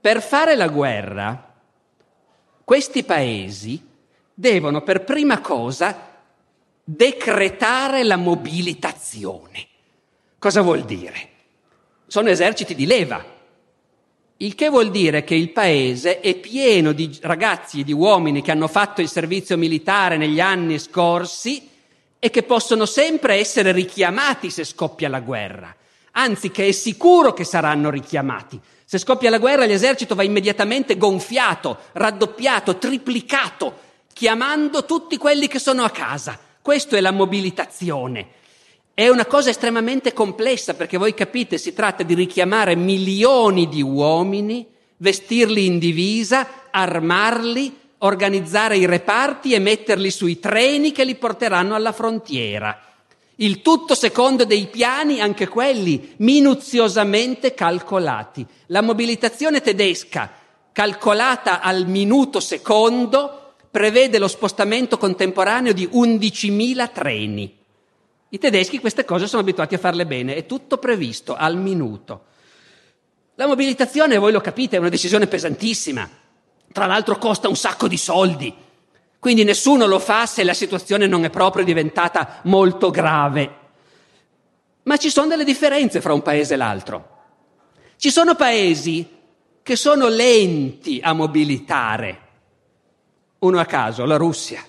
Per 0.00 0.22
fare 0.22 0.56
la 0.56 0.68
guerra 0.68 1.52
questi 2.64 3.04
paesi 3.04 3.86
devono 4.32 4.80
per 4.80 5.04
prima 5.04 5.42
cosa 5.42 6.08
decretare 6.82 8.02
la 8.02 8.16
mobilitazione. 8.16 9.67
Cosa 10.38 10.60
vuol 10.60 10.84
dire? 10.84 11.28
Sono 12.06 12.28
eserciti 12.28 12.76
di 12.76 12.86
leva, 12.86 13.24
il 14.40 14.54
che 14.54 14.68
vuol 14.68 14.90
dire 14.90 15.24
che 15.24 15.34
il 15.34 15.50
paese 15.50 16.20
è 16.20 16.36
pieno 16.36 16.92
di 16.92 17.18
ragazzi 17.22 17.80
e 17.80 17.84
di 17.84 17.92
uomini 17.92 18.40
che 18.40 18.52
hanno 18.52 18.68
fatto 18.68 19.00
il 19.00 19.08
servizio 19.08 19.58
militare 19.58 20.16
negli 20.16 20.38
anni 20.38 20.78
scorsi 20.78 21.68
e 22.20 22.30
che 22.30 22.44
possono 22.44 22.86
sempre 22.86 23.34
essere 23.34 23.72
richiamati 23.72 24.48
se 24.48 24.62
scoppia 24.62 25.08
la 25.08 25.18
guerra, 25.18 25.74
anzi 26.12 26.52
che 26.52 26.68
è 26.68 26.70
sicuro 26.70 27.32
che 27.32 27.42
saranno 27.42 27.90
richiamati. 27.90 28.60
Se 28.84 28.98
scoppia 28.98 29.30
la 29.30 29.38
guerra 29.38 29.66
l'esercito 29.66 30.14
va 30.14 30.22
immediatamente 30.22 30.96
gonfiato, 30.96 31.78
raddoppiato, 31.92 32.78
triplicato, 32.78 33.76
chiamando 34.12 34.84
tutti 34.84 35.16
quelli 35.16 35.48
che 35.48 35.58
sono 35.58 35.82
a 35.82 35.90
casa. 35.90 36.38
Questo 36.62 36.94
è 36.94 37.00
la 37.00 37.10
mobilitazione. 37.10 38.36
È 38.98 39.08
una 39.08 39.26
cosa 39.26 39.50
estremamente 39.50 40.12
complessa 40.12 40.74
perché 40.74 40.96
voi 40.96 41.14
capite, 41.14 41.56
si 41.56 41.72
tratta 41.72 42.02
di 42.02 42.14
richiamare 42.14 42.74
milioni 42.74 43.68
di 43.68 43.80
uomini, 43.80 44.66
vestirli 44.96 45.66
in 45.66 45.78
divisa, 45.78 46.66
armarli, 46.72 47.78
organizzare 47.98 48.76
i 48.76 48.86
reparti 48.86 49.52
e 49.52 49.60
metterli 49.60 50.10
sui 50.10 50.40
treni 50.40 50.90
che 50.90 51.04
li 51.04 51.14
porteranno 51.14 51.76
alla 51.76 51.92
frontiera. 51.92 52.76
Il 53.36 53.62
tutto 53.62 53.94
secondo 53.94 54.44
dei 54.44 54.66
piani, 54.66 55.20
anche 55.20 55.46
quelli 55.46 56.14
minuziosamente 56.16 57.54
calcolati. 57.54 58.44
La 58.66 58.82
mobilitazione 58.82 59.60
tedesca, 59.60 60.28
calcolata 60.72 61.60
al 61.60 61.86
minuto 61.86 62.40
secondo, 62.40 63.52
prevede 63.70 64.18
lo 64.18 64.26
spostamento 64.26 64.98
contemporaneo 64.98 65.72
di 65.72 65.86
11.000 65.86 66.90
treni. 66.90 67.57
I 68.30 68.38
tedeschi 68.38 68.78
queste 68.78 69.04
cose 69.04 69.26
sono 69.26 69.42
abituati 69.42 69.74
a 69.74 69.78
farle 69.78 70.04
bene, 70.04 70.34
è 70.34 70.44
tutto 70.44 70.76
previsto 70.76 71.34
al 71.34 71.56
minuto. 71.56 72.24
La 73.36 73.46
mobilitazione, 73.46 74.18
voi 74.18 74.32
lo 74.32 74.40
capite, 74.40 74.76
è 74.76 74.80
una 74.80 74.88
decisione 74.88 75.26
pesantissima. 75.26 76.08
Tra 76.72 76.86
l'altro 76.86 77.16
costa 77.16 77.48
un 77.48 77.56
sacco 77.56 77.88
di 77.88 77.96
soldi. 77.96 78.54
Quindi 79.18 79.44
nessuno 79.44 79.86
lo 79.86 79.98
fa 79.98 80.26
se 80.26 80.44
la 80.44 80.54
situazione 80.54 81.06
non 81.06 81.24
è 81.24 81.30
proprio 81.30 81.64
diventata 81.64 82.40
molto 82.44 82.90
grave. 82.90 83.56
Ma 84.82 84.96
ci 84.96 85.10
sono 85.10 85.28
delle 85.28 85.44
differenze 85.44 86.00
fra 86.00 86.12
un 86.12 86.22
paese 86.22 86.54
e 86.54 86.56
l'altro. 86.56 87.16
Ci 87.96 88.10
sono 88.10 88.34
paesi 88.34 89.08
che 89.62 89.76
sono 89.76 90.08
lenti 90.08 91.00
a 91.02 91.12
mobilitare. 91.12 92.20
Uno 93.38 93.58
a 93.58 93.64
caso, 93.64 94.04
la 94.04 94.16
Russia. 94.16 94.64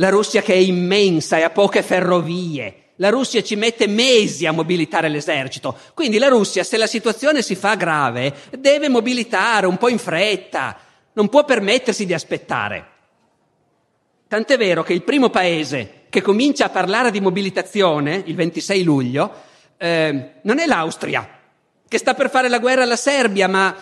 La 0.00 0.08
Russia 0.08 0.40
che 0.40 0.54
è 0.54 0.56
immensa 0.56 1.36
e 1.36 1.42
ha 1.42 1.50
poche 1.50 1.82
ferrovie. 1.82 2.92
La 2.96 3.10
Russia 3.10 3.42
ci 3.42 3.54
mette 3.54 3.86
mesi 3.86 4.46
a 4.46 4.52
mobilitare 4.52 5.10
l'esercito. 5.10 5.76
Quindi 5.92 6.16
la 6.16 6.28
Russia, 6.28 6.64
se 6.64 6.78
la 6.78 6.86
situazione 6.86 7.42
si 7.42 7.54
fa 7.54 7.74
grave, 7.74 8.34
deve 8.58 8.88
mobilitare 8.88 9.66
un 9.66 9.76
po' 9.76 9.88
in 9.88 9.98
fretta. 9.98 10.78
Non 11.12 11.28
può 11.28 11.44
permettersi 11.44 12.06
di 12.06 12.14
aspettare. 12.14 12.86
Tant'è 14.26 14.56
vero 14.56 14.82
che 14.82 14.94
il 14.94 15.02
primo 15.02 15.28
paese 15.28 16.04
che 16.08 16.22
comincia 16.22 16.66
a 16.66 16.70
parlare 16.70 17.10
di 17.10 17.20
mobilitazione, 17.20 18.22
il 18.24 18.34
26 18.34 18.82
luglio, 18.82 19.32
eh, 19.76 20.30
non 20.42 20.58
è 20.58 20.66
l'Austria, 20.66 21.28
che 21.86 21.98
sta 21.98 22.14
per 22.14 22.30
fare 22.30 22.48
la 22.48 22.58
guerra 22.58 22.84
alla 22.84 22.96
Serbia, 22.96 23.48
ma 23.48 23.76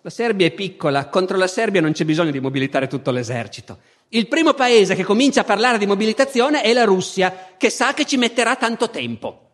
la 0.00 0.10
Serbia 0.10 0.46
è 0.46 0.52
piccola, 0.52 1.08
contro 1.08 1.36
la 1.36 1.46
Serbia 1.46 1.80
non 1.80 1.92
c'è 1.92 2.04
bisogno 2.04 2.30
di 2.30 2.40
mobilitare 2.40 2.86
tutto 2.86 3.10
l'esercito. 3.10 3.78
Il 4.12 4.26
primo 4.26 4.54
paese 4.54 4.96
che 4.96 5.04
comincia 5.04 5.42
a 5.42 5.44
parlare 5.44 5.78
di 5.78 5.86
mobilitazione 5.86 6.62
è 6.62 6.72
la 6.72 6.84
Russia, 6.84 7.54
che 7.56 7.70
sa 7.70 7.94
che 7.94 8.04
ci 8.04 8.16
metterà 8.16 8.56
tanto 8.56 8.90
tempo. 8.90 9.50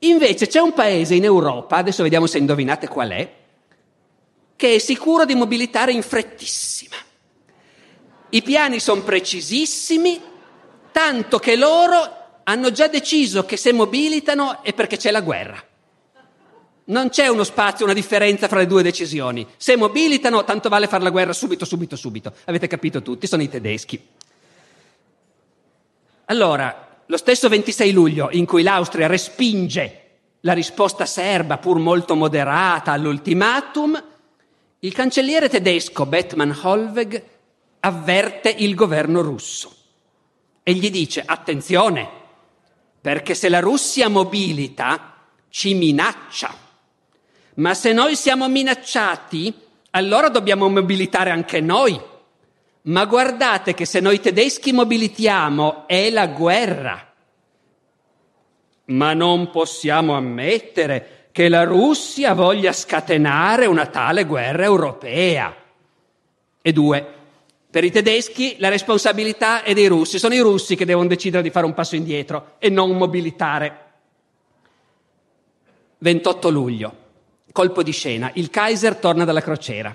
Invece 0.00 0.46
c'è 0.46 0.60
un 0.60 0.74
paese 0.74 1.14
in 1.14 1.24
Europa, 1.24 1.76
adesso 1.76 2.02
vediamo 2.02 2.26
se 2.26 2.38
indovinate 2.38 2.86
qual 2.86 3.10
è, 3.10 3.32
che 4.54 4.74
è 4.74 4.78
sicuro 4.78 5.24
di 5.24 5.34
mobilitare 5.34 5.92
in 5.92 6.02
frettissima. 6.02 6.96
I 8.30 8.42
piani 8.42 8.78
sono 8.78 9.02
precisissimi, 9.02 10.20
tanto 10.92 11.38
che 11.38 11.56
loro 11.56 12.40
hanno 12.44 12.70
già 12.70 12.88
deciso 12.88 13.46
che 13.46 13.56
se 13.56 13.72
mobilitano 13.72 14.62
è 14.62 14.74
perché 14.74 14.98
c'è 14.98 15.10
la 15.10 15.22
guerra. 15.22 15.64
Non 16.88 17.10
c'è 17.10 17.28
uno 17.28 17.44
spazio, 17.44 17.84
una 17.84 17.94
differenza 17.94 18.48
fra 18.48 18.58
le 18.58 18.66
due 18.66 18.82
decisioni. 18.82 19.46
Se 19.56 19.76
mobilitano, 19.76 20.44
tanto 20.44 20.68
vale 20.68 20.86
fare 20.86 21.02
la 21.02 21.10
guerra 21.10 21.32
subito, 21.32 21.64
subito, 21.64 21.96
subito. 21.96 22.32
Avete 22.44 22.66
capito 22.66 23.02
tutti, 23.02 23.26
sono 23.26 23.42
i 23.42 23.48
tedeschi. 23.48 24.02
Allora, 26.26 27.02
lo 27.04 27.16
stesso 27.16 27.48
26 27.48 27.92
luglio, 27.92 28.28
in 28.32 28.46
cui 28.46 28.62
l'Austria 28.62 29.06
respinge 29.06 30.02
la 30.40 30.52
risposta 30.52 31.04
serba, 31.04 31.58
pur 31.58 31.78
molto 31.78 32.14
moderata, 32.14 32.92
all'ultimatum, 32.92 34.02
il 34.80 34.92
cancelliere 34.92 35.48
tedesco 35.48 36.06
Bettmann 36.06 36.52
Holweg 36.62 37.22
avverte 37.80 38.48
il 38.48 38.74
governo 38.74 39.20
russo 39.20 39.74
e 40.62 40.72
gli 40.74 40.90
dice 40.90 41.22
attenzione, 41.24 42.08
perché 43.00 43.34
se 43.34 43.48
la 43.48 43.60
Russia 43.60 44.08
mobilita 44.08 45.16
ci 45.48 45.74
minaccia, 45.74 46.66
ma 47.58 47.74
se 47.74 47.92
noi 47.92 48.16
siamo 48.16 48.48
minacciati 48.48 49.54
allora 49.90 50.28
dobbiamo 50.28 50.68
mobilitare 50.68 51.30
anche 51.30 51.60
noi. 51.60 52.00
Ma 52.82 53.04
guardate 53.04 53.74
che 53.74 53.84
se 53.84 54.00
noi 54.00 54.20
tedeschi 54.20 54.72
mobilitiamo 54.72 55.86
è 55.86 56.10
la 56.10 56.26
guerra. 56.26 57.12
Ma 58.86 59.12
non 59.12 59.50
possiamo 59.50 60.14
ammettere 60.14 61.26
che 61.32 61.48
la 61.48 61.64
Russia 61.64 62.32
voglia 62.32 62.72
scatenare 62.72 63.66
una 63.66 63.86
tale 63.86 64.24
guerra 64.24 64.64
europea. 64.64 65.54
E 66.62 66.72
due, 66.72 67.06
per 67.70 67.84
i 67.84 67.90
tedeschi 67.90 68.56
la 68.58 68.68
responsabilità 68.68 69.62
è 69.62 69.74
dei 69.74 69.86
russi, 69.86 70.18
sono 70.18 70.34
i 70.34 70.40
russi 70.40 70.76
che 70.76 70.84
devono 70.84 71.08
decidere 71.08 71.42
di 71.42 71.50
fare 71.50 71.66
un 71.66 71.74
passo 71.74 71.96
indietro 71.96 72.54
e 72.58 72.70
non 72.70 72.96
mobilitare. 72.96 73.86
28 75.98 76.48
luglio, 76.48 77.07
colpo 77.58 77.82
di 77.82 77.90
scena, 77.90 78.30
il 78.34 78.50
Kaiser 78.50 78.94
torna 78.98 79.24
dalla 79.24 79.40
crociera 79.40 79.92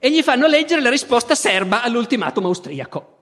e 0.00 0.10
gli 0.10 0.20
fanno 0.20 0.48
leggere 0.48 0.80
la 0.80 0.90
risposta 0.90 1.36
serba 1.36 1.80
all'ultimatum 1.80 2.46
austriaco. 2.46 3.18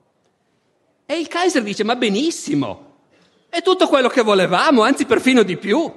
E 1.04 1.18
il 1.18 1.28
Kaiser 1.28 1.62
dice, 1.62 1.84
ma 1.84 1.94
benissimo, 1.94 3.00
è 3.50 3.60
tutto 3.60 3.86
quello 3.86 4.08
che 4.08 4.22
volevamo, 4.22 4.80
anzi 4.82 5.04
perfino 5.04 5.42
di 5.42 5.58
più. 5.58 5.92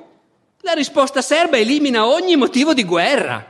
La 0.60 0.74
risposta 0.74 1.22
serba 1.22 1.56
elimina 1.56 2.06
ogni 2.06 2.36
motivo 2.36 2.74
di 2.74 2.84
guerra. 2.84 3.50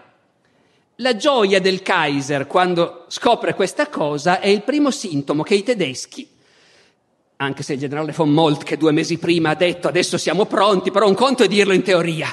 La 0.97 1.15
gioia 1.15 1.59
del 1.59 1.81
Kaiser 1.81 2.45
quando 2.45 3.05
scopre 3.07 3.55
questa 3.55 3.87
cosa 3.87 4.39
è 4.39 4.47
il 4.47 4.61
primo 4.61 4.91
sintomo 4.91 5.41
che 5.41 5.55
i 5.55 5.63
tedeschi, 5.63 6.29
anche 7.37 7.63
se 7.63 7.73
il 7.73 7.79
generale 7.79 8.11
von 8.11 8.29
Moltke 8.29 8.77
due 8.77 8.91
mesi 8.91 9.17
prima 9.17 9.49
ha 9.49 9.55
detto 9.55 9.87
adesso 9.87 10.19
siamo 10.19 10.45
pronti, 10.45 10.91
però 10.91 11.07
un 11.07 11.15
conto 11.15 11.41
è 11.41 11.47
dirlo 11.47 11.73
in 11.73 11.81
teoria, 11.81 12.31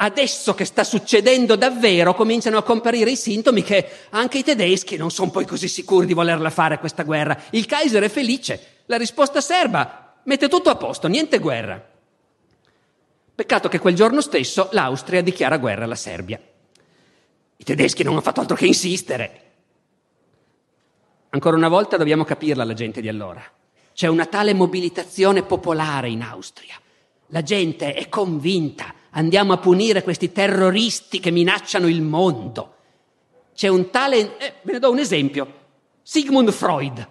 adesso 0.00 0.54
che 0.54 0.64
sta 0.64 0.84
succedendo 0.84 1.56
davvero 1.56 2.14
cominciano 2.14 2.58
a 2.58 2.62
comparire 2.62 3.10
i 3.10 3.16
sintomi 3.16 3.62
che 3.62 3.88
anche 4.10 4.38
i 4.38 4.44
tedeschi 4.44 4.96
non 4.96 5.10
sono 5.10 5.30
poi 5.30 5.44
così 5.44 5.68
sicuri 5.68 6.06
di 6.06 6.14
volerla 6.14 6.50
fare 6.50 6.78
questa 6.78 7.02
guerra. 7.02 7.40
Il 7.50 7.66
Kaiser 7.66 8.02
è 8.02 8.08
felice, 8.08 8.82
la 8.86 8.96
risposta 8.96 9.40
serba 9.40 10.16
mette 10.24 10.48
tutto 10.48 10.70
a 10.70 10.76
posto, 10.76 11.08
niente 11.08 11.38
guerra. 11.38 11.82
Peccato 13.34 13.68
che 13.68 13.78
quel 13.78 13.94
giorno 13.94 14.20
stesso 14.20 14.68
l'Austria 14.72 15.22
dichiara 15.22 15.58
guerra 15.58 15.84
alla 15.84 15.94
Serbia. 15.94 16.40
I 17.56 17.64
tedeschi 17.64 18.02
non 18.02 18.12
hanno 18.12 18.22
fatto 18.22 18.40
altro 18.40 18.56
che 18.56 18.66
insistere. 18.66 19.42
Ancora 21.30 21.56
una 21.56 21.68
volta 21.68 21.96
dobbiamo 21.96 22.24
capirla 22.24 22.64
la 22.64 22.74
gente 22.74 23.00
di 23.00 23.08
allora. 23.08 23.42
C'è 23.92 24.06
una 24.06 24.26
tale 24.26 24.54
mobilitazione 24.54 25.42
popolare 25.42 26.08
in 26.08 26.22
Austria. 26.22 26.80
La 27.28 27.42
gente 27.42 27.94
è 27.94 28.08
convinta, 28.08 28.94
andiamo 29.10 29.52
a 29.52 29.58
punire 29.58 30.02
questi 30.02 30.32
terroristi 30.32 31.20
che 31.20 31.30
minacciano 31.30 31.86
il 31.88 32.02
mondo. 32.02 32.74
C'è 33.54 33.68
un 33.68 33.90
tale, 33.90 34.38
eh, 34.38 34.54
ve 34.62 34.72
ne 34.72 34.78
do 34.78 34.90
un 34.90 34.98
esempio, 34.98 35.52
Sigmund 36.02 36.50
Freud. 36.50 37.08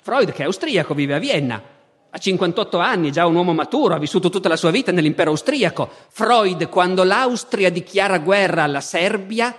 Freud 0.00 0.32
che 0.32 0.42
è 0.42 0.46
austriaco, 0.46 0.94
vive 0.94 1.14
a 1.14 1.18
Vienna, 1.18 1.62
ha 2.08 2.18
58 2.18 2.78
anni, 2.78 3.08
è 3.08 3.12
già 3.12 3.26
un 3.26 3.34
uomo 3.34 3.52
maturo, 3.52 3.94
ha 3.94 3.98
vissuto 3.98 4.30
tutta 4.30 4.48
la 4.48 4.56
sua 4.56 4.70
vita 4.70 4.92
nell'impero 4.92 5.30
austriaco. 5.30 5.90
Freud, 6.08 6.68
quando 6.68 7.04
l'Austria 7.04 7.70
dichiara 7.70 8.18
guerra 8.18 8.62
alla 8.62 8.80
Serbia, 8.80 9.54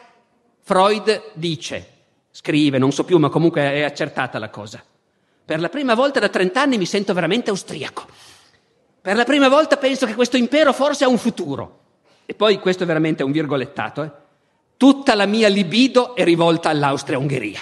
Freud 0.62 1.32
dice, 1.34 1.88
scrive, 2.32 2.78
non 2.78 2.91
so 2.91 3.03
più, 3.03 3.18
ma 3.20 3.30
comunque 3.30 3.62
è 3.62 3.84
accertata 3.84 4.39
la 4.39 4.49
cosa. 4.49 4.82
Per 5.45 5.60
la 5.60 5.70
prima 5.70 5.93
volta 5.93 6.20
da 6.20 6.30
30 6.30 6.62
anni 6.62 6.78
mi 6.78 6.86
sento 6.86 7.14
veramente 7.14 7.49
austriaco. 7.49 8.05
Per 9.08 9.16
la 9.16 9.24
prima 9.24 9.47
volta 9.47 9.78
penso 9.78 10.05
che 10.05 10.16
questo 10.16 10.36
impero 10.36 10.74
forse 10.74 11.05
ha 11.05 11.08
un 11.08 11.18
futuro. 11.18 11.80
E 12.26 12.34
poi 12.34 12.60
questo 12.60 12.84
è 12.84 12.86
veramente 12.86 13.24
un 13.24 13.32
virgolettato. 13.32 14.03
Eh? 14.03 14.12
Tutta 14.76 15.16
la 15.16 15.26
mia 15.26 15.47
libido 15.47 16.14
è 16.14 16.26
rivolta 16.26 16.68
all'Austria-Ungheria. 16.68 17.62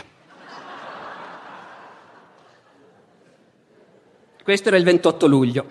Questo 4.43 4.69
era 4.69 4.77
il 4.77 4.83
28 4.85 5.27
luglio. 5.27 5.65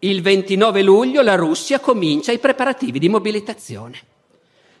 Il 0.00 0.22
29 0.22 0.82
luglio 0.82 1.22
la 1.22 1.36
Russia 1.36 1.78
comincia 1.78 2.32
i 2.32 2.40
preparativi 2.40 2.98
di 2.98 3.08
mobilitazione. 3.08 3.96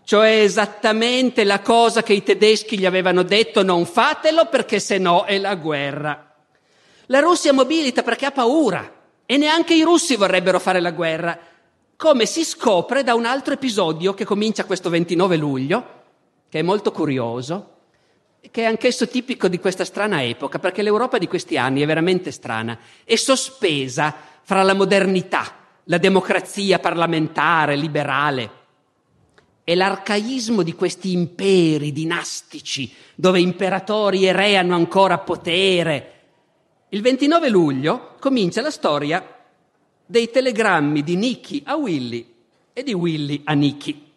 Cioè 0.02 0.40
esattamente 0.40 1.44
la 1.44 1.60
cosa 1.60 2.02
che 2.02 2.14
i 2.14 2.24
tedeschi 2.24 2.76
gli 2.76 2.84
avevano 2.84 3.22
detto 3.22 3.62
non 3.62 3.86
fatelo 3.86 4.46
perché 4.46 4.80
se 4.80 4.98
no 4.98 5.22
è 5.22 5.38
la 5.38 5.54
guerra. 5.54 6.34
La 7.06 7.20
Russia 7.20 7.52
mobilita 7.52 8.02
perché 8.02 8.26
ha 8.26 8.32
paura 8.32 9.00
e 9.32 9.38
neanche 9.38 9.72
i 9.72 9.80
russi 9.80 10.16
vorrebbero 10.16 10.60
fare 10.60 10.78
la 10.78 10.90
guerra, 10.90 11.38
come 11.96 12.26
si 12.26 12.44
scopre 12.44 13.02
da 13.02 13.14
un 13.14 13.24
altro 13.24 13.54
episodio 13.54 14.12
che 14.12 14.26
comincia 14.26 14.66
questo 14.66 14.90
29 14.90 15.36
luglio, 15.38 16.02
che 16.50 16.58
è 16.58 16.62
molto 16.62 16.92
curioso, 16.92 17.76
che 18.50 18.60
è 18.60 18.66
anch'esso 18.66 19.08
tipico 19.08 19.48
di 19.48 19.58
questa 19.58 19.86
strana 19.86 20.22
epoca, 20.22 20.58
perché 20.58 20.82
l'Europa 20.82 21.16
di 21.16 21.28
questi 21.28 21.56
anni 21.56 21.80
è 21.80 21.86
veramente 21.86 22.30
strana, 22.30 22.78
è 23.04 23.14
sospesa 23.14 24.14
fra 24.42 24.62
la 24.62 24.74
modernità, 24.74 25.50
la 25.84 25.96
democrazia 25.96 26.78
parlamentare, 26.78 27.74
liberale, 27.74 28.50
e 29.64 29.74
l'arcaismo 29.74 30.62
di 30.62 30.74
questi 30.74 31.12
imperi 31.12 31.90
dinastici, 31.90 32.92
dove 33.14 33.40
imperatori 33.40 34.26
e 34.26 34.32
re 34.32 34.58
hanno 34.58 34.74
ancora 34.74 35.16
potere. 35.16 36.21
Il 36.94 37.00
29 37.00 37.48
luglio 37.48 38.16
comincia 38.20 38.60
la 38.60 38.70
storia 38.70 39.26
dei 40.04 40.30
telegrammi 40.30 41.02
di 41.02 41.16
Nicky 41.16 41.62
a 41.64 41.76
Willy 41.76 42.34
e 42.74 42.82
di 42.82 42.92
Willy 42.92 43.40
a 43.44 43.54
Nicky. 43.54 44.10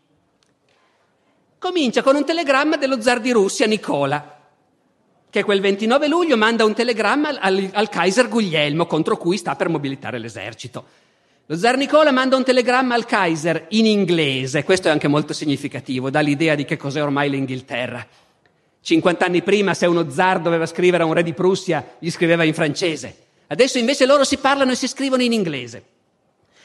Comincia 1.57 2.03
con 2.03 2.17
un 2.17 2.25
telegramma 2.25 2.75
dello 2.75 2.99
zar 2.99 3.21
di 3.21 3.31
Russia 3.31 3.65
Nicola, 3.65 4.41
che 5.29 5.43
quel 5.45 5.61
29 5.61 6.09
luglio 6.09 6.35
manda 6.35 6.65
un 6.65 6.73
telegramma 6.73 7.39
al, 7.39 7.69
al 7.71 7.87
Kaiser 7.87 8.27
Guglielmo 8.27 8.87
contro 8.87 9.15
cui 9.15 9.37
sta 9.37 9.55
per 9.55 9.69
mobilitare 9.69 10.19
l'esercito. 10.19 10.85
Lo 11.45 11.55
zar 11.55 11.77
Nicola 11.77 12.11
manda 12.11 12.35
un 12.35 12.43
telegramma 12.43 12.93
al 12.93 13.05
Kaiser 13.05 13.67
in 13.69 13.85
inglese, 13.85 14.65
questo 14.65 14.89
è 14.89 14.91
anche 14.91 15.07
molto 15.07 15.31
significativo, 15.31 16.09
dà 16.09 16.19
l'idea 16.19 16.55
di 16.55 16.65
che 16.65 16.75
cos'è 16.75 17.01
ormai 17.01 17.29
l'Inghilterra. 17.29 18.05
50 18.85 19.25
anni 19.25 19.41
prima, 19.41 19.73
se 19.73 19.87
uno 19.87 20.11
zar 20.11 20.39
doveva 20.39 20.67
scrivere 20.67 21.01
a 21.01 21.07
un 21.07 21.13
re 21.13 21.23
di 21.23 21.33
Prussia, 21.33 21.95
gli 21.97 22.11
scriveva 22.11 22.43
in 22.43 22.53
francese. 22.53 23.17
Adesso 23.47 23.79
invece 23.79 24.05
loro 24.05 24.23
si 24.23 24.37
parlano 24.37 24.73
e 24.73 24.75
si 24.75 24.87
scrivono 24.87 25.23
in 25.23 25.33
inglese. 25.33 25.83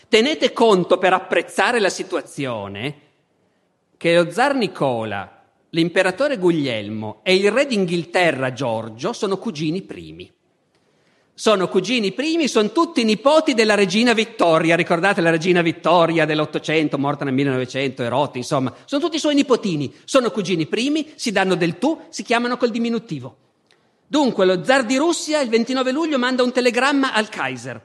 Tenete 0.07 0.53
conto 0.53 0.99
per 0.99 1.15
apprezzare 1.15 1.81
la 1.81 1.89
situazione 1.89 2.95
che 3.97 4.15
lo 4.15 4.31
zar 4.31 4.55
Nicola, 4.55 5.45
l'imperatore 5.71 6.37
Guglielmo 6.37 7.21
e 7.23 7.37
il 7.37 7.51
re 7.51 7.65
d'Inghilterra 7.65 8.53
Giorgio 8.53 9.15
sono 9.15 9.39
cugini 9.39 9.81
primi. 9.81 10.31
Sono 11.41 11.69
cugini 11.69 12.13
primi, 12.13 12.49
sono 12.49 12.71
tutti 12.71 13.03
nipoti 13.03 13.55
della 13.55 13.75
regina 13.75 14.13
Vittoria, 14.13 14.77
ricordate 14.77 15.23
la 15.23 15.31
regina 15.31 15.63
Vittoria 15.63 16.27
dell'Ottocento, 16.27 16.99
morta 16.99 17.25
nel 17.25 17.33
1900, 17.33 18.03
erotti, 18.03 18.37
insomma, 18.37 18.75
sono 18.85 19.01
tutti 19.01 19.17
i 19.17 19.19
suoi 19.19 19.35
nipotini, 19.35 19.91
sono 20.05 20.31
cugini 20.31 20.67
primi, 20.67 21.13
si 21.15 21.33
danno 21.33 21.55
del 21.55 21.79
tu, 21.79 21.99
si 22.11 22.25
chiamano 22.25 22.59
col 22.59 22.69
diminutivo. 22.69 23.37
Dunque 24.07 24.45
lo 24.45 24.63
zar 24.63 24.85
di 24.85 24.99
Russia 24.99 25.41
il 25.41 25.49
29 25.49 25.93
luglio 25.93 26.19
manda 26.19 26.43
un 26.43 26.53
telegramma 26.53 27.15
al 27.15 27.31
Kaiser. 27.31 27.81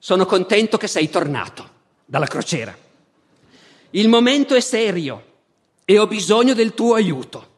Sono 0.00 0.26
contento 0.26 0.76
che 0.76 0.88
sei 0.88 1.08
tornato 1.08 1.68
dalla 2.04 2.26
crociera. 2.26 2.76
Il 3.90 4.08
momento 4.08 4.56
è 4.56 4.60
serio 4.60 5.24
e 5.84 6.00
ho 6.00 6.08
bisogno 6.08 6.52
del 6.52 6.74
tuo 6.74 6.94
aiuto. 6.94 7.50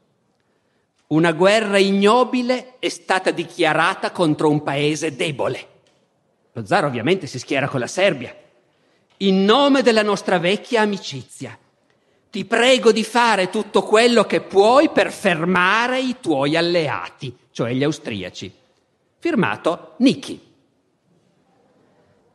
Una 1.07 1.33
guerra 1.33 1.79
ignobile 1.79 2.79
è 2.79 2.89
stata 2.89 3.31
dichiarata 3.31 4.11
contro 4.11 4.49
un 4.49 4.63
paese 4.63 5.15
debole. 5.15 5.69
Lo 6.53 6.65
zar 6.65 6.85
ovviamente 6.85 7.27
si 7.27 7.39
schiera 7.39 7.69
con 7.69 7.81
la 7.81 7.87
Serbia. 7.87 8.35
In 9.19 9.45
nome 9.45 9.83
della 9.83 10.03
nostra 10.03 10.39
vecchia 10.39 10.81
amicizia, 10.81 11.59
ti 12.31 12.45
prego 12.45 12.91
di 12.91 13.05
fare 13.05 13.51
tutto 13.51 13.83
quello 13.83 14.25
che 14.25 14.41
puoi 14.41 14.89
per 14.91 15.13
fermare 15.13 16.01
i 16.01 16.17
tuoi 16.21 16.57
alleati, 16.57 17.37
cioè 17.53 17.73
gli 17.73 17.85
austriaci. 17.85 18.53
Firmato 19.19 19.95
Nicky. 19.99 20.41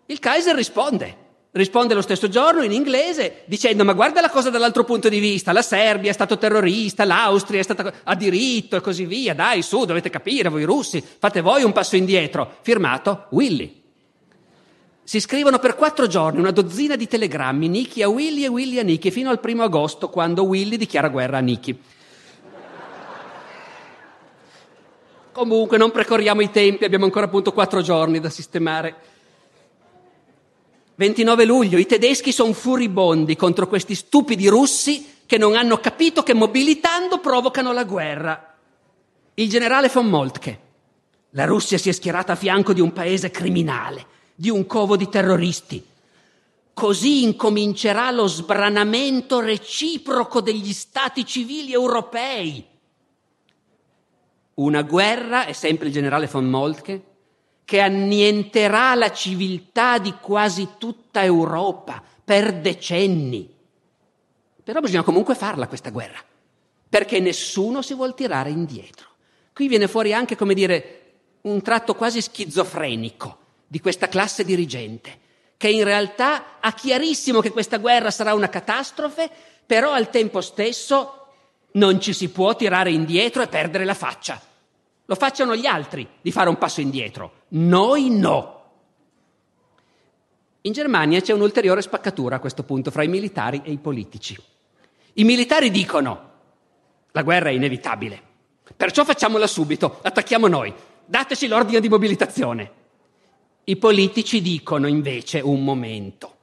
Il 0.06 0.20
Kaiser 0.20 0.56
risponde. 0.56 1.28
Risponde 1.60 1.94
lo 1.94 2.02
stesso 2.02 2.30
giorno 2.30 2.64
in 2.64 2.72
inglese 2.72 3.42
dicendo 3.44 3.84
ma 3.84 3.92
guarda 3.92 4.22
la 4.22 4.30
cosa 4.30 4.50
dall'altro 4.50 4.86
punto 4.86 5.10
di 5.10 5.20
vista, 5.20 5.52
la 5.52 5.62
Serbia 5.62 6.10
è 6.10 6.14
stato 6.14 6.38
terrorista, 6.38 7.04
l'Austria 7.04 7.60
è 7.60 7.64
stata 7.64 7.92
a 8.02 8.16
diritto 8.16 8.78
e 8.78 8.82
così 8.82 9.04
via, 9.04 9.36
dai 9.36 9.62
su, 9.62 9.84
dovete 9.84 10.10
capire 10.10 10.48
voi 10.48 10.64
russi, 10.64 11.04
fate 11.20 11.42
voi 11.42 11.64
un 11.64 11.74
passo 11.74 11.98
indietro. 11.98 12.60
Firmato 12.62 13.26
Willy. 13.32 13.82
Si 15.04 15.20
scrivono 15.20 15.60
per 15.60 15.76
quattro 15.76 16.08
giorni 16.08 16.40
una 16.40 16.52
dozzina 16.52 16.96
di 16.96 17.08
telegrammi, 17.10 17.68
Nicky 17.68 18.04
a 18.04 18.08
Willy 18.08 18.46
e 18.46 18.48
Willy 18.48 18.80
a 18.80 18.84
Nicky, 18.84 19.12
fino 19.12 19.30
al 19.30 19.42
primo 19.42 19.64
agosto 19.64 20.08
quando 20.08 20.44
Willy 20.44 20.78
dichiara 20.78 21.10
guerra 21.10 21.40
a 21.40 21.42
Nicky. 21.42 21.78
Comunque 25.34 25.78
non 25.78 25.92
precorriamo 25.92 26.40
i 26.40 26.52
tempi, 26.52 26.86
abbiamo 26.86 27.04
ancora 27.04 27.26
appunto 27.26 27.52
quattro 27.52 27.82
giorni 27.82 28.22
da 28.22 28.30
sistemare. 28.30 28.96
29 31.00 31.46
luglio, 31.46 31.78
i 31.78 31.86
tedeschi 31.86 32.34
sono 32.34 32.52
furibondi 32.52 33.38
contro 33.38 33.70
questi 33.70 33.96
stupidi 33.96 34.50
russi 34.50 35.20
che 35.26 35.38
non 35.38 35.56
hanno 35.56 35.78
capito 35.78 36.24
che 36.24 36.34
mobilitando 36.34 37.20
provocano 37.20 37.72
la 37.72 37.86
guerra. 37.86 38.58
Il 39.36 39.48
generale 39.48 39.88
von 39.88 40.08
Moltke. 40.08 40.60
La 41.30 41.46
Russia 41.46 41.78
si 41.78 41.88
è 41.88 41.94
schierata 41.94 42.34
a 42.34 42.36
fianco 42.36 42.74
di 42.74 42.82
un 42.82 42.92
paese 42.92 43.32
criminale, 43.32 44.06
di 44.36 44.50
un 44.50 44.66
covo 44.66 44.98
di 44.98 45.08
terroristi. 45.08 45.82
Così 46.74 47.24
incomincerà 47.24 48.12
lo 48.12 48.28
sbranamento 48.28 49.40
reciproco 49.40 50.42
degli 50.42 50.74
stati 50.74 51.26
civili 51.26 51.72
europei. 51.72 52.66
Una 54.56 54.82
guerra, 54.82 55.46
è 55.46 55.54
sempre 55.54 55.88
il 55.88 55.94
generale 55.94 56.28
von 56.28 56.50
Moltke, 56.50 57.04
che 57.70 57.82
annienterà 57.82 58.96
la 58.96 59.12
civiltà 59.12 60.00
di 60.00 60.16
quasi 60.20 60.70
tutta 60.80 61.24
Europa 61.24 62.02
per 62.26 62.62
decenni. 62.62 63.48
Però 64.64 64.80
bisogna 64.80 65.04
comunque 65.04 65.36
farla 65.36 65.68
questa 65.68 65.92
guerra, 65.92 66.18
perché 66.90 67.20
nessuno 67.20 67.84
si 67.84 67.94
vuol 67.94 68.16
tirare 68.16 68.50
indietro. 68.50 69.10
Qui 69.54 69.68
viene 69.68 69.88
fuori 69.88 70.16
anche, 70.16 70.36
come 70.36 70.56
dire, 70.56 71.12
un 71.42 71.62
tratto 71.62 71.94
quasi 71.94 72.22
schizofrenico 72.22 73.38
di 73.68 73.80
questa 73.80 74.08
classe 74.08 74.44
dirigente, 74.44 75.20
che 75.56 75.70
in 75.70 75.84
realtà 75.84 76.60
ha 76.60 76.74
chiarissimo 76.74 77.40
che 77.40 77.52
questa 77.52 77.78
guerra 77.78 78.10
sarà 78.10 78.34
una 78.34 78.50
catastrofe, 78.50 79.30
però 79.64 79.92
al 79.92 80.10
tempo 80.10 80.42
stesso 80.42 81.28
non 81.74 82.02
ci 82.02 82.14
si 82.14 82.30
può 82.30 82.56
tirare 82.56 82.90
indietro 82.90 83.44
e 83.44 83.48
perdere 83.48 83.86
la 83.86 83.94
faccia. 83.94 84.42
Lo 85.06 85.14
facciano 85.14 85.56
gli 85.56 85.68
altri 85.68 86.08
di 86.20 86.32
fare 86.32 86.50
un 86.50 86.58
passo 86.58 86.82
indietro, 86.82 87.39
noi 87.50 88.10
no. 88.10 88.58
In 90.62 90.74
Germania 90.74 91.22
c'è 91.22 91.34
un'ulteriore 91.34 91.82
spaccatura 91.82 92.36
a 92.36 92.40
questo 92.40 92.64
punto 92.64 92.92
fra 92.92 93.04
i 93.04 93.08
militari 93.08 93.62
e 93.64 93.72
i 93.72 93.78
politici. 93.78 94.38
I 95.14 95.24
militari 95.24 95.72
dicono 95.72 96.28
la 97.12 97.24
guerra 97.24 97.50
è 97.50 97.54
inevitabile, 97.54 98.22
perciò 98.76 99.04
facciamola 99.04 99.48
subito, 99.48 100.00
attacchiamo 100.02 100.48
noi, 100.48 100.74
dateci 101.06 101.48
l'ordine 101.48 101.80
di 101.80 101.90
mobilitazione. 101.90 102.72
I 103.64 103.78
politici 103.78 104.42
dicono 104.42 104.88
invece 104.88 105.40
un 105.40 105.64
momento, 105.64 106.36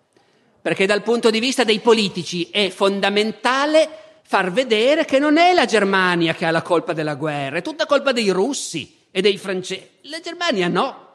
perché 0.60 0.86
dal 0.86 1.02
punto 1.02 1.30
di 1.30 1.38
vista 1.38 1.62
dei 1.62 1.80
politici 1.80 2.48
è 2.50 2.70
fondamentale 2.70 3.88
far 4.22 4.50
vedere 4.50 5.04
che 5.04 5.20
non 5.20 5.36
è 5.36 5.52
la 5.52 5.66
Germania 5.66 6.34
che 6.34 6.46
ha 6.46 6.50
la 6.50 6.62
colpa 6.62 6.92
della 6.92 7.14
guerra, 7.14 7.58
è 7.58 7.62
tutta 7.62 7.86
colpa 7.86 8.12
dei 8.12 8.30
russi 8.30 8.95
e 9.16 9.22
dei 9.22 9.38
francesi. 9.38 9.88
La 10.02 10.20
Germania 10.20 10.68
no. 10.68 11.06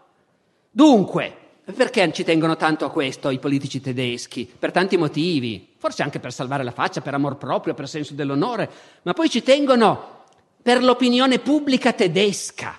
Dunque, 0.71 1.37
perché 1.65 2.11
ci 2.11 2.23
tengono 2.23 2.55
tanto 2.55 2.83
a 2.83 2.89
questo 2.89 3.29
i 3.29 3.37
politici 3.37 3.79
tedeschi? 3.79 4.51
Per 4.57 4.71
tanti 4.71 4.97
motivi, 4.97 5.75
forse 5.77 6.01
anche 6.01 6.19
per 6.19 6.33
salvare 6.33 6.63
la 6.63 6.71
faccia, 6.71 7.01
per 7.01 7.13
amor 7.13 7.37
proprio, 7.37 7.75
per 7.75 7.87
senso 7.87 8.15
dell'onore, 8.15 8.67
ma 9.03 9.13
poi 9.13 9.29
ci 9.29 9.43
tengono 9.43 10.23
per 10.63 10.81
l'opinione 10.81 11.37
pubblica 11.37 11.93
tedesca. 11.93 12.75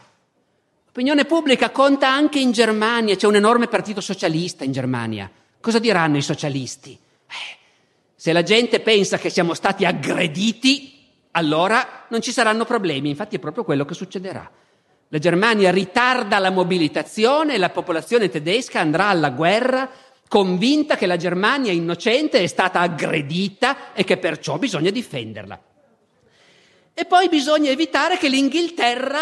L'opinione 0.86 1.24
pubblica 1.24 1.70
conta 1.70 2.10
anche 2.10 2.40
in 2.40 2.50
Germania, 2.50 3.14
c'è 3.14 3.28
un 3.28 3.36
enorme 3.36 3.68
partito 3.68 4.00
socialista 4.00 4.64
in 4.64 4.72
Germania. 4.72 5.30
Cosa 5.60 5.78
diranno 5.78 6.16
i 6.16 6.22
socialisti? 6.22 6.98
Eh, 7.28 7.56
se 8.16 8.32
la 8.32 8.42
gente 8.42 8.80
pensa 8.80 9.18
che 9.18 9.30
siamo 9.30 9.54
stati 9.54 9.84
aggrediti, 9.84 10.98
allora 11.30 12.06
non 12.08 12.20
ci 12.20 12.32
saranno 12.32 12.64
problemi, 12.64 13.10
infatti 13.10 13.36
è 13.36 13.38
proprio 13.38 13.62
quello 13.62 13.84
che 13.84 13.94
succederà. 13.94 14.50
La 15.12 15.18
Germania 15.18 15.70
ritarda 15.70 16.38
la 16.38 16.48
mobilitazione 16.48 17.52
e 17.52 17.58
la 17.58 17.68
popolazione 17.68 18.30
tedesca 18.30 18.80
andrà 18.80 19.08
alla 19.08 19.28
guerra 19.28 19.90
convinta 20.26 20.96
che 20.96 21.04
la 21.04 21.18
Germania 21.18 21.70
innocente 21.70 22.38
è 22.38 22.46
stata 22.46 22.80
aggredita 22.80 23.92
e 23.92 24.04
che 24.04 24.16
perciò 24.16 24.56
bisogna 24.56 24.88
difenderla. 24.88 25.62
E 26.94 27.04
poi 27.04 27.28
bisogna 27.28 27.70
evitare 27.70 28.16
che 28.16 28.30
l'Inghilterra 28.30 29.20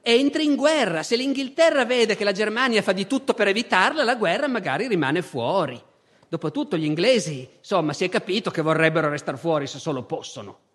entri 0.00 0.44
in 0.44 0.54
guerra. 0.54 1.02
Se 1.02 1.16
l'Inghilterra 1.16 1.84
vede 1.84 2.14
che 2.14 2.22
la 2.22 2.30
Germania 2.30 2.80
fa 2.80 2.92
di 2.92 3.08
tutto 3.08 3.34
per 3.34 3.48
evitarla, 3.48 4.04
la 4.04 4.14
guerra 4.14 4.46
magari 4.46 4.86
rimane 4.86 5.22
fuori. 5.22 5.82
Dopotutto 6.28 6.76
gli 6.76 6.84
inglesi, 6.84 7.48
insomma, 7.58 7.92
si 7.92 8.04
è 8.04 8.08
capito 8.08 8.52
che 8.52 8.62
vorrebbero 8.62 9.08
restare 9.08 9.36
fuori 9.36 9.66
se 9.66 9.80
solo 9.80 10.04
possono. 10.04 10.70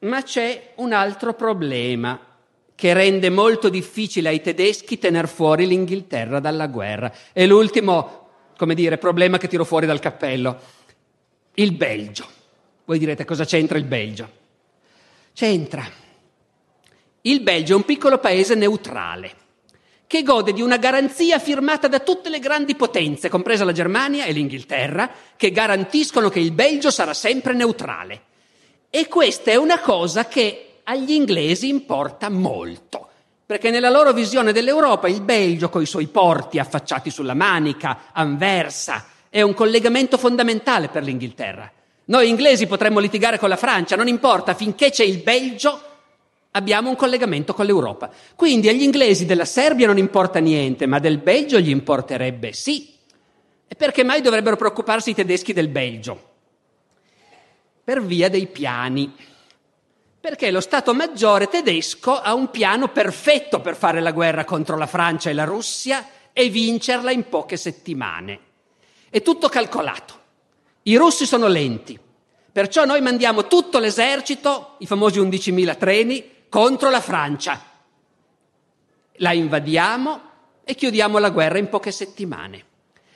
Ma 0.00 0.22
c'è 0.22 0.72
un 0.76 0.92
altro 0.92 1.34
problema 1.34 2.18
che 2.74 2.92
rende 2.92 3.30
molto 3.30 3.68
difficile 3.68 4.28
ai 4.28 4.40
tedeschi 4.40 4.98
tener 4.98 5.28
fuori 5.28 5.66
l'Inghilterra 5.66 6.40
dalla 6.40 6.66
guerra. 6.66 7.12
È 7.32 7.46
l'ultimo, 7.46 8.28
come 8.56 8.74
dire, 8.74 8.98
problema 8.98 9.38
che 9.38 9.48
tiro 9.48 9.64
fuori 9.64 9.86
dal 9.86 10.00
cappello. 10.00 10.60
Il 11.54 11.72
Belgio. 11.72 12.26
Voi 12.84 12.98
direte 12.98 13.24
cosa 13.24 13.44
c'entra 13.44 13.78
il 13.78 13.84
Belgio? 13.84 14.44
c'entra. 15.36 15.86
Il 17.20 17.42
Belgio 17.42 17.74
è 17.74 17.76
un 17.76 17.84
piccolo 17.84 18.18
paese 18.18 18.54
neutrale 18.54 19.44
che 20.06 20.22
gode 20.22 20.54
di 20.54 20.62
una 20.62 20.78
garanzia 20.78 21.38
firmata 21.38 21.88
da 21.88 21.98
tutte 21.98 22.30
le 22.30 22.38
grandi 22.38 22.74
potenze, 22.74 23.28
compresa 23.28 23.64
la 23.64 23.72
Germania 23.72 24.24
e 24.24 24.32
l'Inghilterra, 24.32 25.10
che 25.36 25.50
garantiscono 25.50 26.30
che 26.30 26.38
il 26.38 26.52
Belgio 26.52 26.90
sarà 26.90 27.12
sempre 27.12 27.52
neutrale. 27.52 28.22
E 28.96 29.08
questa 29.08 29.50
è 29.50 29.56
una 29.56 29.78
cosa 29.80 30.24
che 30.24 30.78
agli 30.84 31.10
inglesi 31.10 31.68
importa 31.68 32.30
molto, 32.30 33.08
perché 33.44 33.68
nella 33.68 33.90
loro 33.90 34.14
visione 34.14 34.52
dell'Europa 34.52 35.06
il 35.06 35.20
Belgio, 35.20 35.68
con 35.68 35.82
i 35.82 35.86
suoi 35.86 36.06
porti 36.06 36.58
affacciati 36.58 37.10
sulla 37.10 37.34
Manica, 37.34 38.04
Anversa, 38.12 39.04
è 39.28 39.42
un 39.42 39.52
collegamento 39.52 40.16
fondamentale 40.16 40.88
per 40.88 41.02
l'Inghilterra. 41.02 41.70
Noi 42.06 42.30
inglesi 42.30 42.66
potremmo 42.66 42.98
litigare 42.98 43.38
con 43.38 43.50
la 43.50 43.56
Francia, 43.56 43.96
non 43.96 44.08
importa, 44.08 44.54
finché 44.54 44.88
c'è 44.88 45.04
il 45.04 45.18
Belgio 45.18 45.78
abbiamo 46.52 46.88
un 46.88 46.96
collegamento 46.96 47.52
con 47.52 47.66
l'Europa. 47.66 48.08
Quindi 48.34 48.70
agli 48.70 48.82
inglesi 48.82 49.26
della 49.26 49.44
Serbia 49.44 49.88
non 49.88 49.98
importa 49.98 50.38
niente, 50.38 50.86
ma 50.86 50.98
del 51.00 51.18
Belgio 51.18 51.60
gli 51.60 51.68
importerebbe 51.68 52.54
sì. 52.54 52.94
E 53.68 53.74
perché 53.74 54.04
mai 54.04 54.22
dovrebbero 54.22 54.56
preoccuparsi 54.56 55.10
i 55.10 55.14
tedeschi 55.14 55.52
del 55.52 55.68
Belgio? 55.68 56.35
Per 57.86 58.02
via 58.02 58.28
dei 58.28 58.48
piani. 58.48 59.14
Perché 60.18 60.50
lo 60.50 60.60
Stato 60.60 60.92
Maggiore 60.92 61.46
tedesco 61.46 62.20
ha 62.20 62.34
un 62.34 62.50
piano 62.50 62.88
perfetto 62.88 63.60
per 63.60 63.76
fare 63.76 64.00
la 64.00 64.10
guerra 64.10 64.44
contro 64.44 64.76
la 64.76 64.88
Francia 64.88 65.30
e 65.30 65.34
la 65.34 65.44
Russia 65.44 66.04
e 66.32 66.48
vincerla 66.48 67.12
in 67.12 67.28
poche 67.28 67.56
settimane. 67.56 68.40
È 69.08 69.22
tutto 69.22 69.48
calcolato. 69.48 70.20
I 70.82 70.96
russi 70.96 71.26
sono 71.26 71.46
lenti, 71.46 71.96
perciò 72.50 72.84
noi 72.84 73.00
mandiamo 73.02 73.46
tutto 73.46 73.78
l'esercito, 73.78 74.74
i 74.78 74.86
famosi 74.88 75.20
11.000 75.20 75.76
treni, 75.76 76.30
contro 76.48 76.90
la 76.90 77.00
Francia. 77.00 77.62
La 79.18 79.32
invadiamo 79.32 80.20
e 80.64 80.74
chiudiamo 80.74 81.18
la 81.18 81.30
guerra 81.30 81.58
in 81.58 81.68
poche 81.68 81.92
settimane. 81.92 82.64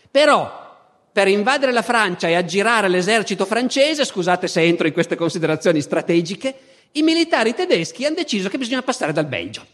Però 0.09 0.70
per 1.13 1.29
invadere 1.29 1.73
la 1.73 1.83
Francia 1.83 2.29
e 2.29 2.35
aggirare 2.35 2.89
l'esercito 2.89 3.45
francese, 3.45 4.05
scusate 4.05 4.47
se 4.47 4.63
entro 4.63 4.87
in 4.87 4.93
queste 4.93 5.17
considerazioni 5.17 5.81
strategiche, 5.81 6.55
i 6.93 7.03
militari 7.03 7.55
tedeschi 7.55 8.05
hanno 8.05 8.17
deciso 8.17 8.49
che 8.49 8.59
bisogna 8.59 8.83
passare 8.83 9.13
dal 9.13 9.27
Belgio. 9.27 9.67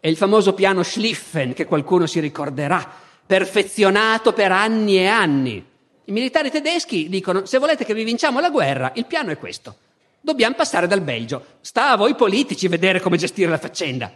È 0.00 0.08
il 0.08 0.16
famoso 0.16 0.54
piano 0.54 0.82
Schlieffen 0.82 1.52
che 1.54 1.66
qualcuno 1.66 2.06
si 2.06 2.20
ricorderà, 2.20 2.88
perfezionato 3.26 4.32
per 4.32 4.52
anni 4.52 4.98
e 4.98 5.06
anni, 5.06 5.64
i 6.08 6.12
militari 6.12 6.50
tedeschi 6.50 7.10
dicono 7.10 7.44
se 7.44 7.58
volete 7.58 7.84
che 7.84 7.92
vi 7.92 8.02
vinciamo 8.02 8.40
la 8.40 8.48
guerra, 8.48 8.92
il 8.94 9.04
piano 9.04 9.30
è 9.30 9.36
questo. 9.36 9.76
Dobbiamo 10.20 10.54
passare 10.54 10.86
dal 10.86 11.02
Belgio. 11.02 11.44
Sta 11.60 11.90
a 11.90 11.96
voi 11.96 12.14
politici 12.14 12.66
vedere 12.66 13.00
come 13.00 13.18
gestire 13.18 13.50
la 13.50 13.58
faccenda. 13.58 14.10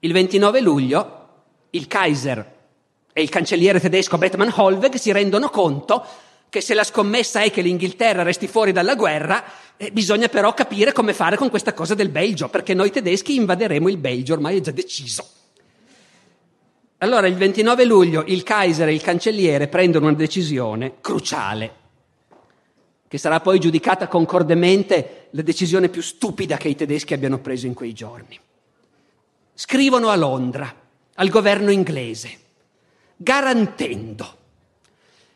Il 0.00 0.12
29 0.12 0.60
luglio 0.60 1.28
il 1.70 1.86
Kaiser 1.86 2.56
e 3.18 3.22
il 3.22 3.30
cancelliere 3.30 3.80
tedesco 3.80 4.16
Bettmann 4.16 4.50
Holweg 4.54 4.94
si 4.94 5.10
rendono 5.10 5.50
conto 5.50 6.06
che 6.48 6.60
se 6.60 6.72
la 6.72 6.84
scommessa 6.84 7.40
è 7.40 7.50
che 7.50 7.62
l'Inghilterra 7.62 8.22
resti 8.22 8.46
fuori 8.46 8.70
dalla 8.70 8.94
guerra, 8.94 9.42
eh, 9.76 9.90
bisogna 9.90 10.28
però 10.28 10.54
capire 10.54 10.92
come 10.92 11.12
fare 11.12 11.36
con 11.36 11.50
questa 11.50 11.74
cosa 11.74 11.96
del 11.96 12.10
Belgio, 12.10 12.48
perché 12.48 12.74
noi 12.74 12.92
tedeschi 12.92 13.34
invaderemo 13.34 13.88
il 13.88 13.96
Belgio, 13.96 14.34
ormai 14.34 14.58
è 14.58 14.60
già 14.60 14.70
deciso. 14.70 15.28
Allora 16.98 17.26
il 17.26 17.34
29 17.34 17.84
luglio 17.84 18.22
il 18.24 18.44
Kaiser 18.44 18.86
e 18.86 18.94
il 18.94 19.02
cancelliere 19.02 19.66
prendono 19.66 20.06
una 20.06 20.16
decisione 20.16 20.94
cruciale, 21.00 21.74
che 23.08 23.18
sarà 23.18 23.40
poi 23.40 23.58
giudicata 23.58 24.06
concordemente 24.06 25.26
la 25.30 25.42
decisione 25.42 25.88
più 25.88 26.02
stupida 26.02 26.56
che 26.56 26.68
i 26.68 26.76
tedeschi 26.76 27.14
abbiano 27.14 27.40
preso 27.40 27.66
in 27.66 27.74
quei 27.74 27.92
giorni. 27.92 28.38
Scrivono 29.54 30.08
a 30.08 30.14
Londra, 30.14 30.72
al 31.14 31.28
governo 31.28 31.72
inglese, 31.72 32.46
garantendo, 33.18 34.36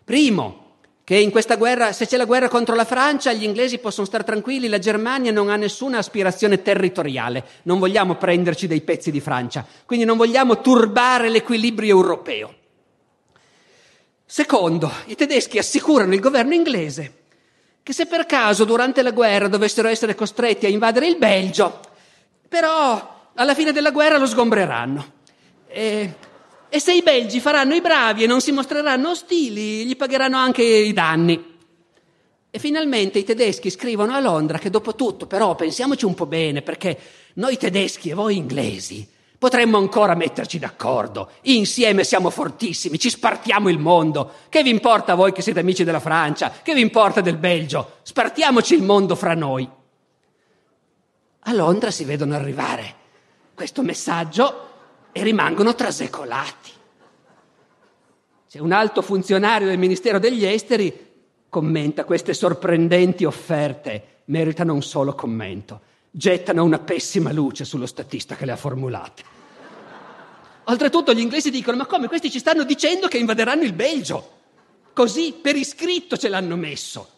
primo, 0.05 0.61
che 1.05 1.17
in 1.17 1.31
questa 1.31 1.57
guerra, 1.57 1.93
se 1.93 2.07
c'è 2.07 2.17
la 2.17 2.25
guerra 2.25 2.49
contro 2.49 2.75
la 2.75 2.85
Francia, 2.85 3.33
gli 3.33 3.43
inglesi 3.43 3.79
possono 3.79 4.07
stare 4.07 4.25
tranquilli, 4.25 4.69
la 4.69 4.79
Germania 4.79 5.33
non 5.33 5.51
ha 5.51 5.57
nessuna 5.57 5.99
aspirazione 5.99 6.63
territoriale, 6.63 7.45
non 7.65 7.79
vogliamo 7.79 8.15
prenderci 8.15 8.67
dei 8.67 8.81
pezzi 8.83 9.11
di 9.11 9.21
Francia, 9.21 9.67
quindi 9.85 10.07
non 10.07 10.17
vogliamo 10.17 10.61
turbare 10.61 11.29
l'equilibrio 11.29 11.97
europeo. 11.97 12.55
Secondo, 14.25 14.91
i 15.07 15.15
tedeschi 15.15 15.59
assicurano 15.59 16.15
il 16.15 16.21
governo 16.21 16.55
inglese 16.55 17.21
che 17.83 17.93
se 17.93 18.07
per 18.07 18.27
caso 18.27 18.65
durante 18.65 19.03
la 19.03 19.11
guerra 19.11 19.49
dovessero 19.49 19.89
essere 19.89 20.15
costretti 20.15 20.67
a 20.67 20.69
invadere 20.69 21.09
il 21.09 21.17
Belgio, 21.17 21.81
però 22.49 23.31
alla 23.35 23.55
fine 23.55 23.73
della 23.73 23.91
guerra 23.91 24.19
lo 24.19 24.27
sgombreranno. 24.27 25.13
E 25.67 26.15
E 26.75 26.81
se 26.81 26.95
i 26.95 27.03
belgi 27.03 27.39
faranno 27.39 27.75
i 27.75 27.83
bravi 27.83 28.23
e 28.23 28.27
non 28.27 28.41
si 28.41 28.51
mostreranno 28.51 29.11
ostili, 29.11 29.85
gli 29.85 29.95
pagheranno 29.95 30.39
anche 30.39 30.63
i 30.63 30.95
danni. 30.95 31.59
E 32.51 32.59
finalmente 32.59 33.19
i 33.19 33.25
tedeschi 33.25 33.69
scrivono 33.69 34.15
a 34.15 34.21
Londra 34.21 34.57
che 34.57 34.71
dopo 34.71 34.95
tutto, 34.95 35.27
però 35.27 35.55
pensiamoci 35.55 36.07
un 36.07 36.15
po' 36.15 36.25
bene, 36.25 36.63
perché 36.63 36.99
noi 37.35 37.59
tedeschi 37.59 38.09
e 38.09 38.15
voi 38.15 38.39
inglesi 38.39 39.07
potremmo 39.37 39.77
ancora 39.77 40.15
metterci 40.15 40.59
d'accordo. 40.59 41.33
Insieme 41.43 42.05
siamo 42.05 42.31
fortissimi, 42.31 42.99
ci 42.99 43.11
spartiamo 43.11 43.69
il 43.69 43.79
mondo. 43.79 44.33
Che 44.49 44.63
vi 44.63 44.71
importa 44.71 45.13
a 45.13 45.17
voi 45.17 45.35
che 45.35 45.43
siete 45.43 45.61
amici 45.61 45.85
della 45.85 46.01
Francia? 46.01 46.51
Che 46.63 46.73
vi 46.73 46.81
importa 46.81 47.21
del 47.21 47.37
Belgio? 47.37 47.97
Spartiamoci 48.01 48.73
il 48.77 48.83
mondo 48.83 49.15
fra 49.15 49.35
noi. 49.35 49.69
A 51.41 51.53
Londra 51.53 51.91
si 51.91 52.05
vedono 52.05 52.35
arrivare 52.35 52.95
questo 53.53 53.83
messaggio 53.83 54.71
e 55.13 55.23
rimangono 55.23 55.75
trasecolati. 55.75 56.71
C'è 58.49 58.59
un 58.59 58.73
alto 58.73 59.03
funzionario 59.03 59.69
del 59.69 59.79
Ministero 59.79 60.19
degli 60.19 60.45
Esteri 60.45 61.11
commenta 61.49 62.05
queste 62.05 62.35
sorprendenti 62.35 63.25
offerte, 63.25 64.23
meritano 64.27 64.75
un 64.75 64.83
solo 64.83 65.15
commento. 65.15 65.81
Gettano 66.11 66.65
una 66.65 66.79
pessima 66.79 67.33
luce 67.33 67.65
sullo 67.65 67.87
statista 67.87 68.37
che 68.37 68.45
le 68.45 68.53
ha 68.53 68.57
formulate. 68.57 69.23
Oltretutto 70.65 71.13
gli 71.13 71.21
inglesi 71.21 71.51
dicono, 71.51 71.77
ma 71.77 71.87
come 71.87 72.09
questi 72.09 72.31
ci 72.31 72.39
stanno 72.39 72.65
dicendo 72.65 73.09
che 73.09 73.19
invaderanno 73.19 73.63
il 73.63 73.73
Belgio? 73.73 74.41
Così, 74.93 75.33
per 75.41 75.57
iscritto 75.57 76.17
ce 76.17 76.29
l'hanno 76.29 76.57
messo. 76.57 77.09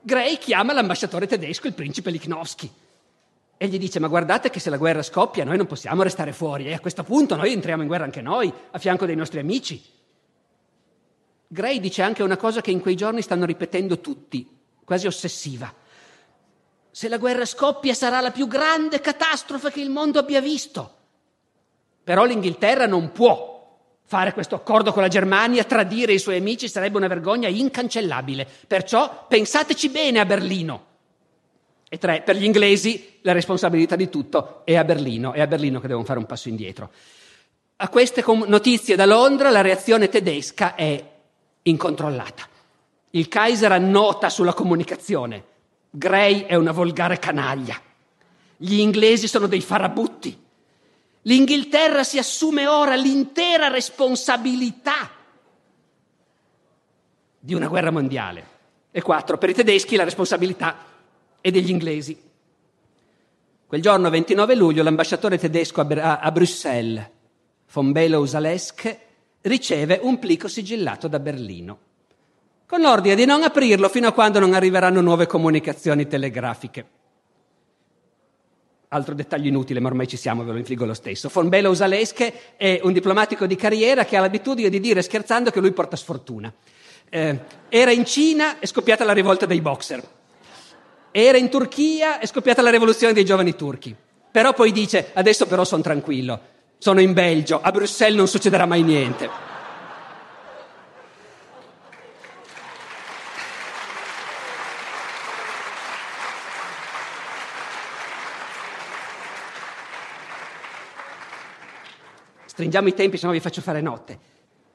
Gray 0.00 0.38
chiama 0.38 0.72
l'ambasciatore 0.72 1.26
tedesco, 1.26 1.68
il 1.68 1.74
principe 1.74 2.10
Lichnowsky, 2.10 2.68
e 3.62 3.68
gli 3.68 3.78
dice, 3.78 4.00
ma 4.00 4.08
guardate 4.08 4.50
che 4.50 4.58
se 4.58 4.70
la 4.70 4.76
guerra 4.76 5.04
scoppia 5.04 5.44
noi 5.44 5.56
non 5.56 5.66
possiamo 5.66 6.02
restare 6.02 6.32
fuori 6.32 6.66
e 6.66 6.72
a 6.72 6.80
questo 6.80 7.04
punto 7.04 7.36
noi 7.36 7.52
entriamo 7.52 7.82
in 7.82 7.86
guerra 7.86 8.02
anche 8.02 8.20
noi, 8.20 8.52
a 8.72 8.78
fianco 8.80 9.06
dei 9.06 9.14
nostri 9.14 9.38
amici. 9.38 9.80
Gray 11.46 11.78
dice 11.78 12.02
anche 12.02 12.24
una 12.24 12.36
cosa 12.36 12.60
che 12.60 12.72
in 12.72 12.80
quei 12.80 12.96
giorni 12.96 13.22
stanno 13.22 13.44
ripetendo 13.44 14.00
tutti, 14.00 14.48
quasi 14.84 15.06
ossessiva. 15.06 15.72
Se 16.90 17.08
la 17.08 17.18
guerra 17.18 17.44
scoppia 17.44 17.94
sarà 17.94 18.20
la 18.20 18.32
più 18.32 18.48
grande 18.48 19.00
catastrofe 19.00 19.70
che 19.70 19.80
il 19.80 19.90
mondo 19.90 20.18
abbia 20.18 20.40
visto. 20.40 20.94
Però 22.02 22.24
l'Inghilterra 22.24 22.86
non 22.86 23.12
può 23.12 23.78
fare 24.02 24.32
questo 24.32 24.56
accordo 24.56 24.92
con 24.92 25.02
la 25.02 25.08
Germania, 25.08 25.62
tradire 25.62 26.14
i 26.14 26.18
suoi 26.18 26.38
amici 26.38 26.66
sarebbe 26.66 26.96
una 26.96 27.06
vergogna 27.06 27.46
incancellabile. 27.46 28.44
Perciò 28.66 29.26
pensateci 29.28 29.88
bene 29.88 30.18
a 30.18 30.24
Berlino. 30.24 30.90
E 31.92 31.98
tre, 31.98 32.22
per 32.22 32.36
gli 32.36 32.44
inglesi 32.44 33.18
la 33.20 33.32
responsabilità 33.32 33.96
di 33.96 34.08
tutto 34.08 34.62
è 34.64 34.76
a 34.76 34.82
Berlino, 34.82 35.34
è 35.34 35.42
a 35.42 35.46
Berlino 35.46 35.78
che 35.78 35.88
devono 35.88 36.06
fare 36.06 36.18
un 36.18 36.24
passo 36.24 36.48
indietro. 36.48 36.90
A 37.76 37.90
queste 37.90 38.24
notizie 38.46 38.96
da 38.96 39.04
Londra 39.04 39.50
la 39.50 39.60
reazione 39.60 40.08
tedesca 40.08 40.74
è 40.74 41.04
incontrollata. 41.60 42.48
Il 43.10 43.28
Kaiser 43.28 43.72
annota 43.72 44.30
sulla 44.30 44.54
comunicazione. 44.54 45.44
Gray 45.90 46.46
è 46.46 46.54
una 46.54 46.72
volgare 46.72 47.18
canaglia. 47.18 47.78
Gli 48.56 48.78
inglesi 48.78 49.28
sono 49.28 49.46
dei 49.46 49.60
farabutti. 49.60 50.34
L'Inghilterra 51.20 52.04
si 52.04 52.16
assume 52.16 52.66
ora 52.66 52.94
l'intera 52.94 53.68
responsabilità 53.68 55.10
di 57.38 57.52
una 57.52 57.68
guerra 57.68 57.90
mondiale. 57.90 58.46
E 58.90 59.02
quattro, 59.02 59.36
per 59.36 59.50
i 59.50 59.54
tedeschi 59.54 59.96
la 59.96 60.04
responsabilità 60.04 60.88
è 61.42 61.50
degli 61.50 61.68
inglesi. 61.68 62.18
Quel 63.66 63.82
giorno, 63.82 64.08
29 64.08 64.54
luglio, 64.54 64.82
l'ambasciatore 64.82 65.38
tedesco 65.38 65.80
a, 65.80 66.20
a 66.20 66.30
Bruxelles, 66.30 67.06
von 67.72 67.92
Below-Zalesk, 67.92 68.98
riceve 69.42 69.98
un 70.02 70.18
plico 70.18 70.46
sigillato 70.46 71.08
da 71.08 71.18
Berlino, 71.18 71.78
con 72.66 72.80
l'ordine 72.80 73.14
di 73.14 73.24
non 73.24 73.42
aprirlo 73.42 73.88
fino 73.88 74.08
a 74.08 74.12
quando 74.12 74.38
non 74.38 74.54
arriveranno 74.54 75.00
nuove 75.00 75.26
comunicazioni 75.26 76.06
telegrafiche. 76.06 76.86
Altro 78.88 79.14
dettaglio 79.14 79.48
inutile, 79.48 79.80
ma 79.80 79.88
ormai 79.88 80.06
ci 80.06 80.18
siamo, 80.18 80.44
ve 80.44 80.52
lo 80.52 80.58
infligo 80.58 80.84
lo 80.84 80.94
stesso. 80.94 81.30
Von 81.32 81.48
Below 81.48 81.72
Zaleske 81.72 82.56
è 82.56 82.80
un 82.82 82.92
diplomatico 82.92 83.46
di 83.46 83.56
carriera 83.56 84.04
che 84.04 84.18
ha 84.18 84.20
l'abitudine 84.20 84.68
di 84.68 84.80
dire 84.80 85.00
scherzando 85.00 85.50
che 85.50 85.60
lui 85.60 85.72
porta 85.72 85.96
sfortuna. 85.96 86.52
Eh, 87.08 87.38
era 87.70 87.90
in 87.90 88.04
Cina, 88.04 88.58
è 88.58 88.66
scoppiata 88.66 89.04
la 89.04 89.14
rivolta 89.14 89.46
dei 89.46 89.62
boxer. 89.62 90.20
Era 91.14 91.36
in 91.36 91.50
Turchia, 91.50 92.18
è 92.18 92.26
scoppiata 92.26 92.62
la 92.62 92.70
rivoluzione 92.70 93.12
dei 93.12 93.26
giovani 93.26 93.54
turchi. 93.54 93.94
Però 94.30 94.54
poi 94.54 94.72
dice, 94.72 95.10
adesso 95.12 95.46
però 95.46 95.62
sono 95.62 95.82
tranquillo, 95.82 96.40
sono 96.78 97.02
in 97.02 97.12
Belgio, 97.12 97.60
a 97.60 97.70
Bruxelles 97.70 98.16
non 98.16 98.26
succederà 98.26 98.64
mai 98.64 98.82
niente. 98.82 99.28
Stringiamo 112.46 112.88
i 112.88 112.94
tempi, 112.94 113.18
se 113.18 113.26
no 113.26 113.32
vi 113.32 113.40
faccio 113.40 113.60
fare 113.60 113.82
notte. 113.82 114.31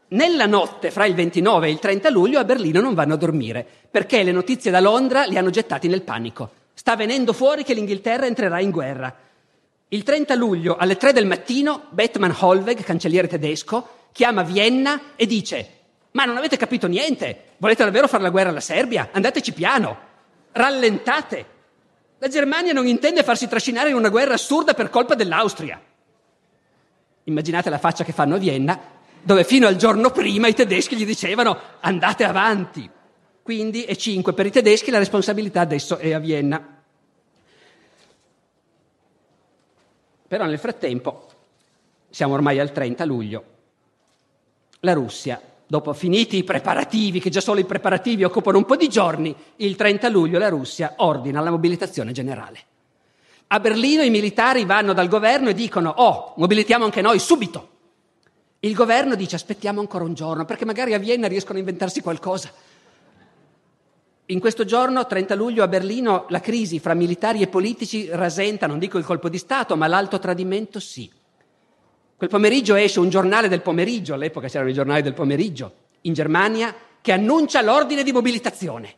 Nella 0.09 0.45
notte 0.45 0.91
fra 0.91 1.05
il 1.05 1.15
29 1.15 1.67
e 1.67 1.71
il 1.71 1.79
30 1.79 2.09
luglio 2.09 2.39
a 2.39 2.45
Berlino 2.45 2.79
non 2.79 2.93
vanno 2.93 3.15
a 3.15 3.17
dormire, 3.17 3.65
perché 3.89 4.23
le 4.23 4.31
notizie 4.31 4.71
da 4.71 4.79
Londra 4.79 5.25
li 5.25 5.37
hanno 5.37 5.49
gettati 5.49 5.87
nel 5.87 6.03
panico. 6.03 6.51
Sta 6.73 6.95
venendo 6.95 7.33
fuori 7.33 7.63
che 7.63 7.73
l'Inghilterra 7.73 8.25
entrerà 8.25 8.59
in 8.59 8.71
guerra. 8.71 9.13
Il 9.89 10.03
30 10.03 10.35
luglio 10.35 10.75
alle 10.77 10.97
3 10.97 11.13
del 11.13 11.25
mattino 11.25 11.85
Bettmann 11.89 12.31
Holweg, 12.39 12.83
cancelliere 12.83 13.27
tedesco, 13.27 13.87
chiama 14.11 14.43
Vienna 14.43 15.13
e 15.15 15.25
dice 15.25 15.75
ma 16.17 16.25
non 16.25 16.35
avete 16.35 16.57
capito 16.57 16.87
niente, 16.87 17.43
volete 17.57 17.83
davvero 17.83 18.07
fare 18.07 18.23
la 18.23 18.31
guerra 18.31 18.49
alla 18.49 18.59
Serbia? 18.59 19.09
Andateci 19.11 19.53
piano, 19.53 19.97
rallentate. 20.51 21.45
La 22.17 22.27
Germania 22.27 22.73
non 22.73 22.87
intende 22.87 23.21
farsi 23.21 23.47
trascinare 23.47 23.89
in 23.89 23.95
una 23.95 24.09
guerra 24.09 24.33
assurda 24.33 24.73
per 24.73 24.89
colpa 24.89 25.13
dell'Austria. 25.13 25.79
Immaginate 27.25 27.69
la 27.69 27.77
faccia 27.77 28.03
che 28.03 28.13
fanno 28.13 28.33
a 28.33 28.39
Vienna, 28.39 28.79
dove 29.21 29.43
fino 29.43 29.67
al 29.67 29.75
giorno 29.75 30.11
prima 30.11 30.47
i 30.47 30.53
tedeschi 30.53 30.95
gli 30.95 31.05
dicevano 31.05 31.57
andate 31.79 32.23
avanti. 32.23 32.89
Quindi 33.41 33.83
è 33.83 33.95
5 33.95 34.33
per 34.33 34.45
i 34.45 34.51
tedeschi, 34.51 34.91
la 34.91 34.97
responsabilità 34.97 35.61
adesso 35.61 35.97
è 35.97 36.13
a 36.13 36.19
Vienna. 36.19 36.75
Però 40.27 40.45
nel 40.45 40.59
frattempo, 40.59 41.27
siamo 42.09 42.33
ormai 42.33 42.59
al 42.59 42.73
30 42.73 43.05
luglio, 43.05 43.43
la 44.81 44.93
Russia, 44.93 45.41
dopo 45.65 45.93
finiti 45.93 46.37
i 46.37 46.43
preparativi, 46.43 47.19
che 47.21 47.29
già 47.29 47.39
solo 47.39 47.59
i 47.59 47.65
preparativi 47.65 48.23
occupano 48.23 48.57
un 48.57 48.65
po' 48.65 48.75
di 48.75 48.89
giorni, 48.89 49.33
il 49.57 49.75
30 49.75 50.09
luglio 50.09 50.39
la 50.39 50.49
Russia 50.49 50.95
ordina 50.97 51.41
la 51.41 51.51
mobilitazione 51.51 52.11
generale. 52.11 52.59
A 53.47 53.59
Berlino 53.61 54.01
i 54.01 54.09
militari 54.09 54.65
vanno 54.65 54.91
dal 54.91 55.07
governo 55.07 55.49
e 55.49 55.53
dicono, 55.53 55.89
oh, 55.89 56.33
mobilitiamo 56.35 56.83
anche 56.83 57.01
noi 57.01 57.19
subito. 57.19 57.75
Il 58.59 58.73
governo 58.73 59.13
dice 59.13 59.35
aspettiamo 59.35 59.79
ancora 59.79 60.03
un 60.03 60.15
giorno, 60.15 60.45
perché 60.45 60.65
magari 60.65 60.93
a 60.93 60.97
Vienna 60.97 61.27
riescono 61.27 61.57
a 61.57 61.59
inventarsi 61.59 62.01
qualcosa. 62.01 62.51
In 64.29 64.39
questo 64.39 64.65
giorno, 64.65 65.05
30 65.05 65.35
luglio, 65.35 65.63
a 65.63 65.67
Berlino, 65.67 66.25
la 66.29 66.39
crisi 66.39 66.79
fra 66.79 66.95
militari 66.95 67.41
e 67.41 67.47
politici 67.47 68.09
rasenta, 68.09 68.65
non 68.65 68.79
dico 68.79 68.97
il 68.97 69.05
colpo 69.05 69.29
di 69.29 69.37
Stato, 69.37 69.77
ma 69.77 69.85
l'alto 69.87 70.17
tradimento 70.17 70.79
sì. 70.79 71.09
Quel 72.15 72.29
pomeriggio 72.29 72.73
esce 72.73 72.99
un 72.99 73.09
giornale 73.09 73.47
del 73.47 73.61
pomeriggio, 73.61 74.15
all'epoca 74.15 74.47
c'erano 74.47 74.71
i 74.71 74.73
giornali 74.73 75.03
del 75.03 75.13
pomeriggio, 75.13 75.73
in 76.01 76.13
Germania, 76.13 76.73
che 76.99 77.11
annuncia 77.11 77.61
l'ordine 77.61 78.01
di 78.01 78.11
mobilitazione. 78.11 78.95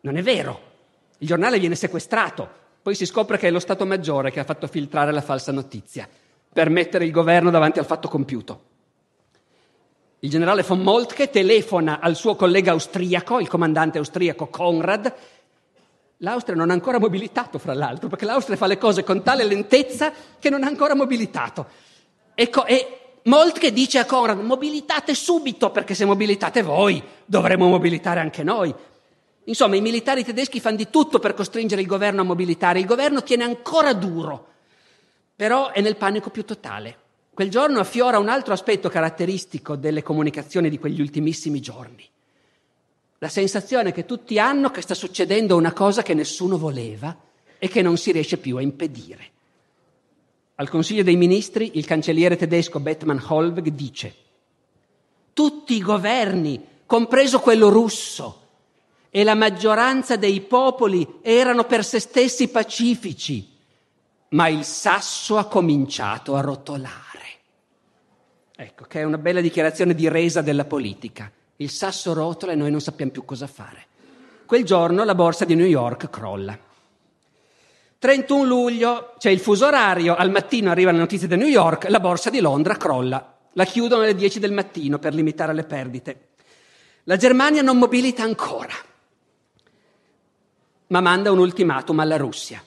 Non 0.00 0.16
è 0.16 0.22
vero. 0.22 0.60
Il 1.18 1.28
giornale 1.28 1.60
viene 1.60 1.76
sequestrato, 1.76 2.48
poi 2.82 2.96
si 2.96 3.06
scopre 3.06 3.38
che 3.38 3.46
è 3.46 3.50
lo 3.50 3.60
Stato 3.60 3.86
Maggiore 3.86 4.32
che 4.32 4.40
ha 4.40 4.44
fatto 4.44 4.66
filtrare 4.66 5.12
la 5.12 5.22
falsa 5.22 5.52
notizia 5.52 6.06
per 6.56 6.70
mettere 6.70 7.04
il 7.04 7.10
governo 7.10 7.50
davanti 7.50 7.80
al 7.80 7.84
fatto 7.84 8.08
compiuto. 8.08 8.60
Il 10.20 10.30
generale 10.30 10.62
von 10.62 10.80
Moltke 10.80 11.28
telefona 11.28 12.00
al 12.00 12.16
suo 12.16 12.34
collega 12.34 12.70
austriaco, 12.70 13.40
il 13.40 13.46
comandante 13.46 13.98
austriaco 13.98 14.46
Konrad. 14.46 15.14
L'Austria 16.16 16.56
non 16.56 16.70
ha 16.70 16.72
ancora 16.72 16.98
mobilitato, 16.98 17.58
fra 17.58 17.74
l'altro, 17.74 18.08
perché 18.08 18.24
l'Austria 18.24 18.56
fa 18.56 18.66
le 18.66 18.78
cose 18.78 19.04
con 19.04 19.22
tale 19.22 19.44
lentezza 19.44 20.10
che 20.38 20.48
non 20.48 20.64
ha 20.64 20.66
ancora 20.66 20.94
mobilitato. 20.94 21.66
E, 22.34 22.48
co- 22.48 22.64
e 22.64 23.00
Moltke 23.24 23.70
dice 23.70 23.98
a 23.98 24.06
Konrad, 24.06 24.40
mobilitate 24.40 25.14
subito, 25.14 25.68
perché 25.70 25.92
se 25.92 26.06
mobilitate 26.06 26.62
voi, 26.62 27.02
dovremo 27.26 27.68
mobilitare 27.68 28.20
anche 28.20 28.42
noi. 28.42 28.74
Insomma, 29.44 29.76
i 29.76 29.82
militari 29.82 30.24
tedeschi 30.24 30.58
fanno 30.58 30.76
di 30.76 30.88
tutto 30.88 31.18
per 31.18 31.34
costringere 31.34 31.82
il 31.82 31.86
governo 31.86 32.22
a 32.22 32.24
mobilitare. 32.24 32.78
Il 32.78 32.86
governo 32.86 33.22
tiene 33.22 33.44
ancora 33.44 33.92
duro, 33.92 34.54
però 35.36 35.70
è 35.70 35.80
nel 35.80 35.96
panico 35.96 36.30
più 36.30 36.44
totale. 36.44 36.98
Quel 37.32 37.50
giorno 37.50 37.78
affiora 37.78 38.18
un 38.18 38.30
altro 38.30 38.54
aspetto 38.54 38.88
caratteristico 38.88 39.76
delle 39.76 40.02
comunicazioni 40.02 40.70
di 40.70 40.78
quegli 40.78 41.00
ultimissimi 41.00 41.60
giorni. 41.60 42.08
La 43.18 43.28
sensazione 43.28 43.92
che 43.92 44.06
tutti 44.06 44.38
hanno 44.38 44.70
che 44.70 44.80
sta 44.80 44.94
succedendo 44.94 45.56
una 45.56 45.72
cosa 45.72 46.02
che 46.02 46.14
nessuno 46.14 46.56
voleva 46.56 47.14
e 47.58 47.68
che 47.68 47.82
non 47.82 47.98
si 47.98 48.12
riesce 48.12 48.38
più 48.38 48.56
a 48.56 48.62
impedire. 48.62 49.30
al 50.56 50.70
Consiglio 50.70 51.02
dei 51.02 51.16
Ministri 51.16 51.72
il 51.74 51.84
cancelliere 51.84 52.36
tedesco 52.36 52.80
Bettmann 52.80 53.18
Holweg 53.28 53.68
dice 53.68 54.24
tutti 55.36 55.74
i 55.74 55.82
governi, 55.82 56.58
compreso 56.86 57.40
quello 57.40 57.68
russo, 57.68 58.44
e 59.10 59.22
la 59.22 59.34
maggioranza 59.34 60.16
dei 60.16 60.40
popoli 60.40 61.06
erano 61.20 61.64
per 61.64 61.84
se 61.84 62.00
stessi 62.00 62.48
pacifici, 62.48 63.46
ma 64.30 64.48
il 64.48 64.64
sasso 64.64 65.36
ha 65.36 65.46
cominciato 65.46 66.34
a 66.34 66.40
rotolare. 66.40 67.04
Ecco, 68.56 68.84
che 68.84 69.00
è 69.00 69.04
una 69.04 69.18
bella 69.18 69.40
dichiarazione 69.40 69.94
di 69.94 70.08
resa 70.08 70.40
della 70.40 70.64
politica. 70.64 71.30
Il 71.56 71.70
sasso 71.70 72.14
rotola 72.14 72.52
e 72.52 72.56
noi 72.56 72.70
non 72.70 72.80
sappiamo 72.80 73.12
più 73.12 73.24
cosa 73.24 73.46
fare. 73.46 73.86
Quel 74.46 74.64
giorno 74.64 75.04
la 75.04 75.14
borsa 75.14 75.44
di 75.44 75.54
New 75.54 75.66
York 75.66 76.08
crolla. 76.08 76.58
31 77.98 78.44
luglio 78.44 79.14
c'è 79.18 79.30
il 79.30 79.40
fuso 79.40 79.66
orario, 79.66 80.14
al 80.14 80.30
mattino 80.30 80.70
arriva 80.70 80.92
la 80.92 80.98
notizia 80.98 81.26
da 81.26 81.36
New 81.36 81.48
York, 81.48 81.88
la 81.88 82.00
borsa 82.00 82.30
di 82.30 82.40
Londra 82.40 82.76
crolla. 82.76 83.34
La 83.52 83.64
chiudono 83.64 84.02
alle 84.02 84.14
10 84.14 84.38
del 84.38 84.52
mattino 84.52 84.98
per 84.98 85.14
limitare 85.14 85.54
le 85.54 85.64
perdite. 85.64 86.28
La 87.04 87.16
Germania 87.16 87.62
non 87.62 87.78
mobilita 87.78 88.22
ancora, 88.22 88.74
ma 90.88 91.00
manda 91.00 91.30
un 91.30 91.38
ultimatum 91.38 92.00
alla 92.00 92.16
Russia. 92.16 92.62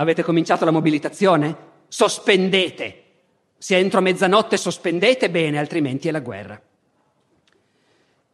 Avete 0.00 0.22
cominciato 0.22 0.64
la 0.64 0.70
mobilitazione? 0.70 1.56
Sospendete. 1.88 3.02
Se 3.58 3.76
entro 3.76 4.00
mezzanotte 4.00 4.56
sospendete 4.56 5.28
bene, 5.28 5.58
altrimenti 5.58 6.06
è 6.06 6.12
la 6.12 6.20
guerra. 6.20 6.60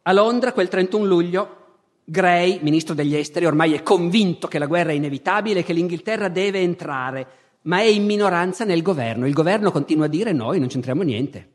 A 0.03 0.13
Londra, 0.13 0.53
quel 0.53 0.67
31 0.67 1.05
luglio, 1.05 1.55
Gray, 2.03 2.59
ministro 2.61 2.93
degli 2.93 3.15
esteri, 3.15 3.47
ormai 3.47 3.73
è 3.73 3.81
convinto 3.81 4.47
che 4.47 4.59
la 4.59 4.67
guerra 4.67 4.91
è 4.91 4.93
inevitabile 4.93 5.61
e 5.61 5.63
che 5.63 5.73
l'Inghilterra 5.73 6.27
deve 6.27 6.59
entrare, 6.59 7.27
ma 7.61 7.79
è 7.79 7.85
in 7.85 8.05
minoranza 8.05 8.63
nel 8.63 8.83
governo. 8.83 9.25
Il 9.25 9.33
governo 9.33 9.71
continua 9.71 10.05
a 10.05 10.09
dire 10.09 10.33
noi 10.33 10.59
non 10.59 10.67
c'entriamo 10.67 11.01
niente. 11.01 11.49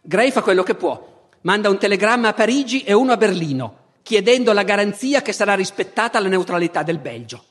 Gray 0.00 0.32
fa 0.32 0.42
quello 0.42 0.64
che 0.64 0.74
può, 0.74 1.28
manda 1.42 1.70
un 1.70 1.78
telegramma 1.78 2.28
a 2.28 2.34
Parigi 2.34 2.82
e 2.82 2.92
uno 2.94 3.12
a 3.12 3.16
Berlino, 3.16 3.76
chiedendo 4.02 4.52
la 4.52 4.64
garanzia 4.64 5.22
che 5.22 5.32
sarà 5.32 5.54
rispettata 5.54 6.18
la 6.18 6.26
neutralità 6.26 6.82
del 6.82 6.98
Belgio. 6.98 7.44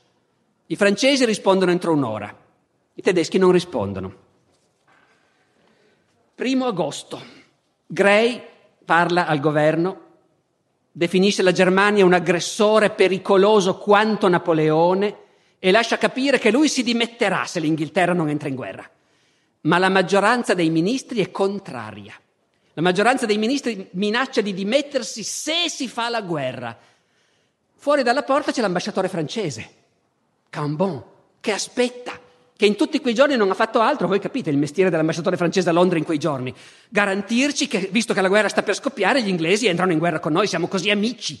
I 0.70 0.76
francesi 0.76 1.24
rispondono 1.24 1.70
entro 1.70 1.94
un'ora, 1.94 2.36
i 2.92 3.00
tedeschi 3.00 3.38
non 3.38 3.52
rispondono. 3.52 4.14
Primo 6.34 6.66
agosto, 6.66 7.22
Gray 7.86 8.38
parla 8.84 9.26
al 9.26 9.40
governo, 9.40 10.00
definisce 10.92 11.42
la 11.42 11.52
Germania 11.52 12.04
un 12.04 12.12
aggressore 12.12 12.90
pericoloso 12.90 13.78
quanto 13.78 14.28
Napoleone 14.28 15.16
e 15.58 15.70
lascia 15.70 15.96
capire 15.96 16.38
che 16.38 16.50
lui 16.50 16.68
si 16.68 16.82
dimetterà 16.82 17.46
se 17.46 17.60
l'Inghilterra 17.60 18.12
non 18.12 18.28
entra 18.28 18.50
in 18.50 18.54
guerra. 18.54 18.86
Ma 19.62 19.78
la 19.78 19.88
maggioranza 19.88 20.52
dei 20.52 20.68
ministri 20.68 21.20
è 21.20 21.30
contraria. 21.30 22.12
La 22.74 22.82
maggioranza 22.82 23.24
dei 23.24 23.38
ministri 23.38 23.88
minaccia 23.92 24.42
di 24.42 24.52
dimettersi 24.52 25.22
se 25.22 25.70
si 25.70 25.88
fa 25.88 26.10
la 26.10 26.20
guerra. 26.20 26.76
Fuori 27.74 28.02
dalla 28.02 28.22
porta 28.22 28.52
c'è 28.52 28.60
l'ambasciatore 28.60 29.08
francese, 29.08 29.77
Cambon, 30.50 31.02
che 31.40 31.52
aspetta, 31.52 32.18
che 32.56 32.66
in 32.66 32.76
tutti 32.76 33.00
quei 33.00 33.14
giorni 33.14 33.36
non 33.36 33.50
ha 33.50 33.54
fatto 33.54 33.80
altro, 33.80 34.08
voi 34.08 34.18
capite 34.18 34.50
il 34.50 34.56
mestiere 34.56 34.90
dell'ambasciatore 34.90 35.36
francese 35.36 35.68
a 35.68 35.72
Londra 35.72 35.98
in 35.98 36.04
quei 36.04 36.18
giorni, 36.18 36.54
garantirci 36.88 37.68
che, 37.68 37.88
visto 37.92 38.14
che 38.14 38.20
la 38.20 38.28
guerra 38.28 38.48
sta 38.48 38.62
per 38.62 38.74
scoppiare, 38.74 39.22
gli 39.22 39.28
inglesi 39.28 39.66
entrano 39.66 39.92
in 39.92 39.98
guerra 39.98 40.20
con 40.20 40.32
noi, 40.32 40.46
siamo 40.46 40.66
così 40.66 40.90
amici. 40.90 41.38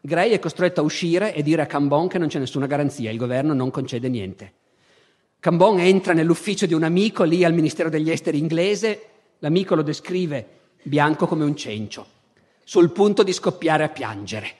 Gray 0.00 0.30
è 0.30 0.38
costretto 0.38 0.80
a 0.80 0.84
uscire 0.84 1.34
e 1.34 1.42
dire 1.42 1.62
a 1.62 1.66
Cambon 1.66 2.08
che 2.08 2.18
non 2.18 2.28
c'è 2.28 2.38
nessuna 2.38 2.66
garanzia, 2.66 3.10
il 3.10 3.18
governo 3.18 3.54
non 3.54 3.70
concede 3.70 4.08
niente. 4.08 4.52
Cambon 5.38 5.80
entra 5.80 6.12
nell'ufficio 6.12 6.66
di 6.66 6.74
un 6.74 6.82
amico 6.82 7.22
lì 7.24 7.44
al 7.44 7.54
Ministero 7.54 7.88
degli 7.88 8.10
Esteri 8.10 8.38
inglese 8.38 9.06
L'amico 9.42 9.74
lo 9.74 9.82
descrive 9.82 10.46
bianco 10.84 11.26
come 11.26 11.42
un 11.42 11.56
cencio, 11.56 12.06
sul 12.62 12.92
punto 12.92 13.24
di 13.24 13.32
scoppiare 13.32 13.82
a 13.82 13.88
piangere. 13.88 14.54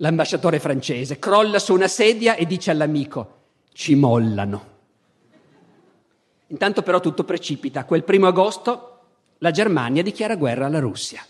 L'ambasciatore 0.00 0.60
francese 0.60 1.18
crolla 1.18 1.58
su 1.58 1.74
una 1.74 1.88
sedia 1.88 2.36
e 2.36 2.46
dice 2.46 2.70
all'amico, 2.70 3.36
ci 3.72 3.94
mollano. 3.94 4.76
Intanto 6.48 6.82
però 6.82 7.00
tutto 7.00 7.24
precipita. 7.24 7.84
Quel 7.84 8.04
primo 8.04 8.26
agosto 8.26 9.00
la 9.38 9.50
Germania 9.50 10.02
dichiara 10.02 10.36
guerra 10.36 10.66
alla 10.66 10.78
Russia. 10.78 11.24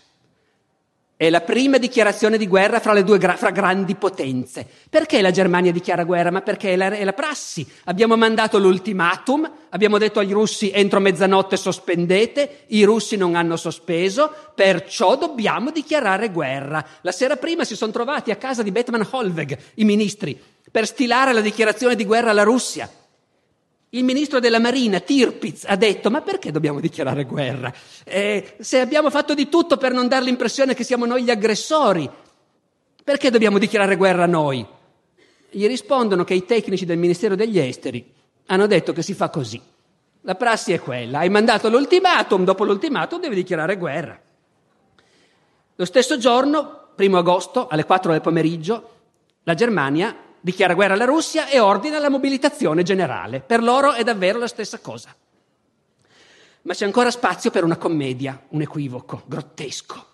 È 1.19 1.29
la 1.29 1.41
prima 1.41 1.77
dichiarazione 1.79 2.37
di 2.37 2.47
guerra 2.47 2.79
fra 2.79 2.93
le 2.93 3.03
due 3.03 3.17
gra- 3.17 3.35
fra 3.35 3.49
grandi 3.49 3.95
potenze. 3.95 4.65
Perché 4.89 5.21
la 5.21 5.31
Germania 5.31 5.73
dichiara 5.73 6.05
guerra? 6.05 6.31
Ma 6.31 6.39
perché 6.39 6.71
è 6.71 6.75
la, 6.77 6.91
è 6.91 7.03
la 7.03 7.11
prassi. 7.11 7.67
Abbiamo 7.83 8.15
mandato 8.15 8.57
l'ultimatum, 8.57 9.51
abbiamo 9.71 9.97
detto 9.97 10.21
agli 10.21 10.31
russi 10.31 10.71
entro 10.71 11.01
mezzanotte 11.01 11.57
sospendete, 11.57 12.67
i 12.67 12.85
russi 12.85 13.17
non 13.17 13.35
hanno 13.35 13.57
sospeso, 13.57 14.33
perciò 14.55 15.17
dobbiamo 15.17 15.71
dichiarare 15.71 16.29
guerra. 16.29 16.85
La 17.01 17.11
sera 17.11 17.35
prima 17.35 17.65
si 17.65 17.75
sono 17.75 17.91
trovati 17.91 18.31
a 18.31 18.37
casa 18.37 18.63
di 18.63 18.71
Betman 18.71 19.05
Holweg, 19.11 19.57
i 19.73 19.83
ministri, 19.83 20.41
per 20.71 20.87
stilare 20.87 21.33
la 21.33 21.41
dichiarazione 21.41 21.97
di 21.97 22.05
guerra 22.05 22.29
alla 22.29 22.43
Russia. 22.43 22.89
Il 23.91 24.03
ministro 24.03 24.39
della 24.39 24.59
Marina, 24.59 24.99
Tirpitz, 24.99 25.65
ha 25.65 25.75
detto: 25.75 26.11
Ma 26.11 26.21
perché 26.21 26.51
dobbiamo 26.51 26.79
dichiarare 26.79 27.25
guerra? 27.25 27.73
Eh, 28.03 28.55
se 28.59 28.79
abbiamo 28.79 29.09
fatto 29.09 29.33
di 29.33 29.49
tutto 29.49 29.77
per 29.77 29.93
non 29.93 30.07
dare 30.07 30.25
l'impressione 30.25 30.75
che 30.75 30.83
siamo 30.83 31.07
noi 31.07 31.23
gli 31.23 31.31
aggressori, 31.31 32.07
perché 33.03 33.31
dobbiamo 33.31 33.57
dichiarare 33.57 33.95
guerra 33.95 34.27
noi? 34.27 34.63
Gli 35.49 35.65
rispondono 35.65 36.23
che 36.23 36.35
i 36.35 36.45
tecnici 36.45 36.85
del 36.85 36.99
Ministero 36.99 37.35
degli 37.35 37.57
Esteri 37.57 38.13
hanno 38.45 38.67
detto 38.67 38.93
che 38.93 39.01
si 39.01 39.15
fa 39.15 39.29
così. 39.29 39.59
La 40.21 40.35
prassi 40.35 40.71
è 40.71 40.79
quella: 40.79 41.19
hai 41.19 41.29
mandato 41.29 41.67
l'ultimatum, 41.67 42.43
dopo 42.43 42.65
l'ultimatum 42.65 43.19
devi 43.19 43.33
dichiarare 43.33 43.75
guerra. 43.77 44.21
Lo 45.75 45.85
stesso 45.85 46.19
giorno, 46.19 46.89
primo 46.93 47.17
agosto, 47.17 47.67
alle 47.67 47.85
4 47.85 48.11
del 48.11 48.21
pomeriggio, 48.21 48.89
la 49.43 49.55
Germania 49.55 50.15
dichiara 50.41 50.73
guerra 50.73 50.93
alla 50.93 51.05
Russia 51.05 51.47
e 51.47 51.59
ordina 51.59 51.99
la 51.99 52.09
mobilitazione 52.09 52.83
generale. 52.83 53.39
Per 53.39 53.61
loro 53.61 53.93
è 53.93 54.03
davvero 54.03 54.39
la 54.39 54.47
stessa 54.47 54.79
cosa. 54.79 55.15
Ma 56.61 56.73
c'è 56.73 56.85
ancora 56.85 57.11
spazio 57.11 57.51
per 57.51 57.63
una 57.63 57.77
commedia, 57.77 58.41
un 58.49 58.61
equivoco 58.61 59.23
grottesco. 59.25 60.05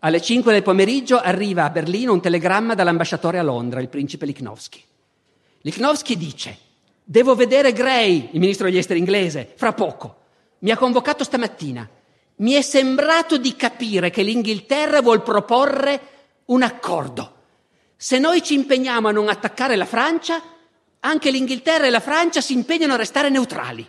Alle 0.00 0.20
5 0.20 0.52
del 0.52 0.62
pomeriggio 0.62 1.18
arriva 1.20 1.64
a 1.64 1.70
Berlino 1.70 2.12
un 2.12 2.22
telegramma 2.22 2.74
dall'ambasciatore 2.74 3.38
a 3.38 3.42
Londra, 3.42 3.80
il 3.80 3.88
principe 3.88 4.26
Lichnowsky. 4.26 4.82
Lichnowsky 5.60 6.16
dice: 6.16 6.58
Devo 7.04 7.34
vedere 7.34 7.72
Gray, 7.72 8.30
il 8.32 8.40
ministro 8.40 8.66
degli 8.66 8.78
esteri 8.78 8.98
inglese, 8.98 9.52
fra 9.56 9.72
poco. 9.72 10.16
Mi 10.60 10.70
ha 10.70 10.76
convocato 10.76 11.22
stamattina. 11.22 11.88
Mi 12.36 12.52
è 12.52 12.62
sembrato 12.62 13.36
di 13.36 13.54
capire 13.56 14.10
che 14.10 14.22
l'Inghilterra 14.22 15.02
vuol 15.02 15.22
proporre 15.22 16.00
un 16.46 16.62
accordo. 16.62 17.39
Se 18.02 18.18
noi 18.18 18.42
ci 18.42 18.54
impegniamo 18.54 19.08
a 19.08 19.12
non 19.12 19.28
attaccare 19.28 19.76
la 19.76 19.84
Francia, 19.84 20.40
anche 21.00 21.30
l'Inghilterra 21.30 21.84
e 21.84 21.90
la 21.90 22.00
Francia 22.00 22.40
si 22.40 22.54
impegnano 22.54 22.94
a 22.94 22.96
restare 22.96 23.28
neutrali. 23.28 23.86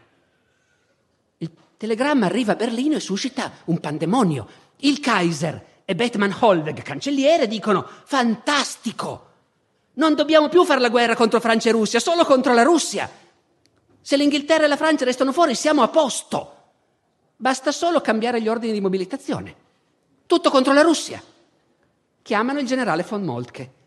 Il 1.37 1.49
telegramma 1.77 2.25
arriva 2.25 2.51
a 2.51 2.57
Berlino 2.57 2.97
e 2.97 2.99
suscita 2.99 3.49
un 3.67 3.79
pandemonio. 3.79 4.49
Il 4.79 4.99
Kaiser 4.99 5.83
e 5.85 5.95
Bettmann 5.95 6.33
Holweg, 6.37 6.81
cancelliere, 6.81 7.47
dicono 7.47 7.87
fantastico! 8.03 9.29
Non 9.93 10.13
dobbiamo 10.13 10.49
più 10.49 10.65
fare 10.65 10.81
la 10.81 10.89
guerra 10.89 11.15
contro 11.15 11.39
Francia 11.39 11.69
e 11.69 11.71
Russia, 11.71 12.01
solo 12.01 12.25
contro 12.25 12.53
la 12.53 12.63
Russia. 12.63 13.09
Se 14.01 14.17
l'Inghilterra 14.17 14.65
e 14.65 14.67
la 14.67 14.75
Francia 14.75 15.05
restano 15.05 15.31
fuori, 15.31 15.55
siamo 15.55 15.83
a 15.83 15.87
posto. 15.87 16.55
Basta 17.37 17.71
solo 17.71 18.01
cambiare 18.01 18.41
gli 18.41 18.49
ordini 18.49 18.73
di 18.73 18.81
mobilitazione. 18.81 19.55
Tutto 20.25 20.49
contro 20.49 20.73
la 20.73 20.81
Russia. 20.81 21.23
Chiamano 22.21 22.59
il 22.59 22.67
generale 22.67 23.05
von 23.07 23.23
Moltke 23.23 23.79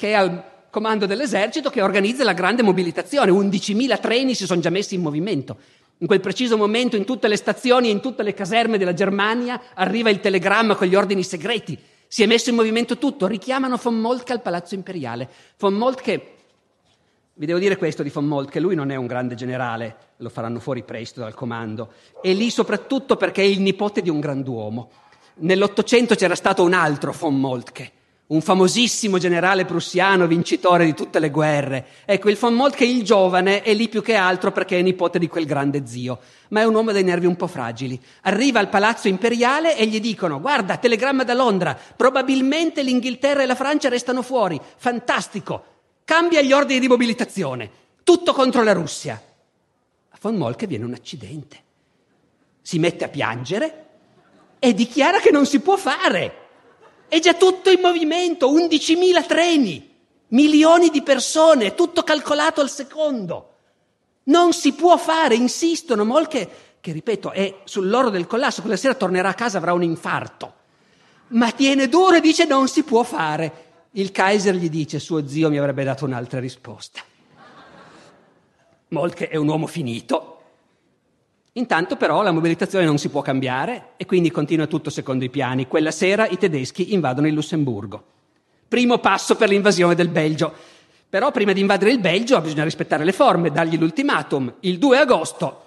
che 0.00 0.12
è 0.12 0.12
al 0.14 0.42
comando 0.70 1.04
dell'esercito 1.04 1.68
che 1.68 1.82
organizza 1.82 2.24
la 2.24 2.32
grande 2.32 2.62
mobilitazione. 2.62 3.30
11.000 3.30 4.00
treni 4.00 4.34
si 4.34 4.46
sono 4.46 4.62
già 4.62 4.70
messi 4.70 4.94
in 4.94 5.02
movimento. 5.02 5.58
In 5.98 6.06
quel 6.06 6.20
preciso 6.20 6.56
momento 6.56 6.96
in 6.96 7.04
tutte 7.04 7.28
le 7.28 7.36
stazioni 7.36 7.88
e 7.88 7.90
in 7.90 8.00
tutte 8.00 8.22
le 8.22 8.32
caserme 8.32 8.78
della 8.78 8.94
Germania 8.94 9.60
arriva 9.74 10.08
il 10.08 10.20
telegramma 10.20 10.74
con 10.74 10.86
gli 10.86 10.94
ordini 10.94 11.22
segreti. 11.22 11.78
Si 12.06 12.22
è 12.22 12.26
messo 12.26 12.48
in 12.48 12.56
movimento 12.56 12.96
tutto, 12.96 13.26
richiamano 13.26 13.76
von 13.76 14.00
Moltke 14.00 14.32
al 14.32 14.40
Palazzo 14.40 14.74
Imperiale. 14.74 15.28
Von 15.58 15.74
Moltke, 15.74 16.32
vi 17.34 17.44
devo 17.44 17.58
dire 17.58 17.76
questo 17.76 18.02
di 18.02 18.08
von 18.08 18.24
Moltke, 18.24 18.58
lui 18.58 18.74
non 18.74 18.90
è 18.90 18.96
un 18.96 19.06
grande 19.06 19.34
generale, 19.34 19.96
lo 20.16 20.30
faranno 20.30 20.60
fuori 20.60 20.82
presto 20.82 21.20
dal 21.20 21.34
comando, 21.34 21.92
è 22.22 22.32
lì 22.32 22.48
soprattutto 22.48 23.16
perché 23.16 23.42
è 23.42 23.44
il 23.44 23.60
nipote 23.60 24.00
di 24.00 24.08
un 24.08 24.18
grand'uomo. 24.18 24.90
Nell'Ottocento 25.40 26.14
c'era 26.14 26.34
stato 26.34 26.62
un 26.62 26.72
altro 26.72 27.12
von 27.12 27.38
Moltke, 27.38 27.92
un 28.30 28.40
famosissimo 28.40 29.18
generale 29.18 29.64
prussiano 29.64 30.28
vincitore 30.28 30.84
di 30.84 30.94
tutte 30.94 31.18
le 31.18 31.30
guerre. 31.30 31.86
Ecco, 32.04 32.30
il 32.30 32.36
von 32.36 32.54
Moltke, 32.54 32.84
il 32.84 33.02
giovane, 33.02 33.62
è 33.62 33.74
lì 33.74 33.88
più 33.88 34.02
che 34.02 34.14
altro 34.14 34.52
perché 34.52 34.78
è 34.78 34.82
nipote 34.82 35.18
di 35.18 35.26
quel 35.26 35.46
grande 35.46 35.84
zio, 35.86 36.20
ma 36.50 36.60
è 36.60 36.64
un 36.64 36.74
uomo 36.74 36.92
dai 36.92 37.02
nervi 37.02 37.26
un 37.26 37.34
po' 37.34 37.48
fragili. 37.48 38.00
Arriva 38.22 38.60
al 38.60 38.68
palazzo 38.68 39.08
imperiale 39.08 39.76
e 39.76 39.86
gli 39.86 40.00
dicono, 40.00 40.40
guarda, 40.40 40.76
telegramma 40.76 41.24
da 41.24 41.34
Londra, 41.34 41.76
probabilmente 41.96 42.84
l'Inghilterra 42.84 43.42
e 43.42 43.46
la 43.46 43.56
Francia 43.56 43.88
restano 43.88 44.22
fuori, 44.22 44.60
fantastico, 44.76 45.64
cambia 46.04 46.40
gli 46.40 46.52
ordini 46.52 46.78
di 46.78 46.88
mobilitazione, 46.88 47.68
tutto 48.04 48.32
contro 48.32 48.62
la 48.62 48.72
Russia. 48.72 49.20
A 50.08 50.18
von 50.20 50.36
Molke 50.36 50.68
viene 50.68 50.84
un 50.84 50.92
accidente. 50.92 51.56
Si 52.62 52.78
mette 52.78 53.04
a 53.04 53.08
piangere 53.08 53.86
e 54.60 54.72
dichiara 54.72 55.18
che 55.18 55.32
non 55.32 55.46
si 55.46 55.58
può 55.58 55.76
fare. 55.76 56.39
È 57.10 57.18
già 57.18 57.34
tutto 57.34 57.70
in 57.70 57.80
movimento, 57.80 58.52
11.000 58.52 59.26
treni, 59.26 59.96
milioni 60.28 60.90
di 60.90 61.02
persone, 61.02 61.74
tutto 61.74 62.04
calcolato 62.04 62.60
al 62.60 62.70
secondo. 62.70 63.54
Non 64.26 64.52
si 64.52 64.74
può 64.74 64.96
fare, 64.96 65.34
insistono. 65.34 66.04
Molke, 66.04 66.48
che 66.80 66.92
ripeto, 66.92 67.32
è 67.32 67.62
sull'oro 67.64 68.10
del 68.10 68.28
collasso, 68.28 68.60
quella 68.60 68.76
sera 68.76 68.94
tornerà 68.94 69.30
a 69.30 69.34
casa, 69.34 69.58
avrà 69.58 69.72
un 69.72 69.82
infarto. 69.82 70.54
Ma 71.30 71.50
tiene 71.50 71.88
duro 71.88 72.14
e 72.14 72.20
dice 72.20 72.44
non 72.44 72.68
si 72.68 72.84
può 72.84 73.02
fare. 73.02 73.88
Il 73.94 74.12
Kaiser 74.12 74.54
gli 74.54 74.70
dice 74.70 75.00
suo 75.00 75.26
zio 75.26 75.50
mi 75.50 75.58
avrebbe 75.58 75.82
dato 75.82 76.04
un'altra 76.04 76.38
risposta. 76.38 77.00
Molke 78.90 79.26
è 79.26 79.34
un 79.34 79.48
uomo 79.48 79.66
finito. 79.66 80.39
Intanto 81.54 81.96
però 81.96 82.22
la 82.22 82.30
mobilitazione 82.30 82.84
non 82.84 82.98
si 82.98 83.08
può 83.08 83.22
cambiare 83.22 83.90
e 83.96 84.06
quindi 84.06 84.30
continua 84.30 84.66
tutto 84.66 84.88
secondo 84.88 85.24
i 85.24 85.30
piani. 85.30 85.66
Quella 85.66 85.90
sera 85.90 86.28
i 86.28 86.38
tedeschi 86.38 86.94
invadono 86.94 87.26
il 87.26 87.34
Lussemburgo. 87.34 88.04
Primo 88.68 88.98
passo 88.98 89.34
per 89.34 89.48
l'invasione 89.48 89.96
del 89.96 90.08
Belgio. 90.08 90.52
Però 91.08 91.32
prima 91.32 91.52
di 91.52 91.60
invadere 91.60 91.90
il 91.90 91.98
Belgio 91.98 92.40
bisogna 92.40 92.62
rispettare 92.62 93.02
le 93.02 93.10
forme, 93.10 93.50
dargli 93.50 93.76
l'ultimatum. 93.76 94.54
Il 94.60 94.78
2 94.78 94.98
agosto 94.98 95.64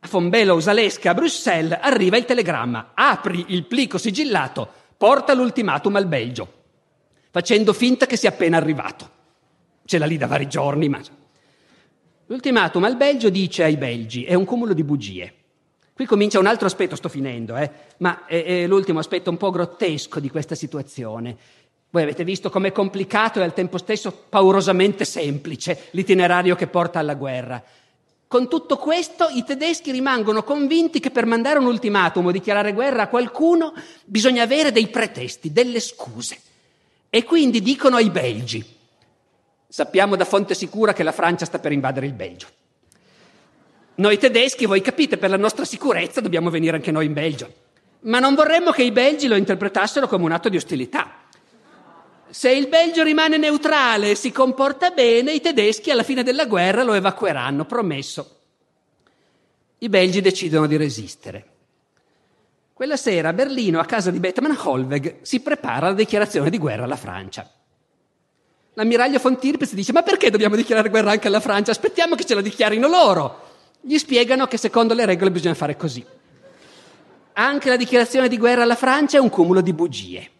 a 0.00 0.08
Fombello 0.08 0.54
Usalesca 0.54 1.10
a 1.10 1.14
Bruxelles 1.14 1.78
arriva 1.80 2.16
il 2.16 2.24
telegramma. 2.24 2.90
Apri 2.94 3.44
il 3.48 3.66
plico 3.66 3.96
sigillato, 3.96 4.68
porta 4.96 5.34
l'ultimatum 5.34 5.94
al 5.94 6.06
Belgio, 6.06 6.52
facendo 7.30 7.72
finta 7.72 8.06
che 8.06 8.16
sia 8.16 8.30
appena 8.30 8.56
arrivato. 8.56 9.10
Ce 9.84 9.98
l'ha 9.98 10.06
lì 10.06 10.16
da 10.16 10.26
vari 10.26 10.48
giorni, 10.48 10.88
ma 10.88 11.00
L'ultimatum 12.30 12.84
al 12.84 12.96
Belgio 12.96 13.28
dice 13.28 13.64
ai 13.64 13.76
belgi, 13.76 14.22
è 14.22 14.34
un 14.34 14.44
cumulo 14.44 14.72
di 14.72 14.84
bugie. 14.84 15.34
Qui 15.92 16.06
comincia 16.06 16.38
un 16.38 16.46
altro 16.46 16.66
aspetto, 16.66 16.94
sto 16.94 17.08
finendo, 17.08 17.56
eh, 17.56 17.68
ma 17.96 18.24
è, 18.24 18.44
è 18.44 18.66
l'ultimo 18.68 19.00
aspetto 19.00 19.30
un 19.30 19.36
po' 19.36 19.50
grottesco 19.50 20.20
di 20.20 20.30
questa 20.30 20.54
situazione. 20.54 21.36
Voi 21.90 22.02
avete 22.04 22.22
visto 22.22 22.48
com'è 22.48 22.70
complicato 22.70 23.40
e 23.40 23.42
al 23.42 23.52
tempo 23.52 23.78
stesso 23.78 24.12
paurosamente 24.28 25.04
semplice 25.04 25.88
l'itinerario 25.90 26.54
che 26.54 26.68
porta 26.68 27.00
alla 27.00 27.16
guerra. 27.16 27.60
Con 28.28 28.48
tutto 28.48 28.76
questo 28.76 29.26
i 29.34 29.42
tedeschi 29.42 29.90
rimangono 29.90 30.44
convinti 30.44 31.00
che 31.00 31.10
per 31.10 31.26
mandare 31.26 31.58
un 31.58 31.66
ultimatum 31.66 32.26
o 32.26 32.30
dichiarare 32.30 32.72
guerra 32.74 33.02
a 33.02 33.08
qualcuno 33.08 33.74
bisogna 34.04 34.44
avere 34.44 34.70
dei 34.70 34.86
pretesti, 34.86 35.50
delle 35.50 35.80
scuse. 35.80 36.40
E 37.10 37.24
quindi 37.24 37.60
dicono 37.60 37.96
ai 37.96 38.10
belgi, 38.10 38.78
Sappiamo 39.72 40.16
da 40.16 40.24
fonte 40.24 40.54
sicura 40.54 40.92
che 40.92 41.04
la 41.04 41.12
Francia 41.12 41.44
sta 41.44 41.60
per 41.60 41.70
invadere 41.70 42.04
il 42.04 42.12
Belgio. 42.12 42.48
Noi 43.94 44.18
tedeschi, 44.18 44.66
voi 44.66 44.80
capite, 44.80 45.16
per 45.16 45.30
la 45.30 45.36
nostra 45.36 45.64
sicurezza 45.64 46.20
dobbiamo 46.20 46.50
venire 46.50 46.74
anche 46.74 46.90
noi 46.90 47.06
in 47.06 47.12
Belgio. 47.12 47.54
Ma 48.00 48.18
non 48.18 48.34
vorremmo 48.34 48.72
che 48.72 48.82
i 48.82 48.90
belgi 48.90 49.28
lo 49.28 49.36
interpretassero 49.36 50.08
come 50.08 50.24
un 50.24 50.32
atto 50.32 50.48
di 50.48 50.56
ostilità. 50.56 51.18
Se 52.28 52.50
il 52.50 52.66
Belgio 52.66 53.04
rimane 53.04 53.36
neutrale 53.36 54.10
e 54.10 54.14
si 54.16 54.32
comporta 54.32 54.90
bene, 54.90 55.34
i 55.34 55.40
tedeschi 55.40 55.92
alla 55.92 56.02
fine 56.02 56.24
della 56.24 56.46
guerra 56.46 56.82
lo 56.82 56.94
evacueranno, 56.94 57.64
promesso. 57.64 58.38
I 59.78 59.88
belgi 59.88 60.20
decidono 60.20 60.66
di 60.66 60.76
resistere. 60.76 61.46
Quella 62.72 62.96
sera 62.96 63.28
a 63.28 63.32
Berlino, 63.32 63.78
a 63.78 63.84
casa 63.84 64.10
di 64.10 64.18
Bethmann 64.18 64.56
Holweg, 64.56 65.18
si 65.22 65.38
prepara 65.38 65.90
la 65.90 65.94
dichiarazione 65.94 66.50
di 66.50 66.58
guerra 66.58 66.82
alla 66.82 66.96
Francia. 66.96 67.48
L'ammiraglio 68.74 69.18
von 69.18 69.38
Tirpitz 69.38 69.74
dice: 69.74 69.92
Ma 69.92 70.02
perché 70.02 70.30
dobbiamo 70.30 70.56
dichiarare 70.56 70.88
guerra 70.88 71.10
anche 71.10 71.28
alla 71.28 71.40
Francia? 71.40 71.70
Aspettiamo 71.70 72.14
che 72.14 72.24
ce 72.24 72.34
la 72.34 72.40
dichiarino 72.40 72.88
loro. 72.88 73.48
Gli 73.80 73.98
spiegano 73.98 74.46
che 74.46 74.58
secondo 74.58 74.94
le 74.94 75.06
regole 75.06 75.30
bisogna 75.30 75.54
fare 75.54 75.76
così. 75.76 76.04
Anche 77.32 77.68
la 77.68 77.76
dichiarazione 77.76 78.28
di 78.28 78.36
guerra 78.36 78.62
alla 78.62 78.74
Francia 78.74 79.16
è 79.16 79.20
un 79.20 79.30
cumulo 79.30 79.60
di 79.60 79.72
bugie. 79.72 80.30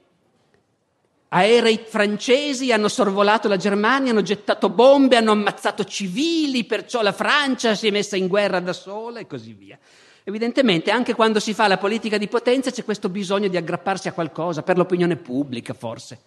Aerei 1.33 1.85
francesi 1.87 2.73
hanno 2.73 2.89
sorvolato 2.89 3.47
la 3.47 3.57
Germania, 3.57 4.11
hanno 4.11 4.23
gettato 4.23 4.69
bombe, 4.69 5.17
hanno 5.17 5.31
ammazzato 5.31 5.85
civili, 5.85 6.65
perciò 6.65 7.03
la 7.03 7.13
Francia 7.13 7.75
si 7.75 7.87
è 7.87 7.91
messa 7.91 8.17
in 8.17 8.27
guerra 8.27 8.59
da 8.59 8.73
sola 8.73 9.21
e 9.21 9.27
così 9.27 9.53
via. 9.53 9.79
Evidentemente 10.25 10.91
anche 10.91 11.15
quando 11.15 11.39
si 11.39 11.55
fa 11.55 11.69
la 11.69 11.79
politica 11.79 12.19
di 12.19 12.27
potenza 12.27 12.71
c'è 12.71 12.85
questo 12.85 13.09
bisogno 13.09 13.49
di 13.49 13.57
aggrapparsi 13.57 14.09
a 14.09 14.13
qualcosa, 14.13 14.63
per 14.63 14.77
l'opinione 14.77 15.17
pubblica 15.17 15.73
forse. 15.73 16.19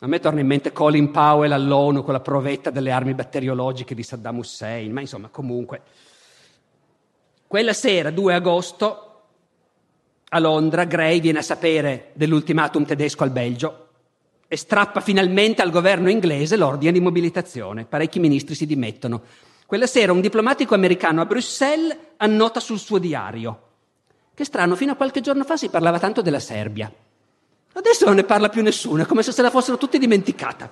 A 0.00 0.06
me 0.06 0.20
torna 0.20 0.38
in 0.38 0.46
mente 0.46 0.70
Colin 0.72 1.10
Powell 1.10 1.50
all'ONU 1.50 2.04
con 2.04 2.12
la 2.12 2.20
provetta 2.20 2.70
delle 2.70 2.92
armi 2.92 3.14
batteriologiche 3.14 3.96
di 3.96 4.04
Saddam 4.04 4.38
Hussein, 4.38 4.92
ma 4.92 5.00
insomma 5.00 5.28
comunque. 5.28 5.82
Quella 7.48 7.72
sera, 7.72 8.10
2 8.12 8.34
agosto, 8.34 9.22
a 10.28 10.38
Londra, 10.38 10.84
Gray 10.84 11.18
viene 11.18 11.40
a 11.40 11.42
sapere 11.42 12.10
dell'ultimatum 12.12 12.84
tedesco 12.84 13.24
al 13.24 13.30
Belgio 13.30 13.88
e 14.46 14.56
strappa 14.56 15.00
finalmente 15.00 15.62
al 15.62 15.70
governo 15.70 16.08
inglese 16.10 16.56
l'ordine 16.56 16.92
di 16.92 17.00
mobilitazione. 17.00 17.84
Parecchi 17.84 18.20
ministri 18.20 18.54
si 18.54 18.66
dimettono. 18.66 19.22
Quella 19.66 19.86
sera 19.86 20.12
un 20.12 20.20
diplomatico 20.20 20.74
americano 20.74 21.22
a 21.22 21.26
Bruxelles 21.26 21.96
annota 22.18 22.60
sul 22.60 22.78
suo 22.78 22.98
diario. 22.98 23.62
Che 24.32 24.44
strano, 24.44 24.76
fino 24.76 24.92
a 24.92 24.96
qualche 24.96 25.20
giorno 25.20 25.42
fa 25.42 25.56
si 25.56 25.68
parlava 25.68 25.98
tanto 25.98 26.22
della 26.22 26.38
Serbia. 26.38 26.92
Adesso 27.78 28.06
non 28.06 28.16
ne 28.16 28.24
parla 28.24 28.48
più 28.48 28.60
nessuno, 28.60 29.02
è 29.02 29.06
come 29.06 29.22
se 29.22 29.30
se 29.30 29.40
la 29.40 29.50
fossero 29.50 29.78
tutti 29.78 29.98
dimenticata. 29.98 30.68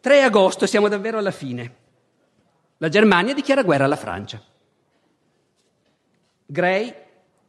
3 0.00 0.22
agosto, 0.22 0.64
siamo 0.64 0.88
davvero 0.88 1.18
alla 1.18 1.30
fine. 1.30 1.74
La 2.78 2.88
Germania 2.88 3.34
dichiara 3.34 3.62
guerra 3.62 3.84
alla 3.84 3.96
Francia. 3.96 4.42
Gray 6.46 6.94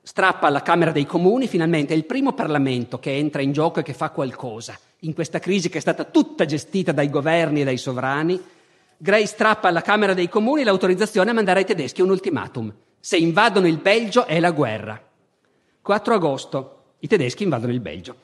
strappa 0.01 0.47
alla 0.47 0.61
Camera 0.61 0.91
dei 0.91 1.05
Comuni, 1.05 1.47
finalmente 1.47 1.93
è 1.93 1.95
il 1.95 2.03
primo 2.03 2.33
Parlamento 2.33 2.99
che 2.99 3.15
entra 3.15 3.41
in 3.41 3.53
gioco 3.53 3.79
e 3.79 3.83
che 3.83 3.93
fa 3.93 4.09
qualcosa. 4.09 4.77
In 4.99 5.13
questa 5.13 5.39
crisi 5.39 5.69
che 5.69 5.77
è 5.77 5.81
stata 5.81 6.03
tutta 6.03 6.43
gestita 6.43 6.91
dai 6.91 7.09
governi 7.09 7.61
e 7.61 7.63
dai 7.63 7.77
sovrani, 7.77 8.43
Gray 8.97 9.25
strappa 9.25 9.69
alla 9.69 9.81
Camera 9.81 10.13
dei 10.13 10.27
Comuni 10.27 10.65
l'autorizzazione 10.65 11.29
a 11.29 11.33
mandare 11.33 11.59
ai 11.59 11.65
tedeschi 11.65 12.01
un 12.01 12.09
ultimatum. 12.09 12.73
Se 12.99 13.15
invadono 13.15 13.67
il 13.67 13.77
Belgio 13.77 14.25
è 14.25 14.41
la 14.41 14.51
guerra. 14.51 15.01
4 15.81 16.13
agosto, 16.13 16.80
i 17.01 17.07
tedeschi 17.07 17.43
invadono 17.43 17.71
il 17.71 17.79
Belgio. 17.79 18.15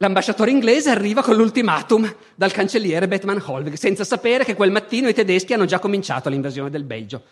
L'ambasciatore 0.00 0.50
inglese 0.50 0.90
arriva 0.90 1.22
con 1.22 1.34
l'ultimatum 1.34 2.14
dal 2.34 2.52
cancelliere 2.52 3.08
Bethmann 3.08 3.38
Holweg, 3.44 3.74
senza 3.74 4.04
sapere 4.04 4.44
che 4.44 4.54
quel 4.54 4.70
mattino 4.70 5.08
i 5.08 5.14
tedeschi 5.14 5.54
hanno 5.54 5.64
già 5.64 5.80
cominciato 5.80 6.28
l'invasione 6.28 6.70
del 6.70 6.84
Belgio. 6.84 7.22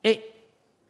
E 0.00 0.32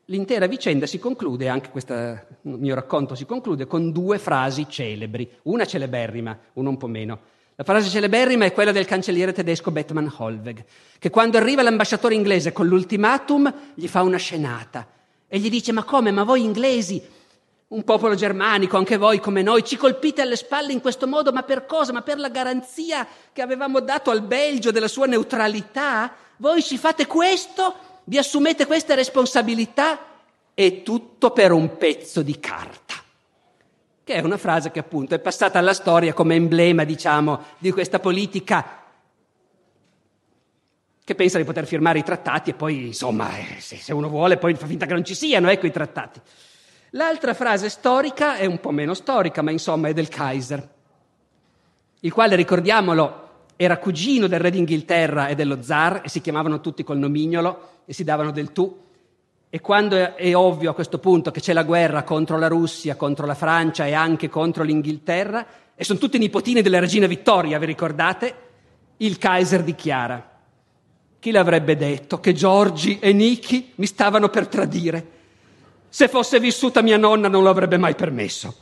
l'intera 0.07 0.47
vicenda 0.47 0.87
si 0.87 0.99
conclude, 0.99 1.49
anche 1.49 1.71
questo 1.71 1.95
mio 2.43 2.75
racconto 2.75 3.15
si 3.15 3.27
conclude, 3.27 3.67
con 3.67 3.93
due 3.93 4.19
frasi 4.19 4.67
celebri, 4.69 5.31
una 5.43 5.65
celeberrima, 5.65 6.37
una 6.55 6.69
un 6.71 6.77
po' 6.77 6.89
meno. 6.89 7.21
La 7.55 7.65
frase 7.65 7.89
celeberrima 7.89 8.45
è 8.45 8.53
quella 8.53 8.73
del 8.73 8.87
cancelliere 8.87 9.33
tedesco 9.33 9.71
Bethmann 9.71 10.09
Holweg, 10.17 10.65
che 10.99 11.11
quando 11.11 11.37
arriva 11.37 11.63
l'ambasciatore 11.63 12.15
inglese 12.15 12.51
con 12.51 12.67
l'ultimatum 12.67 13.55
gli 13.75 13.87
fa 13.87 14.03
una 14.03 14.17
scenata 14.17 14.89
e 15.29 15.39
gli 15.39 15.49
dice 15.49 15.71
ma 15.71 15.85
come, 15.85 16.11
ma 16.11 16.25
voi 16.25 16.43
inglesi 16.43 17.01
un 17.73 17.85
popolo 17.85 18.15
germanico, 18.15 18.77
anche 18.77 18.99
voi 18.99 19.19
come 19.19 19.43
noi, 19.43 19.65
ci 19.65 19.77
colpite 19.77 20.21
alle 20.21 20.37
spalle 20.37 20.73
in 20.73 20.81
questo 20.81 21.07
modo, 21.07 21.33
ma 21.33 21.43
per 21.43 21.65
cosa? 21.65 21.93
Ma 21.93 22.03
per 22.03 22.19
la 22.19 22.29
garanzia 22.29 23.07
che 23.33 23.41
avevamo 23.41 23.81
dato 23.81 24.11
al 24.11 24.23
Belgio 24.23 24.71
della 24.71 24.89
sua 24.89 25.07
neutralità? 25.07 26.13
Voi 26.37 26.63
ci 26.63 26.77
fate 26.77 27.07
questo? 27.07 27.75
Vi 28.05 28.19
assumete 28.19 28.67
queste 28.67 28.95
responsabilità? 28.95 29.99
E 30.53 30.83
tutto 30.83 31.31
per 31.31 31.53
un 31.53 31.79
pezzo 31.79 32.21
di 32.21 32.39
carta. 32.39 32.95
Che 34.05 34.15
è 34.15 34.21
una 34.21 34.37
frase 34.37 34.71
che 34.71 34.81
appunto 34.81 35.15
è 35.15 35.19
passata 35.19 35.59
alla 35.59 35.73
storia 35.73 36.13
come 36.13 36.35
emblema, 36.35 36.85
diciamo, 36.85 37.43
di 37.57 37.71
questa 37.71 38.01
politica 38.01 38.81
che 41.05 41.15
pensa 41.15 41.39
di 41.39 41.45
poter 41.45 41.67
firmare 41.67 42.01
i 42.01 42.05
trattati 42.05 42.51
e 42.51 42.55
poi, 42.55 42.89
insomma, 42.89 43.31
eh, 43.39 43.61
se 43.61 43.93
uno 43.95 44.09
vuole, 44.09 44.37
poi 44.37 44.55
fa 44.55 44.67
finta 44.67 44.85
che 44.85 44.93
non 44.93 45.05
ci 45.05 45.15
siano, 45.15 45.49
ecco 45.49 45.67
i 45.67 45.73
trattati. 45.73 46.21
L'altra 46.95 47.33
frase 47.33 47.71
storica 47.71 48.37
è 48.37 48.45
un 48.45 48.61
po' 48.61 48.71
meno 48.71 48.93
storica, 48.93 49.41
ma 49.41 49.51
insomma 49.51 49.89
è 49.89 49.95
del 49.95 50.09
Kaiser, 50.09 50.69
il 52.01 52.13
quale, 52.13 52.37
ricordiamolo, 52.37 53.21
era 53.57 53.79
cugino 53.79 54.27
del 54.27 54.41
re 54.41 54.51
d'Inghilterra 54.51 55.29
e 55.29 55.35
dello 55.35 55.63
zar 55.63 56.03
e 56.05 56.11
si 56.11 56.21
chiamavano 56.21 56.61
tutti 56.61 56.85
col 56.85 56.99
nomignolo 56.99 57.69
e 57.87 57.95
si 57.95 58.05
davano 58.05 58.31
del 58.31 58.53
tu. 58.53 58.79
E 59.49 59.61
quando 59.61 60.17
è, 60.17 60.35
ovvio 60.37 60.71
a 60.71 60.75
questo 60.75 60.99
punto 60.99 61.31
che 61.31 61.41
c'è 61.41 61.55
la 61.55 61.63
guerra 61.63 62.03
contro 62.03 62.37
la 62.37 62.49
Russia, 62.49 62.95
contro 62.97 63.25
la 63.25 63.35
Francia 63.35 63.87
e 63.87 63.95
anche 63.95 64.29
contro 64.29 64.63
l'Inghilterra, 64.63 65.47
e 65.75 65.85
sono 65.85 65.99
tutti 65.99 66.19
nipotini 66.19 66.61
della 66.61 66.79
regina 66.79 67.07
Vittoria, 67.07 67.59
vi 67.59 67.67
ricordate? 67.67 68.35
Il 68.99 69.17
Kaiser 69.17 69.63
dichiara: 69.63 70.31
Chi 71.19 71.31
l'avrebbe 71.31 71.75
detto 71.75 72.21
che 72.21 72.35
Giorgi 72.35 72.99
e 72.99 73.15
Niki 73.15 73.73
mi 73.77 73.87
stavano 73.87 74.29
per 74.29 74.47
tradire? 74.47 75.21
Se 75.95 76.09
fosse 76.09 76.41
vissuta 76.41 76.81
mia 76.81 76.97
nonna 76.97 77.29
non 77.29 77.43
lo 77.43 77.51
avrebbe 77.51 77.77
mai 77.77 77.95
permesso. 77.95 78.55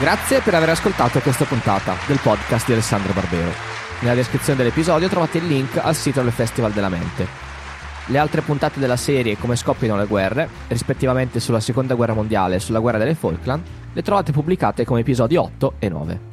Grazie 0.00 0.40
per 0.40 0.54
aver 0.54 0.70
ascoltato 0.70 1.20
questa 1.20 1.44
puntata 1.44 1.94
del 2.06 2.18
podcast 2.22 2.64
di 2.64 2.72
Alessandro 2.72 3.12
Barbero. 3.12 3.52
Nella 4.00 4.14
descrizione 4.14 4.56
dell'episodio 4.56 5.10
trovate 5.10 5.36
il 5.36 5.46
link 5.46 5.76
al 5.76 5.94
sito 5.94 6.22
del 6.22 6.32
Festival 6.32 6.72
della 6.72 6.88
Mente. 6.88 7.28
Le 8.06 8.18
altre 8.18 8.40
puntate 8.40 8.80
della 8.80 8.96
serie 8.96 9.36
Come 9.36 9.54
scoppiano 9.54 9.98
le 9.98 10.06
guerre, 10.06 10.48
rispettivamente 10.68 11.40
sulla 11.40 11.60
Seconda 11.60 11.92
Guerra 11.92 12.14
Mondiale 12.14 12.54
e 12.54 12.60
sulla 12.60 12.80
Guerra 12.80 12.96
delle 12.96 13.14
Falkland, 13.14 13.62
le 13.92 14.02
trovate 14.02 14.32
pubblicate 14.32 14.86
come 14.86 15.00
episodi 15.00 15.36
8 15.36 15.74
e 15.78 15.88
9. 15.90 16.31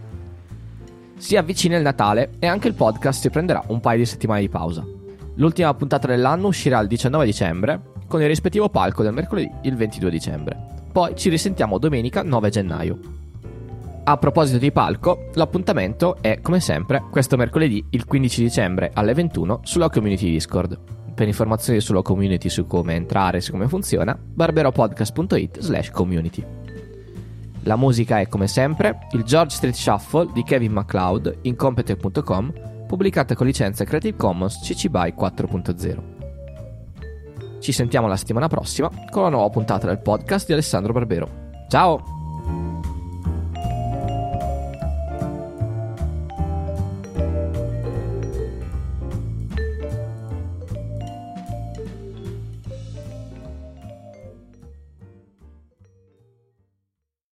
Si 1.19 1.35
avvicina 1.35 1.75
il 1.75 1.83
Natale 1.83 2.31
e 2.39 2.47
anche 2.47 2.69
il 2.69 2.75
podcast 2.75 3.19
si 3.19 3.29
prenderà 3.29 3.61
un 3.67 3.81
paio 3.81 3.97
di 3.97 4.05
settimane 4.05 4.39
di 4.39 4.47
pausa. 4.47 4.85
L'ultima 5.35 5.73
puntata 5.73 6.07
dell'anno 6.07 6.47
uscirà 6.47 6.79
il 6.79 6.87
19 6.87 7.25
dicembre, 7.25 7.81
con 8.07 8.21
il 8.21 8.27
rispettivo 8.27 8.69
palco 8.69 9.03
del 9.03 9.11
mercoledì 9.11 9.51
il 9.63 9.75
22 9.75 10.09
dicembre. 10.09 10.57
Poi 10.93 11.17
ci 11.17 11.27
risentiamo 11.27 11.77
domenica 11.77 12.23
9 12.23 12.49
gennaio. 12.49 12.99
A 14.05 14.15
proposito 14.15 14.59
di 14.59 14.71
palco, 14.71 15.27
l'appuntamento 15.33 16.15
è, 16.21 16.39
come 16.41 16.61
sempre, 16.61 17.03
questo 17.11 17.35
mercoledì, 17.35 17.85
il 17.89 18.05
15 18.05 18.41
dicembre 18.41 18.91
alle 18.93 19.13
21 19.13 19.59
sulla 19.63 19.89
community 19.89 20.31
Discord. 20.31 20.79
Per 21.13 21.27
informazioni 21.27 21.81
sulla 21.81 22.01
community, 22.01 22.47
su 22.47 22.65
come 22.65 22.95
entrare 22.95 23.39
e 23.39 23.41
su 23.41 23.51
come 23.51 23.67
funziona, 23.67 24.17
barberopodcast.it 24.17 25.59
slash 25.59 25.91
community. 25.91 26.68
La 27.63 27.75
musica 27.75 28.19
è, 28.19 28.27
come 28.27 28.47
sempre, 28.47 29.07
il 29.11 29.23
George 29.23 29.55
Street 29.55 29.75
Shuffle 29.75 30.29
di 30.33 30.43
Kevin 30.43 30.71
MacLeod 30.71 31.39
in 31.43 31.55
Compete.com, 31.55 32.85
pubblicata 32.87 33.35
con 33.35 33.45
licenza 33.45 33.83
Creative 33.83 34.17
Commons 34.17 34.59
CC 34.61 34.87
BY 34.87 35.13
4.0. 35.17 36.17
Ci 37.59 37.71
sentiamo 37.71 38.07
la 38.07 38.15
settimana 38.15 38.47
prossima 38.47 38.89
con 39.09 39.23
la 39.23 39.29
nuova 39.29 39.49
puntata 39.49 39.87
del 39.87 39.99
podcast 39.99 40.47
di 40.47 40.53
Alessandro 40.53 40.93
Barbero. 40.93 41.47
Ciao! 41.67 42.18